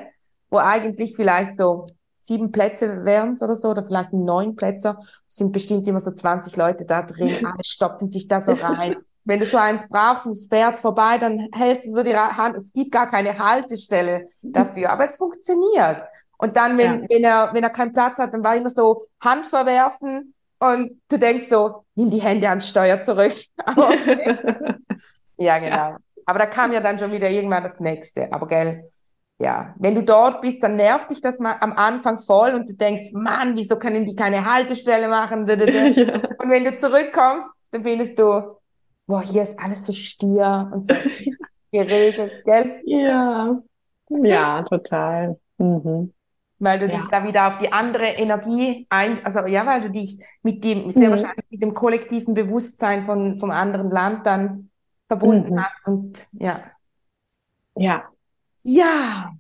wo 0.49 0.57
eigentlich 0.57 1.15
vielleicht 1.15 1.55
so 1.55 1.87
sieben 2.23 2.51
Plätze 2.53 3.03
wären 3.03 3.37
oder 3.41 3.53
so, 3.53 3.69
oder 3.69 3.83
vielleicht 3.83 4.13
neun 4.13 4.55
Plätze, 4.55 4.95
sind 5.27 5.51
bestimmt 5.51 5.87
immer 5.87 5.99
so 5.99 6.11
20 6.11 6.55
Leute 6.55 6.85
da 6.85 7.01
drin, 7.01 7.35
alle 7.45 7.63
stoppen 7.63 8.09
sich 8.09 8.27
da 8.27 8.39
so 8.39 8.53
rein. 8.53 8.95
Wenn 9.25 9.39
du 9.39 9.45
so 9.45 9.57
eins 9.57 9.89
brauchst 9.89 10.25
und 10.25 10.31
es 10.31 10.47
fährt 10.47 10.79
vorbei, 10.79 11.17
dann 11.17 11.47
hältst 11.53 11.85
du 11.85 11.91
so 11.91 12.03
die 12.03 12.15
Hand, 12.15 12.55
es 12.55 12.71
gibt 12.71 12.91
gar 12.91 13.07
keine 13.07 13.37
Haltestelle 13.37 14.27
dafür, 14.41 14.91
aber 14.91 15.03
es 15.03 15.17
funktioniert. 15.17 16.03
Und 16.37 16.57
dann, 16.57 16.77
wenn, 16.77 17.03
ja. 17.03 17.09
wenn, 17.09 17.23
er, 17.23 17.49
wenn 17.53 17.63
er 17.63 17.69
keinen 17.69 17.93
Platz 17.93 18.17
hat, 18.17 18.33
dann 18.33 18.43
war 18.43 18.55
immer 18.55 18.69
so 18.69 19.03
Hand 19.21 19.45
verwerfen, 19.45 20.32
und 20.63 21.01
du 21.09 21.17
denkst 21.17 21.47
so, 21.47 21.83
nimm 21.95 22.09
die 22.09 22.21
Hände 22.21 22.47
ans 22.47 22.69
Steuer 22.69 23.01
zurück. 23.01 23.33
ja, 25.37 25.59
genau. 25.59 25.75
Ja. 25.75 25.97
Aber 26.25 26.39
da 26.39 26.45
kam 26.45 26.71
ja 26.71 26.79
dann 26.79 26.97
schon 26.97 27.11
wieder 27.11 27.29
irgendwann 27.29 27.63
das 27.63 27.81
nächste. 27.81 28.31
Aber 28.31 28.47
gell, 28.47 28.87
ja, 29.39 29.75
wenn 29.77 29.95
du 29.95 30.03
dort 30.03 30.41
bist, 30.41 30.63
dann 30.63 30.77
nervt 30.77 31.11
dich 31.11 31.19
das 31.19 31.39
mal 31.39 31.57
am 31.59 31.73
Anfang 31.73 32.17
voll 32.17 32.53
und 32.53 32.69
du 32.69 32.75
denkst, 32.75 33.11
Mann, 33.11 33.57
wieso 33.57 33.77
können 33.77 34.05
die 34.05 34.15
keine 34.15 34.45
Haltestelle 34.45 35.09
machen? 35.09 35.41
Und 35.49 35.49
wenn 36.49 36.63
du 36.63 36.75
zurückkommst, 36.75 37.47
dann 37.71 37.83
findest 37.83 38.17
du, 38.17 38.57
boah, 39.05 39.21
hier 39.21 39.43
ist 39.43 39.59
alles 39.59 39.85
so 39.85 39.91
stier 39.91 40.71
und 40.73 40.87
so 40.87 40.95
geregelt, 41.71 42.45
gell? 42.45 42.81
Ja, 42.85 43.59
ja, 44.09 44.61
total. 44.63 45.37
Mhm 45.57 46.13
weil 46.63 46.79
du 46.79 46.85
ja. 46.85 46.91
dich 46.91 47.05
da 47.07 47.23
wieder 47.25 47.47
auf 47.47 47.57
die 47.57 47.71
andere 47.71 48.05
Energie 48.05 48.87
ein, 48.89 49.23
also 49.25 49.45
ja, 49.45 49.65
weil 49.65 49.81
du 49.81 49.89
dich 49.91 50.23
mit 50.41 50.63
dem, 50.63 50.91
sehr 50.91 51.07
mhm. 51.07 51.11
wahrscheinlich 51.11 51.45
mit 51.49 51.61
dem 51.61 51.73
kollektiven 51.73 52.33
Bewusstsein 52.33 53.05
von, 53.05 53.37
vom 53.37 53.51
anderen 53.51 53.91
Land 53.91 54.25
dann 54.25 54.69
verbunden 55.07 55.55
mhm. 55.55 55.63
hast 55.63 55.85
und 55.85 56.27
ja. 56.31 56.61
Ja. 57.75 58.03
Ja. 58.63 59.31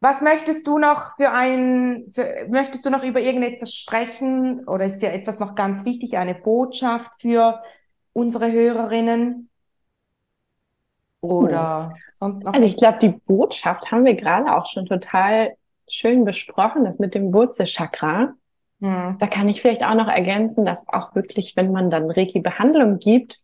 Was 0.00 0.20
möchtest 0.20 0.66
du 0.66 0.78
noch 0.78 1.14
für 1.14 1.30
ein, 1.30 2.06
für, 2.12 2.46
möchtest 2.48 2.84
du 2.84 2.90
noch 2.90 3.04
über 3.04 3.20
irgendetwas 3.20 3.72
sprechen 3.74 4.66
oder 4.66 4.84
ist 4.84 4.98
dir 4.98 5.12
etwas 5.12 5.38
noch 5.38 5.54
ganz 5.54 5.84
wichtig, 5.84 6.18
eine 6.18 6.34
Botschaft 6.34 7.12
für 7.20 7.62
unsere 8.12 8.50
Hörerinnen? 8.50 9.48
Oder 11.20 11.90
hm. 11.90 11.96
sonst 12.18 12.42
noch? 12.42 12.52
Also 12.52 12.66
ich 12.66 12.76
glaube, 12.76 12.98
die 12.98 13.10
Botschaft 13.10 13.92
haben 13.92 14.04
wir 14.04 14.14
gerade 14.14 14.52
auch 14.52 14.66
schon 14.66 14.86
total 14.86 15.54
schön 15.92 16.24
besprochen, 16.24 16.84
das 16.84 16.98
mit 16.98 17.14
dem 17.14 17.32
Wurzelchakra. 17.32 18.32
Mhm. 18.80 19.16
Da 19.18 19.26
kann 19.26 19.48
ich 19.48 19.60
vielleicht 19.60 19.84
auch 19.84 19.94
noch 19.94 20.08
ergänzen, 20.08 20.64
dass 20.64 20.88
auch 20.88 21.14
wirklich, 21.14 21.54
wenn 21.54 21.70
man 21.70 21.90
dann 21.90 22.10
Reiki-Behandlung 22.10 22.98
gibt 22.98 23.40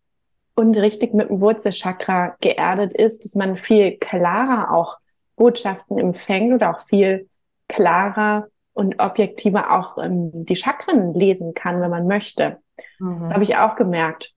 und 0.55 0.77
richtig 0.77 1.15
mit 1.15 1.29
dem 1.29 1.41
Wurzelchakra 1.41 2.37
geerdet 2.41 2.95
ist, 2.95 3.25
dass 3.25 3.35
man 3.35 3.57
viel 3.57 3.99
klarer 3.99 4.73
auch 4.73 4.97
Botschaften 5.37 5.99
empfängt 5.99 6.55
oder 6.55 6.71
auch 6.71 6.87
viel 6.87 7.29
klarer 7.69 8.49
und 8.73 8.99
objektiver 8.99 9.79
auch 9.79 9.99
ähm, 9.99 10.31
die 10.33 10.57
Chakren 10.57 11.13
lesen 11.13 11.53
kann, 11.53 11.81
wenn 11.81 11.91
man 11.91 12.07
möchte. 12.07 12.59
Mhm. 12.99 13.21
Das 13.21 13.33
habe 13.33 13.43
ich 13.43 13.57
auch 13.57 13.77
gemerkt. 13.77 14.33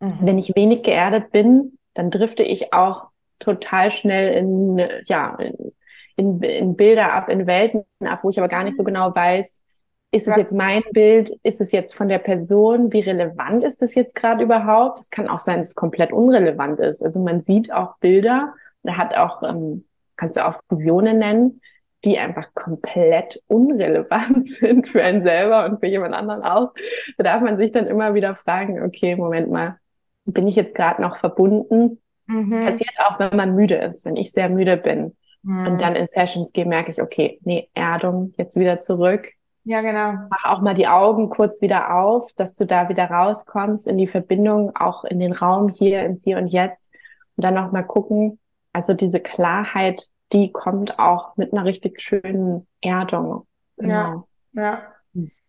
Mhm. 0.00 0.18
Wenn 0.20 0.38
ich 0.38 0.56
wenig 0.56 0.82
geerdet 0.82 1.30
bin, 1.30 1.78
dann 1.94 2.10
drifte 2.10 2.42
ich 2.42 2.72
auch 2.72 3.08
total 3.38 3.92
schnell 3.92 4.34
in, 4.34 4.82
ja, 5.06 5.36
in 5.36 5.72
in, 6.16 6.42
in 6.42 6.76
Bilder 6.76 7.12
ab, 7.12 7.28
in 7.28 7.46
Welten 7.46 7.84
ab, 8.04 8.20
wo 8.22 8.30
ich 8.30 8.38
aber 8.38 8.48
gar 8.48 8.64
nicht 8.64 8.76
so 8.76 8.82
mhm. 8.82 8.86
genau 8.86 9.14
weiß, 9.14 9.62
ist 10.14 10.28
es 10.28 10.36
jetzt 10.36 10.52
mein 10.52 10.82
Bild? 10.92 11.36
Ist 11.42 11.60
es 11.60 11.72
jetzt 11.72 11.92
von 11.92 12.08
der 12.08 12.20
Person? 12.20 12.92
Wie 12.92 13.00
relevant 13.00 13.64
ist 13.64 13.82
es 13.82 13.96
jetzt 13.96 14.14
gerade 14.14 14.44
überhaupt? 14.44 15.00
Es 15.00 15.10
kann 15.10 15.28
auch 15.28 15.40
sein, 15.40 15.58
dass 15.58 15.70
es 15.70 15.74
komplett 15.74 16.12
unrelevant 16.12 16.78
ist. 16.78 17.02
Also 17.02 17.20
man 17.20 17.42
sieht 17.42 17.72
auch 17.72 17.98
Bilder, 17.98 18.54
da 18.84 18.96
hat 18.96 19.16
auch, 19.16 19.42
ähm, 19.42 19.84
kannst 20.16 20.36
du 20.36 20.46
auch 20.46 20.60
Fusionen 20.68 21.18
nennen, 21.18 21.60
die 22.04 22.18
einfach 22.18 22.54
komplett 22.54 23.42
unrelevant 23.48 24.48
sind 24.48 24.86
für 24.88 25.02
einen 25.02 25.24
selber 25.24 25.64
und 25.64 25.80
für 25.80 25.86
jemand 25.86 26.14
anderen 26.14 26.42
auch. 26.44 26.74
Da 27.18 27.24
darf 27.24 27.42
man 27.42 27.56
sich 27.56 27.72
dann 27.72 27.88
immer 27.88 28.14
wieder 28.14 28.36
fragen, 28.36 28.84
okay, 28.84 29.16
Moment 29.16 29.50
mal, 29.50 29.78
bin 30.26 30.46
ich 30.46 30.54
jetzt 30.54 30.76
gerade 30.76 31.02
noch 31.02 31.18
verbunden? 31.18 32.00
Mhm. 32.26 32.66
Passiert 32.66 32.94
auch, 32.98 33.18
wenn 33.18 33.36
man 33.36 33.56
müde 33.56 33.76
ist, 33.76 34.06
wenn 34.06 34.16
ich 34.16 34.30
sehr 34.30 34.48
müde 34.48 34.76
bin 34.76 35.16
Mhm. 35.44 35.66
Und 35.66 35.82
dann 35.82 35.94
in 35.94 36.06
Sessions 36.06 36.52
gehe, 36.52 36.64
merke 36.64 36.90
ich, 36.90 37.00
okay, 37.00 37.38
nee, 37.42 37.68
Erdung, 37.74 38.32
jetzt 38.36 38.56
wieder 38.56 38.78
zurück. 38.78 39.28
Ja, 39.64 39.80
genau. 39.80 40.26
Mach 40.30 40.44
auch 40.44 40.60
mal 40.60 40.74
die 40.74 40.88
Augen 40.88 41.30
kurz 41.30 41.60
wieder 41.60 41.94
auf, 41.94 42.32
dass 42.34 42.54
du 42.56 42.66
da 42.66 42.88
wieder 42.88 43.10
rauskommst 43.10 43.86
in 43.86 43.96
die 43.96 44.08
Verbindung, 44.08 44.74
auch 44.76 45.04
in 45.04 45.20
den 45.20 45.32
Raum 45.32 45.68
hier, 45.68 46.02
ins 46.02 46.24
Hier 46.24 46.38
und 46.38 46.48
Jetzt. 46.48 46.92
Und 47.36 47.44
dann 47.44 47.54
noch 47.54 47.72
mal 47.72 47.82
gucken, 47.82 48.38
also 48.72 48.94
diese 48.94 49.20
Klarheit, 49.20 50.06
die 50.32 50.50
kommt 50.52 50.98
auch 50.98 51.36
mit 51.36 51.52
einer 51.52 51.64
richtig 51.64 52.00
schönen 52.00 52.66
Erdung. 52.80 53.46
Genau. 53.76 54.28
Ja, 54.52 54.62
ja. 54.62 54.82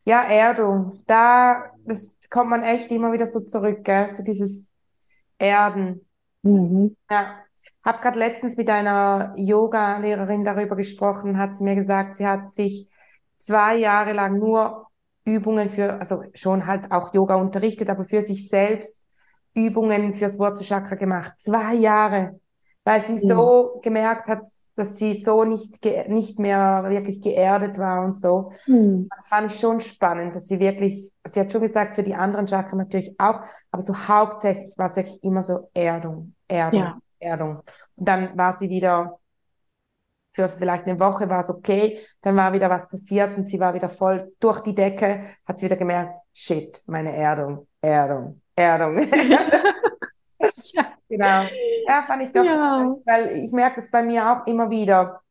Ja, 0.05 0.21
Erdung. 0.23 1.03
Da 1.08 1.71
das 1.86 2.13
kommt 2.29 2.49
man 2.49 2.63
echt 2.63 2.91
immer 2.91 3.12
wieder 3.12 3.27
so 3.27 3.39
zurück, 3.39 3.83
gell? 3.83 4.12
So 4.12 4.23
dieses 4.23 4.71
Erden. 5.39 6.06
Mhm. 6.43 6.96
Ja 7.10 7.44
habe 7.86 8.02
gerade 8.02 8.19
letztens 8.19 8.58
mit 8.58 8.69
einer 8.69 9.33
Yoga-Lehrerin 9.38 10.44
darüber 10.44 10.75
gesprochen, 10.75 11.38
hat 11.38 11.56
sie 11.56 11.63
mir 11.63 11.75
gesagt, 11.75 12.15
sie 12.15 12.27
hat 12.27 12.52
sich 12.52 12.90
zwei 13.38 13.77
Jahre 13.77 14.13
lang 14.13 14.40
nur 14.40 14.88
Übungen 15.25 15.69
für, 15.69 16.00
also 16.00 16.23
schon 16.33 16.65
halt 16.67 16.92
auch 16.92 17.13
Yoga 17.13 17.36
unterrichtet, 17.36 17.90
aber 17.90 18.04
für 18.04 18.21
sich 18.21 18.48
selbst 18.50 19.04
Übungen 19.54 20.13
fürs 20.13 20.38
Wurzelchakra 20.40 20.96
gemacht. 20.96 21.33
Zwei 21.38 21.75
Jahre. 21.75 22.40
weil 22.88 23.02
sie 23.02 23.17
Mhm. 23.17 23.27
so 23.27 23.79
gemerkt 23.83 24.27
hat, 24.27 24.44
dass 24.75 24.98
sie 24.98 25.15
so 25.15 25.44
nicht, 25.44 25.83
nicht 26.08 26.38
mehr 26.38 26.86
wirklich 26.88 27.19
geerdet 27.19 27.79
war 27.79 28.06
und 28.06 28.19
so. 28.19 28.52
Mhm. 28.67 29.10
Das 29.10 29.27
fand 29.27 29.52
ich 29.52 29.60
schon 29.60 29.79
spannend, 29.81 30.36
dass 30.36 30.48
sie 30.48 30.60
wirklich, 30.60 31.12
sie 31.25 31.40
hat 31.40 31.52
schon 31.52 31.62
gesagt, 31.62 31.96
für 31.96 32.04
die 32.04 32.15
anderen 32.15 32.48
Chakren 32.48 32.79
natürlich 32.79 33.19
auch, 33.19 33.42
aber 33.71 33.81
so 33.81 33.96
hauptsächlich 34.08 34.73
war 34.77 34.88
es 34.88 34.96
wirklich 34.96 35.23
immer 35.23 35.44
so 35.44 35.69
Erdung, 35.73 36.36
Erdung, 36.48 36.81
Ja. 36.81 37.00
Erdung. 37.26 37.58
Und 37.96 38.08
dann 38.08 38.38
war 38.38 38.54
sie 38.54 38.69
wieder, 38.69 39.19
für 40.34 40.50
vielleicht 40.50 40.86
eine 40.86 41.00
Woche 41.00 41.30
war 41.30 41.40
es 41.40 41.50
okay, 41.50 42.00
dann 42.21 42.36
war 42.36 42.54
wieder 42.54 42.69
was 42.69 42.88
passiert 42.90 43.38
und 43.38 43.48
sie 43.48 43.60
war 43.60 43.73
wieder 43.73 43.90
voll 43.90 44.34
durch 44.40 44.60
die 44.62 44.76
Decke, 44.76 45.23
hat 45.46 45.60
sie 45.60 45.65
wieder 45.65 45.78
gemerkt, 45.78 46.13
shit, 46.34 46.84
meine 46.88 47.15
Erdung, 47.15 47.67
Erdung, 47.82 48.42
Erdung. 48.56 48.98
Ja. 49.30 49.40
Genau. 51.08 51.44
Ja, 51.88 52.02
fand 52.02 52.23
ich 52.23 52.32
doch, 52.32 52.44
Ja. 52.44 52.96
weil 53.06 53.44
ich 53.44 53.52
merke 53.52 53.80
es 53.80 53.92
bei 53.92 54.02
mir 54.04 54.28
auch 54.32 54.48
immer 54.48 54.69
wieder. 54.71 55.21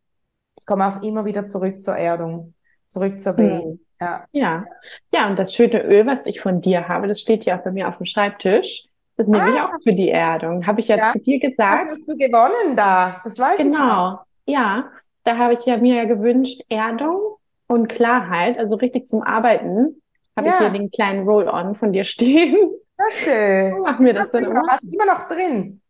Ich 0.57 0.67
komme 0.67 0.87
auch 0.87 1.03
immer 1.03 1.25
wieder 1.25 1.47
zurück 1.47 1.81
zur 1.81 1.97
Erdung, 1.97 2.55
zurück 2.87 3.21
zur 3.21 3.33
Base. 3.33 3.79
Ja. 4.01 4.25
Ja. 4.33 4.65
Ja, 5.13 5.29
und 5.29 5.39
das 5.39 5.53
schöne 5.53 5.83
Öl, 5.83 6.07
was 6.07 6.27
ich 6.27 6.41
von 6.41 6.61
dir 6.61 6.89
habe, 6.89 7.09
das 7.09 7.21
steht 7.21 7.45
ja 7.45 7.59
auch 7.59 7.65
bei 7.65 7.73
mir 7.73 7.89
auf 7.89 7.97
dem 7.97 8.07
Schreibtisch. 8.07 8.87
Das 9.17 9.29
nehme 9.29 9.49
ich 9.51 9.61
Ah. 9.61 9.67
auch 9.67 9.83
für 9.83 9.93
die 9.93 10.11
Erdung. 10.11 10.67
Habe 10.67 10.81
ich 10.81 10.89
ja 10.89 10.97
Ja. 10.97 11.13
zu 11.13 11.21
dir 11.21 11.39
gesagt. 11.39 11.91
hast 11.91 12.01
du 12.09 12.17
gewonnen 12.17 12.77
da? 12.77 13.21
Das 13.25 13.39
weiß 13.39 13.59
ich 13.61 13.67
noch. 13.67 13.79
Genau. 13.79 14.19
Ja, 14.47 14.91
da 15.25 15.39
habe 15.39 15.55
ich 15.55 15.65
ja 15.67 15.77
mir 15.77 15.95
ja 15.97 16.05
gewünscht, 16.05 16.63
Erdung 16.69 17.21
und 17.69 17.89
Klarheit, 17.89 18.59
also 18.59 18.77
richtig 18.77 19.09
zum 19.09 19.23
Arbeiten. 19.23 20.01
Habe 20.37 20.49
ich 20.49 20.53
Ja. 20.55 20.59
hier 20.61 20.71
den 20.71 20.91
kleinen 20.91 21.29
Roll-on 21.29 21.75
von 21.77 21.93
dir 21.93 22.05
stehen. 22.15 22.57
Ja, 22.99 23.05
schön. 23.11 23.81
Machen 23.81 24.05
wir 24.05 24.13
das 24.15 24.25
Hast 24.25 24.35
du 24.35 24.39
dann 24.39 24.51
immer, 24.51 24.61
immer? 24.61 24.69
hast 24.73 24.83
du 24.85 24.95
immer 24.95 25.07
noch 25.07 25.29
drin? 25.29 25.81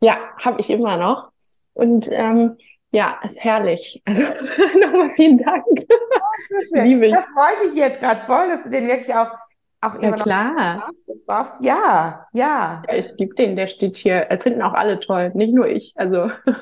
Ja, 0.00 0.16
habe 0.44 0.60
ich 0.60 0.70
immer 0.70 0.96
noch. 0.96 1.30
Und 1.74 2.08
ähm, 2.12 2.56
ja, 2.92 3.18
ist 3.22 3.42
herrlich. 3.44 4.02
Also 4.06 4.22
nochmal 4.80 5.10
vielen 5.10 5.38
Dank. 5.38 5.64
So 5.66 6.76
schön. 6.76 6.84
Liebe 6.86 7.06
ich. 7.06 7.12
Das 7.12 7.26
freut 7.26 7.64
mich 7.66 7.74
jetzt 7.74 8.00
gerade 8.00 8.20
voll, 8.22 8.48
dass 8.48 8.62
du 8.62 8.70
den 8.70 8.86
wirklich 8.88 9.12
auch, 9.14 9.28
auch 9.80 9.96
Ja, 10.00 10.00
immer 10.02 10.16
noch 10.16 10.24
klar. 10.24 10.84
brauchst. 11.26 11.54
Ja, 11.60 12.26
ja. 12.32 12.88
Ja, 12.88 12.94
ich 12.94 13.06
liebe 13.18 13.34
den, 13.34 13.56
der 13.56 13.66
steht 13.68 13.96
hier. 13.96 14.30
Äh, 14.30 14.40
Finden 14.40 14.62
auch 14.62 14.74
alle 14.74 14.98
toll, 15.00 15.30
nicht 15.34 15.52
nur 15.54 15.68
ich. 15.68 15.92
Also 15.96 16.30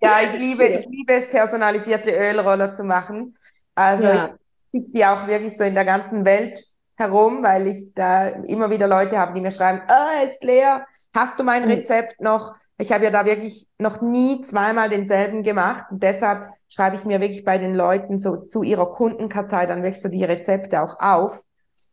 Ja, 0.00 0.20
ich 0.22 0.32
liebe, 0.38 0.66
ich 0.66 0.86
liebe 0.86 1.12
es, 1.14 1.28
personalisierte 1.28 2.10
Ölroller 2.10 2.74
zu 2.74 2.84
machen. 2.84 3.36
Also 3.74 4.06
Ja. 4.06 4.12
ich 4.12 4.34
schicke 4.70 4.90
die 4.92 5.04
auch 5.06 5.26
wirklich 5.26 5.56
so 5.56 5.64
in 5.64 5.74
der 5.74 5.84
ganzen 5.84 6.24
Welt 6.24 6.64
herum, 6.96 7.42
weil 7.42 7.66
ich 7.68 7.92
da 7.94 8.28
immer 8.28 8.70
wieder 8.70 8.86
Leute 8.86 9.18
habe, 9.18 9.34
die 9.34 9.40
mir 9.40 9.50
schreiben, 9.50 9.82
ah, 9.88 10.22
ist 10.24 10.44
leer, 10.44 10.86
hast 11.14 11.38
du 11.38 11.44
mein 11.44 11.64
Mhm. 11.64 11.70
Rezept 11.70 12.20
noch? 12.20 12.54
Ich 12.78 12.92
habe 12.92 13.04
ja 13.04 13.10
da 13.10 13.24
wirklich 13.24 13.68
noch 13.78 14.00
nie 14.00 14.40
zweimal 14.42 14.88
denselben 14.90 15.42
gemacht 15.42 15.86
und 15.90 16.02
deshalb 16.02 16.48
schreibe 16.68 16.96
ich 16.96 17.04
mir 17.04 17.20
wirklich 17.20 17.44
bei 17.44 17.58
den 17.58 17.74
Leuten 17.74 18.18
so 18.18 18.36
zu 18.38 18.62
ihrer 18.62 18.90
Kundenkartei 18.90 19.66
dann 19.66 19.82
wirklich 19.82 20.02
so 20.02 20.08
die 20.08 20.24
Rezepte 20.24 20.82
auch 20.82 20.98
auf, 20.98 21.44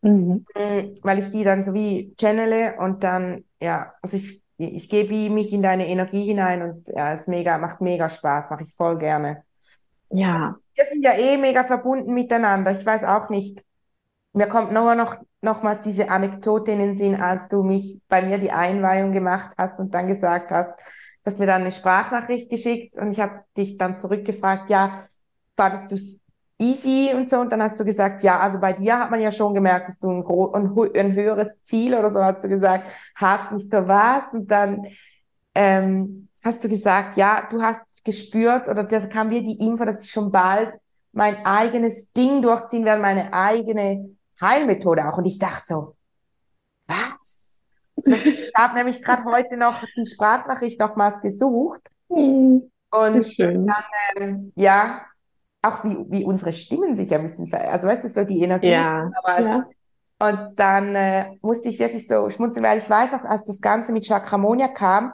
mhm. 0.02 0.46
Mm, 0.56 0.94
weil 1.02 1.18
ich 1.20 1.30
die 1.30 1.44
dann 1.44 1.62
so 1.62 1.74
wie 1.74 2.14
channele 2.20 2.76
und 2.78 3.04
dann, 3.04 3.44
ja, 3.60 3.94
also 4.02 4.16
ich, 4.16 4.42
ich 4.58 4.88
gebe 4.88 5.10
wie 5.10 5.30
mich 5.30 5.52
in 5.52 5.62
deine 5.62 5.88
Energie 5.88 6.24
hinein 6.24 6.62
und 6.62 6.88
ja, 6.88 7.12
es 7.12 7.26
mega, 7.28 7.58
macht 7.58 7.80
mega 7.80 8.08
Spaß, 8.08 8.50
mache 8.50 8.64
ich 8.64 8.74
voll 8.76 8.98
gerne. 8.98 9.44
ja, 10.10 10.56
Wir 10.74 10.84
sind 10.86 11.02
ja 11.02 11.14
eh 11.14 11.36
mega 11.38 11.64
verbunden 11.64 12.14
miteinander. 12.14 12.72
Ich 12.72 12.84
weiß 12.84 13.04
auch 13.04 13.30
nicht. 13.30 13.62
Mir 14.32 14.46
kommt 14.46 14.72
nur 14.72 14.94
noch 14.94 15.18
nochmals 15.42 15.82
diese 15.82 16.08
Anekdote 16.08 16.70
in 16.70 16.78
den 16.78 16.96
Sinn, 16.96 17.20
als 17.20 17.48
du 17.48 17.62
mich 17.62 18.00
bei 18.08 18.22
mir 18.22 18.38
die 18.38 18.52
Einweihung 18.52 19.12
gemacht 19.12 19.52
hast 19.58 19.80
und 19.80 19.92
dann 19.92 20.06
gesagt 20.06 20.52
hast, 20.52 20.78
du 20.78 21.26
hast 21.26 21.38
mir 21.38 21.46
dann 21.46 21.62
eine 21.62 21.72
Sprachnachricht 21.72 22.48
geschickt 22.48 22.96
und 22.96 23.10
ich 23.10 23.20
habe 23.20 23.40
dich 23.56 23.76
dann 23.76 23.98
zurückgefragt, 23.98 24.70
ja, 24.70 25.02
fandest 25.56 25.90
du 25.90 25.96
es 25.96 26.20
easy 26.58 27.12
und 27.14 27.28
so? 27.28 27.40
Und 27.40 27.50
dann 27.50 27.60
hast 27.60 27.78
du 27.78 27.84
gesagt, 27.84 28.22
ja, 28.22 28.38
also 28.38 28.60
bei 28.60 28.72
dir 28.72 29.00
hat 29.00 29.10
man 29.10 29.20
ja 29.20 29.32
schon 29.32 29.52
gemerkt, 29.52 29.88
dass 29.88 29.98
du 29.98 30.08
ein, 30.08 30.24
ein, 30.24 30.96
ein 30.96 31.12
höheres 31.12 31.60
Ziel 31.62 31.94
oder 31.94 32.10
so 32.10 32.22
hast 32.22 32.44
du 32.44 32.48
gesagt, 32.48 32.88
hast 33.16 33.50
nicht 33.50 33.68
so 33.68 33.88
was. 33.88 34.24
Und 34.32 34.48
dann 34.48 34.86
ähm, 35.56 36.28
hast 36.44 36.62
du 36.62 36.68
gesagt, 36.68 37.16
ja, 37.16 37.48
du 37.50 37.60
hast 37.62 38.04
gespürt 38.04 38.68
oder 38.68 38.84
da 38.84 39.00
kam 39.06 39.28
mir 39.28 39.42
die 39.42 39.58
Info, 39.58 39.84
dass 39.84 40.04
ich 40.04 40.10
schon 40.10 40.30
bald 40.30 40.72
mein 41.12 41.44
eigenes 41.44 42.12
Ding 42.12 42.42
durchziehen 42.42 42.84
werde, 42.84 43.02
meine 43.02 43.34
eigene 43.34 44.16
Heilmethode 44.42 45.08
auch. 45.08 45.18
Und 45.18 45.24
ich 45.24 45.38
dachte 45.38 45.62
so, 45.64 45.96
was? 46.86 47.58
Ich 48.04 48.52
habe 48.56 48.74
nämlich 48.74 49.02
gerade 49.02 49.24
heute 49.24 49.56
noch 49.56 49.82
die 49.96 50.06
Sprachnachricht 50.06 50.80
nochmals 50.80 51.20
gesucht 51.20 51.80
Mhm. 52.08 52.70
und 52.90 53.24
schön. 53.32 53.70
ähm, 54.16 54.52
ja, 54.56 55.02
auch 55.62 55.84
wie, 55.84 56.04
wie 56.10 56.24
unsere 56.24 56.52
Stimmen 56.52 56.96
sich 56.96 57.14
ein 57.14 57.22
bisschen 57.22 57.46
verändern. 57.46 57.72
Also 57.74 57.86
weißt 57.88 58.04
du, 58.04 58.08
so 58.08 58.24
die 58.24 58.42
Energie. 58.42 58.68
Ja, 58.68 59.10
es, 59.36 59.46
ja. 59.46 59.64
und 60.18 60.58
dann 60.58 60.94
äh, 60.94 61.38
musste 61.40 61.68
ich 61.68 61.78
wirklich 61.78 62.06
so 62.08 62.28
schmunzeln, 62.28 62.64
weil 62.64 62.78
ich 62.78 62.90
weiß 62.90 63.12
noch, 63.12 63.24
als 63.24 63.44
das 63.44 63.60
Ganze 63.60 63.92
mit 63.92 64.06
Chakramonia 64.06 64.68
kam, 64.68 65.12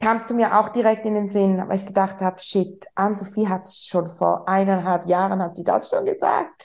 kamst 0.00 0.28
du 0.30 0.34
mir 0.34 0.58
auch 0.58 0.68
direkt 0.70 1.04
in 1.06 1.14
den 1.14 1.26
Sinn, 1.26 1.62
weil 1.68 1.76
ich 1.76 1.86
gedacht 1.86 2.20
habe, 2.20 2.38
shit, 2.40 2.86
Ann-Sophie 2.94 3.48
hat 3.48 3.64
es 3.66 3.86
schon 3.86 4.06
vor 4.06 4.48
eineinhalb 4.48 5.06
Jahren, 5.06 5.40
hat 5.42 5.56
sie 5.56 5.64
das 5.64 5.88
schon 5.88 6.04
gesagt. 6.04 6.64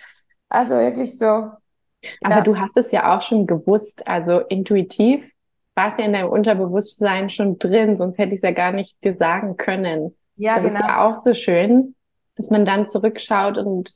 Also 0.54 0.76
wirklich 0.76 1.18
so, 1.18 1.51
Aber 2.24 2.41
ja, 2.41 2.43
du 2.43 2.58
hast 2.58 2.78
es 2.78 2.91
ja 2.91 3.16
auch 3.18 3.22
schon 3.22 3.47
gewusst, 3.47 4.08
also 4.08 4.39
intuitiv 4.39 5.24
war 5.76 5.89
es 5.89 5.97
ja 5.97 6.06
in 6.06 6.14
deinem 6.14 6.30
Unterbewusstsein 6.30 7.30
schon 7.30 7.60
drin, 7.60 7.97
sonst 7.97 8.18
hätte 8.20 8.30
ich 8.36 8.39
es 8.39 8.43
ja 8.43 8.51
gar 8.51 8.72
nicht 8.72 9.04
dir 9.04 9.16
sagen 9.16 9.58
können. 9.58 10.16
ja, 10.36 10.60
Das 10.60 10.66
ist 10.66 10.74
genau. 10.74 10.80
ja 10.80 11.06
auch 11.08 11.16
so 11.16 11.34
schön, 11.34 11.95
dass 12.36 12.49
man 12.51 12.66
dann 12.66 12.88
zurückschaut 12.88 13.58
und 13.58 13.93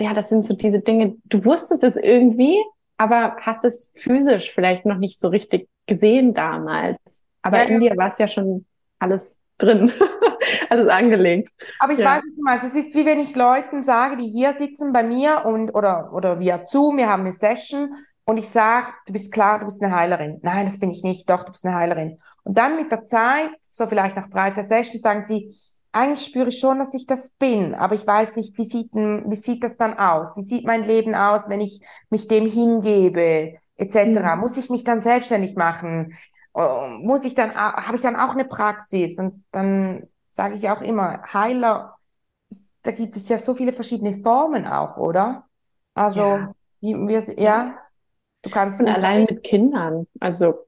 ja, 0.00 0.12
das 0.14 0.28
sind 0.30 0.44
so 0.44 0.54
diese 0.54 0.80
Dinge, 0.80 1.16
du 1.24 1.44
wusstest 1.44 1.84
es 1.84 1.96
irgendwie, 1.96 2.56
aber 2.98 3.36
hast 3.40 3.64
es 3.64 3.92
physisch 3.96 4.52
vielleicht 4.54 4.86
noch 4.86 4.98
nicht 4.98 5.20
so 5.20 5.28
richtig 5.28 5.68
gesehen 5.86 6.34
damals. 6.34 6.98
Aber 7.42 7.66
Ja, 7.66 7.66
in 7.66 7.80
dir 7.80 7.96
war 7.96 8.08
es 8.08 8.18
ja 8.18 8.28
schon 8.28 8.66
alles 8.98 9.40
drin, 9.58 9.92
alles 10.70 10.88
angelegt. 10.88 11.50
Aber 11.78 11.92
ich 11.92 12.02
Ja. 12.02 12.04
weiß, 12.04 12.22
du 12.36 12.42
meinst. 12.42 12.64
Es 12.66 12.74
ist 12.74 12.94
wie 12.94 13.04
wenn 13.04 13.20
ich 13.20 13.34
Leuten 13.34 13.82
sage, 13.82 14.16
die 14.16 14.28
hier 14.28 14.54
sitzen 14.58 14.92
bei 14.92 15.02
mir 15.02 15.44
und 15.44 15.70
oder 15.74 16.12
oder 16.12 16.38
via 16.40 16.66
Zoom, 16.66 16.96
wir 16.96 17.08
haben 17.08 17.20
eine 17.22 17.32
Session 17.32 17.90
und 18.24 18.38
ich 18.38 18.48
sage, 18.48 18.88
du 19.06 19.12
bist 19.12 19.32
klar, 19.32 19.58
du 19.60 19.66
bist 19.66 19.82
eine 19.82 19.94
Heilerin. 19.94 20.38
Nein, 20.42 20.66
das 20.66 20.78
bin 20.80 20.90
ich 20.90 21.02
nicht. 21.02 21.28
Doch, 21.30 21.44
du 21.44 21.52
bist 21.52 21.64
eine 21.66 21.76
Heilerin. 21.76 22.18
Und 22.44 22.56
dann 22.58 22.76
mit 22.76 22.90
der 22.90 23.04
Zeit, 23.06 23.50
so 23.60 23.86
vielleicht 23.86 24.16
nach 24.16 24.28
drei, 24.28 24.52
vier 24.52 24.64
Sessions, 24.64 25.02
sagen 25.02 25.24
sie, 25.24 25.54
eigentlich 25.92 26.26
spüre 26.26 26.48
ich 26.48 26.58
schon, 26.58 26.78
dass 26.78 26.92
ich 26.94 27.06
das 27.06 27.30
bin, 27.38 27.74
aber 27.74 27.94
ich 27.94 28.06
weiß 28.06 28.36
nicht, 28.36 28.58
wie 28.58 28.64
sieht 28.64 28.92
wie 28.92 29.34
sieht 29.36 29.64
das 29.64 29.76
dann 29.78 29.98
aus? 29.98 30.36
Wie 30.36 30.42
sieht 30.42 30.66
mein 30.66 30.84
Leben 30.84 31.14
aus, 31.14 31.48
wenn 31.48 31.60
ich 31.62 31.80
mich 32.10 32.28
dem 32.28 32.46
hingebe, 32.46 33.54
etc. 33.76 34.36
Mhm. 34.36 34.36
Muss 34.36 34.56
ich 34.58 34.68
mich 34.70 34.84
dann 34.84 35.00
selbstständig 35.00 35.56
machen? 35.56 36.14
Oh, 36.52 36.86
Muss 37.02 37.24
ich 37.24 37.34
dann, 37.34 37.54
habe 37.54 37.96
ich 37.96 38.02
dann 38.02 38.16
auch 38.16 38.32
eine 38.32 38.44
Praxis? 38.44 39.18
Und 39.18 39.44
dann 39.52 40.06
sage 40.36 40.56
ich 40.56 40.68
auch 40.70 40.80
immer, 40.82 41.22
Heiler, 41.32 41.98
da 42.82 42.92
gibt 42.92 43.16
es 43.16 43.28
ja 43.28 43.38
so 43.38 43.54
viele 43.54 43.72
verschiedene 43.72 44.12
Formen 44.14 44.66
auch, 44.66 44.96
oder? 44.98 45.48
Also, 45.94 46.20
Ja. 46.20 46.52
wie 46.80 46.94
wir, 46.94 47.40
ja, 47.40 47.78
du 48.42 48.50
kannst 48.50 48.80
Und 48.80 48.88
allein 48.88 49.24
mit 49.24 49.42
Kindern. 49.42 50.06
Also, 50.20 50.66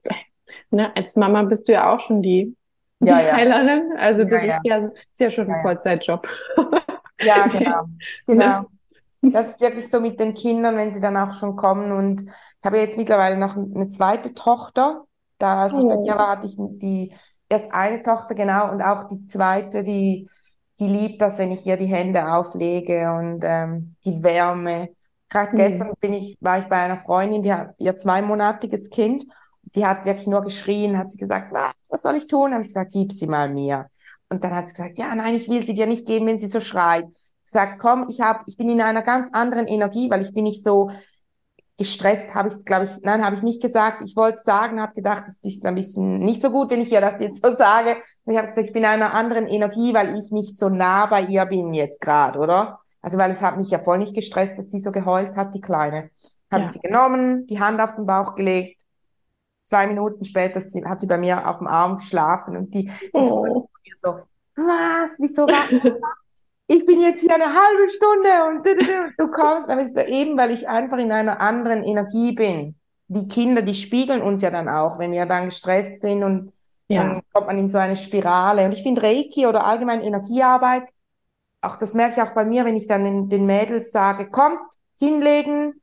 ne, 0.71 0.95
als 0.95 1.15
Mama 1.15 1.43
bist 1.43 1.67
du 1.67 1.73
ja 1.73 1.93
auch 1.93 1.99
schon 1.99 2.21
die, 2.21 2.55
die 2.99 3.11
Ja, 3.11 3.19
ja. 3.21 3.33
Heilerin. 3.37 3.93
Also, 3.97 4.23
das 4.25 4.43
ist 4.43 4.59
ja, 4.63 4.77
ist 4.79 5.19
ja 5.19 5.31
schon 5.31 5.49
ein. 5.49 5.61
Vollzeitjob. 5.61 6.27
Ja, 7.21 7.47
genau. 7.47 7.85
Ne? 8.31 8.35
Genau. 8.35 8.69
Das 9.31 9.49
ist 9.51 9.61
wirklich 9.61 9.89
so 9.89 10.01
mit 10.01 10.19
den 10.19 10.33
Kindern, 10.35 10.77
wenn 10.77 10.91
sie 10.93 10.99
dann 11.01 11.17
auch 11.17 11.33
schon 11.33 11.55
kommen. 11.55 11.91
Und 11.91 12.21
ich 12.23 12.31
habe 12.65 12.79
jetzt 12.79 12.97
mittlerweile 12.97 13.37
noch 13.37 13.55
eine 13.57 13.89
zweite 13.89 14.33
Tochter. 14.33 15.05
Da, 15.39 15.63
als 15.63 15.77
ich 15.77 15.87
bei 15.87 15.97
dir 15.97 16.15
Oh. 16.15 16.19
hatte 16.19 16.47
ich 16.47 16.55
die 16.57 17.13
erst 17.49 17.71
eine 17.71 18.03
Tochter, 18.03 18.35
genau, 18.35 18.71
und 18.71 18.81
auch 18.81 19.07
die 19.07 19.25
zweite, 19.25 19.83
die, 19.83 20.29
die 20.79 20.87
liebt 20.87 21.21
das, 21.21 21.37
wenn 21.37 21.51
ich 21.51 21.65
ihr 21.65 21.77
die 21.77 21.85
Hände 21.85 22.31
auflege 22.33 23.11
und 23.13 23.41
ähm, 23.43 23.95
die 24.05 24.23
Wärme. 24.23 24.89
Gerade 25.29 25.53
Mhm. 25.53 25.57
gestern 25.57 25.93
bin 25.99 26.13
ich, 26.13 26.37
war 26.41 26.59
ich 26.59 26.65
bei 26.65 26.77
einer 26.77 26.97
Freundin, 26.97 27.41
die 27.43 27.53
hat 27.53 27.75
ihr 27.79 27.95
zweimonatiges 27.95 28.89
Kind. 28.89 29.25
Die 29.75 29.85
hat 29.85 30.05
wirklich 30.05 30.27
nur 30.27 30.41
geschrien, 30.41 30.97
hat 30.97 31.11
sie 31.11 31.17
gesagt, 31.17 31.51
was, 31.53 32.01
soll 32.01 32.15
ich 32.15 32.27
tun? 32.27 32.51
Habe 32.53 32.61
ich 32.61 32.67
gesagt, 32.69 32.91
gib 32.93 33.11
sie 33.11 33.27
mal 33.27 33.49
mir. 33.49 33.87
Und 34.29 34.43
dann 34.43 34.55
hat 34.55 34.67
sie 34.67 34.73
gesagt, 34.75 34.97
ja, 34.97 35.13
nein, 35.13 35.35
ich 35.35 35.49
will 35.49 35.61
sie 35.63 35.73
dir 35.73 35.85
nicht 35.85 36.05
geben, 36.07 36.27
wenn 36.27 36.37
sie 36.39 36.47
so 36.47 36.59
schreit. 36.59 37.05
Ich 37.09 37.51
sage, 37.51 37.77
komm, 37.79 38.07
ich 38.09 38.21
hab, 38.21 38.43
ich 38.47 38.57
bin 38.57 38.69
in 38.69 38.81
einer 38.81 39.01
ganz 39.01 39.29
anderen 39.33 39.67
Energie, 39.67 40.09
weil 40.09 40.21
ich 40.21 40.33
bin 40.33 40.43
nicht 40.43 40.63
so 40.63 40.89
gestresst, 41.79 42.35
habe 42.35 42.49
ich, 42.49 42.63
glaube 42.65 42.85
ich, 42.85 42.91
nein, 43.01 43.25
habe 43.25 43.35
ich 43.35 43.41
nicht 43.41 43.61
gesagt. 43.61 44.03
Ich 44.05 44.15
wollte 44.15 44.35
es 44.35 44.43
sagen, 44.43 44.79
habe 44.79 44.93
gedacht, 44.93 45.23
das 45.25 45.39
ist 45.41 45.65
ein 45.65 45.73
bisschen 45.73 46.19
nicht 46.19 46.41
so 46.41 46.51
gut, 46.51 46.69
wenn 46.69 46.81
ich 46.81 46.91
ihr 46.91 47.01
das 47.01 47.19
jetzt 47.19 47.41
so 47.43 47.51
sage. 47.55 47.95
Und 48.25 48.33
ich 48.33 48.37
habe 48.37 48.47
gesagt, 48.47 48.67
ich 48.67 48.73
bin 48.73 48.83
in 48.83 48.89
einer 48.89 49.13
anderen 49.15 49.47
Energie, 49.47 49.93
weil 49.95 50.15
ich 50.17 50.31
nicht 50.31 50.57
so 50.59 50.69
nah 50.69 51.07
bei 51.07 51.23
ihr 51.23 51.45
bin 51.47 51.73
jetzt 51.73 52.01
gerade, 52.01 52.37
oder? 52.39 52.79
Also, 53.01 53.17
weil 53.17 53.31
es 53.31 53.41
hat 53.41 53.57
mich 53.57 53.71
ja 53.71 53.79
voll 53.79 53.97
nicht 53.97 54.13
gestresst, 54.13 54.57
dass 54.59 54.69
sie 54.69 54.79
so 54.79 54.91
geheult 54.91 55.35
hat, 55.35 55.55
die 55.55 55.61
Kleine. 55.61 56.11
Habe 56.51 56.63
Ja. 56.63 56.69
sie 56.69 56.79
genommen, 56.79 57.47
die 57.47 57.59
Hand 57.59 57.79
auf 57.81 57.95
den 57.95 58.05
Bauch 58.05 58.35
gelegt, 58.35 58.81
zwei 59.63 59.87
Minuten 59.87 60.25
später 60.25 60.59
hat 60.89 61.01
sie 61.01 61.07
bei 61.07 61.17
mir 61.17 61.47
auf 61.47 61.59
dem 61.59 61.67
Arm 61.67 61.97
geschlafen 61.97 62.57
und 62.57 62.73
die, 62.73 62.85
die 62.85 63.09
Oh. 63.13 63.67
so, 64.01 64.19
was, 64.55 65.17
wieso 65.19 65.47
war 65.47 65.65
ich 66.71 66.85
bin 66.85 67.01
jetzt 67.01 67.21
hier 67.21 67.33
eine 67.33 67.45
halbe 67.45 67.89
Stunde 67.89 68.29
und 68.47 68.65
du, 69.17 69.31
kommst, 69.31 69.67
aber 69.69 69.81
es 69.81 69.89
ist 69.89 69.97
eben, 70.07 70.37
weil 70.37 70.51
ich 70.51 70.69
einfach 70.69 70.99
in 70.99 71.11
einer 71.11 71.41
anderen 71.41 71.83
Energie 71.83 72.31
bin. 72.33 72.75
Die 73.07 73.27
Kinder, 73.27 73.63
die 73.63 73.73
spiegeln 73.73 74.21
uns 74.21 74.41
ja 74.43 74.51
dann 74.51 74.69
auch, 74.69 74.99
wenn 74.99 75.11
wir 75.11 75.25
dann 75.25 75.45
gestresst 75.45 75.99
sind 75.99 76.23
und 76.23 76.53
Ja. 76.87 77.03
dann 77.03 77.21
kommt 77.33 77.47
man 77.47 77.57
in 77.57 77.69
so 77.69 77.79
eine 77.79 77.95
Spirale. 77.95 78.65
Und 78.65 78.73
ich 78.73 78.83
finde 78.83 79.01
Reiki 79.01 79.47
oder 79.47 79.65
allgemein 79.65 80.01
Energiearbeit, 80.01 80.83
auch 81.61 81.75
das 81.75 81.95
merke 81.95 82.15
ich 82.15 82.21
auch 82.21 82.35
bei 82.35 82.45
mir, 82.45 82.65
wenn 82.65 82.75
ich 82.75 82.87
dann 82.87 83.03
den, 83.03 83.29
den 83.29 83.45
Mädels 83.47 83.91
sage, 83.91 84.29
kommt, 84.29 84.59
hinlegen, 84.99 85.81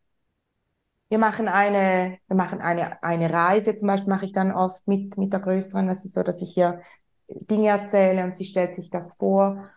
wir 1.09 1.19
machen 1.19 1.49
eine, 1.49 2.19
wir 2.29 2.37
machen 2.37 2.61
eine, 2.61 3.03
eine 3.03 3.33
Reise, 3.33 3.77
zum 3.77 3.89
Beispiel 3.89 4.09
mache 4.13 4.25
ich 4.25 4.33
dann 4.33 4.53
oft 4.53 4.87
mit, 4.87 5.17
mit 5.19 5.33
der 5.33 5.41
Größeren, 5.41 5.87
das 5.89 6.05
ist 6.05 6.15
so, 6.15 6.23
dass 6.23 6.43
ich 6.43 6.55
hier 6.55 6.81
Dinge 7.29 7.69
erzähle 7.69 8.25
und 8.25 8.37
sie 8.37 8.45
stellt 8.45 8.75
sich 8.75 8.91
das 8.91 9.15
vor. 9.15 9.69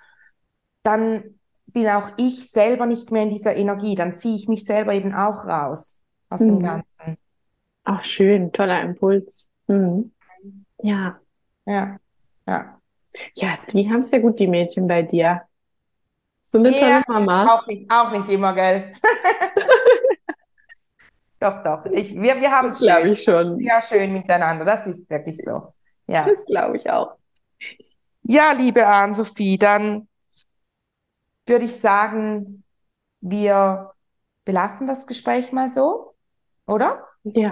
Dann 0.84 1.39
bin 1.67 1.88
auch 1.88 2.11
ich 2.17 2.49
selber 2.49 2.86
nicht 2.86 3.11
mehr 3.11 3.23
in 3.23 3.30
dieser 3.30 3.55
Energie, 3.55 3.95
dann 3.95 4.15
ziehe 4.15 4.36
ich 4.36 4.47
mich 4.47 4.65
selber 4.65 4.93
eben 4.93 5.13
auch 5.13 5.45
raus 5.45 6.01
aus 6.30 6.39
dem 6.39 6.55
Mhm. 6.57 6.63
Ganzen. 6.63 7.17
Ach, 7.84 8.03
schön, 8.03 8.51
toller 8.51 8.82
Impuls. 8.82 9.47
Mhm. 9.67 10.11
Ja. 10.82 11.19
Ja, 11.65 11.97
ja. 12.47 12.80
Ja, 13.36 13.49
die 13.71 13.89
haben 13.89 13.99
es 13.99 14.11
ja 14.11 14.19
gut, 14.19 14.39
die 14.39 14.47
Mädchen 14.47 14.88
bei 14.88 15.01
dir. 15.03 15.41
So 16.41 16.57
eine 16.59 16.71
Ja, 16.71 17.01
tolle 17.03 17.19
Mama. 17.19 17.55
Auch 17.55 17.67
nicht, 17.67 17.91
auch 17.91 18.11
nicht 18.11 18.30
immer, 18.30 18.53
gell? 18.53 18.93
Doch, 21.39 21.63
doch. 21.63 21.86
Ich, 21.86 22.13
wir, 22.15 22.41
wir 22.41 22.51
haben 22.51 22.67
Das 22.67 22.77
es 22.82 22.86
glaube 22.86 23.01
schön. 23.03 23.11
ich 23.13 23.23
schon. 23.23 23.59
Ja, 23.59 23.82
schön 23.82 24.11
miteinander. 24.11 24.65
Das 24.65 24.86
ist 24.88 25.09
wirklich 25.09 25.38
so. 25.38 25.73
Ja. 26.07 26.25
Das 26.27 26.45
glaube 26.45 26.75
ich 26.75 26.89
auch. 26.89 27.15
Ja, 28.23 28.51
liebe 28.51 28.86
Ann-Sophie, 28.86 29.57
dann 29.57 30.07
würde 31.50 31.66
ich 31.66 31.76
sagen, 31.76 32.64
wir 33.22 33.91
belassen 34.45 34.88
das 34.88 35.08
Gespräch 35.08 35.52
mal 35.52 35.68
so, 35.68 36.14
oder? 36.68 37.06
Ja, 37.24 37.52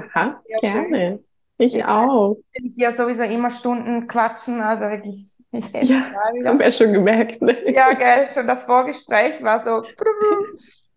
Sehr 0.62 0.72
schön. 0.72 0.90
gerne. 0.92 1.24
Ich 1.60 1.74
Ja. 1.74 2.06
auch. 2.06 2.38
Mit 2.60 2.78
dir 2.78 2.92
sowieso 2.92 3.24
immer 3.24 3.50
Stunden 3.50 4.08
quatschen, 4.08 4.62
also 4.62 4.84
wirklich, 4.84 5.36
ich 5.52 5.72
Ja. 5.90 6.12
Haben 6.46 6.60
wir 6.60 6.72
schon 6.72 6.94
gemerkt, 6.94 7.42
ne? 7.42 7.72
Ja, 7.72 7.94
gell, 7.94 8.28
schon 8.34 8.48
das 8.48 8.64
Vorgespräch 8.64 9.42
war 9.44 9.60
so. 9.64 9.84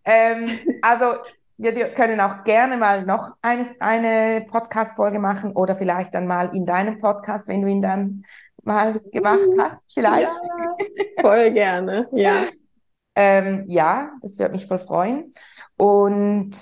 Ähm, 0.05 0.59
also, 0.83 1.15
wir 1.57 1.73
können 1.95 2.21
auch 2.21 2.45
gerne 2.45 2.77
mal 2.77 3.05
noch 3.05 3.33
eines, 3.43 3.81
eine 3.81 4.47
Podcast-Folge 4.51 5.19
machen 5.19 5.53
oder 5.53 5.77
vielleicht 5.77 6.15
dann 6.15 6.27
mal 6.27 6.55
in 6.55 6.65
deinem 6.67 6.99
Podcast, 6.99 7.49
wenn 7.49 7.63
du 7.63 7.69
ihn 7.69 7.83
dann 7.83 8.25
mal 8.63 9.01
gemacht 9.13 9.49
hast, 9.59 9.83
vielleicht. 9.93 10.31
Ja, 10.31 10.77
voll 11.21 11.51
gerne. 11.53 12.09
Ja. 12.13 12.43
Ähm, 13.15 13.65
ja, 13.67 14.13
das 14.23 14.39
würde 14.39 14.53
mich 14.53 14.67
voll 14.67 14.79
freuen. 14.79 15.33
Und 15.77 16.53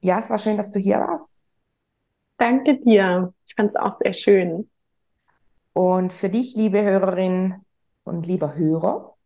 ja, 0.00 0.18
es 0.18 0.28
war 0.30 0.38
schön, 0.38 0.56
dass 0.56 0.70
du 0.70 0.78
hier 0.78 0.98
warst. 0.98 1.30
Danke 2.36 2.78
dir. 2.78 3.32
Ich 3.46 3.54
fand 3.54 3.70
es 3.70 3.76
auch 3.76 3.96
sehr 3.98 4.12
schön. 4.12 4.68
Und 5.72 6.12
für 6.12 6.28
dich, 6.28 6.54
liebe 6.56 6.82
Hörerin 6.82 7.54
und 8.04 8.26
lieber 8.26 8.54
Hörer, 8.54 9.16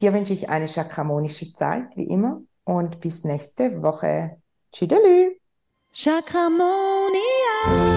dir 0.00 0.12
wünsche 0.12 0.32
ich 0.32 0.48
eine 0.48 0.68
chakramonische 0.68 1.54
Zeit, 1.54 1.96
wie 1.96 2.08
immer. 2.08 2.42
Und 2.64 3.00
bis 3.00 3.24
nächste 3.24 3.82
Woche. 3.82 4.40
Tschüdelü. 4.72 5.36
Chakramonia. 5.92 7.89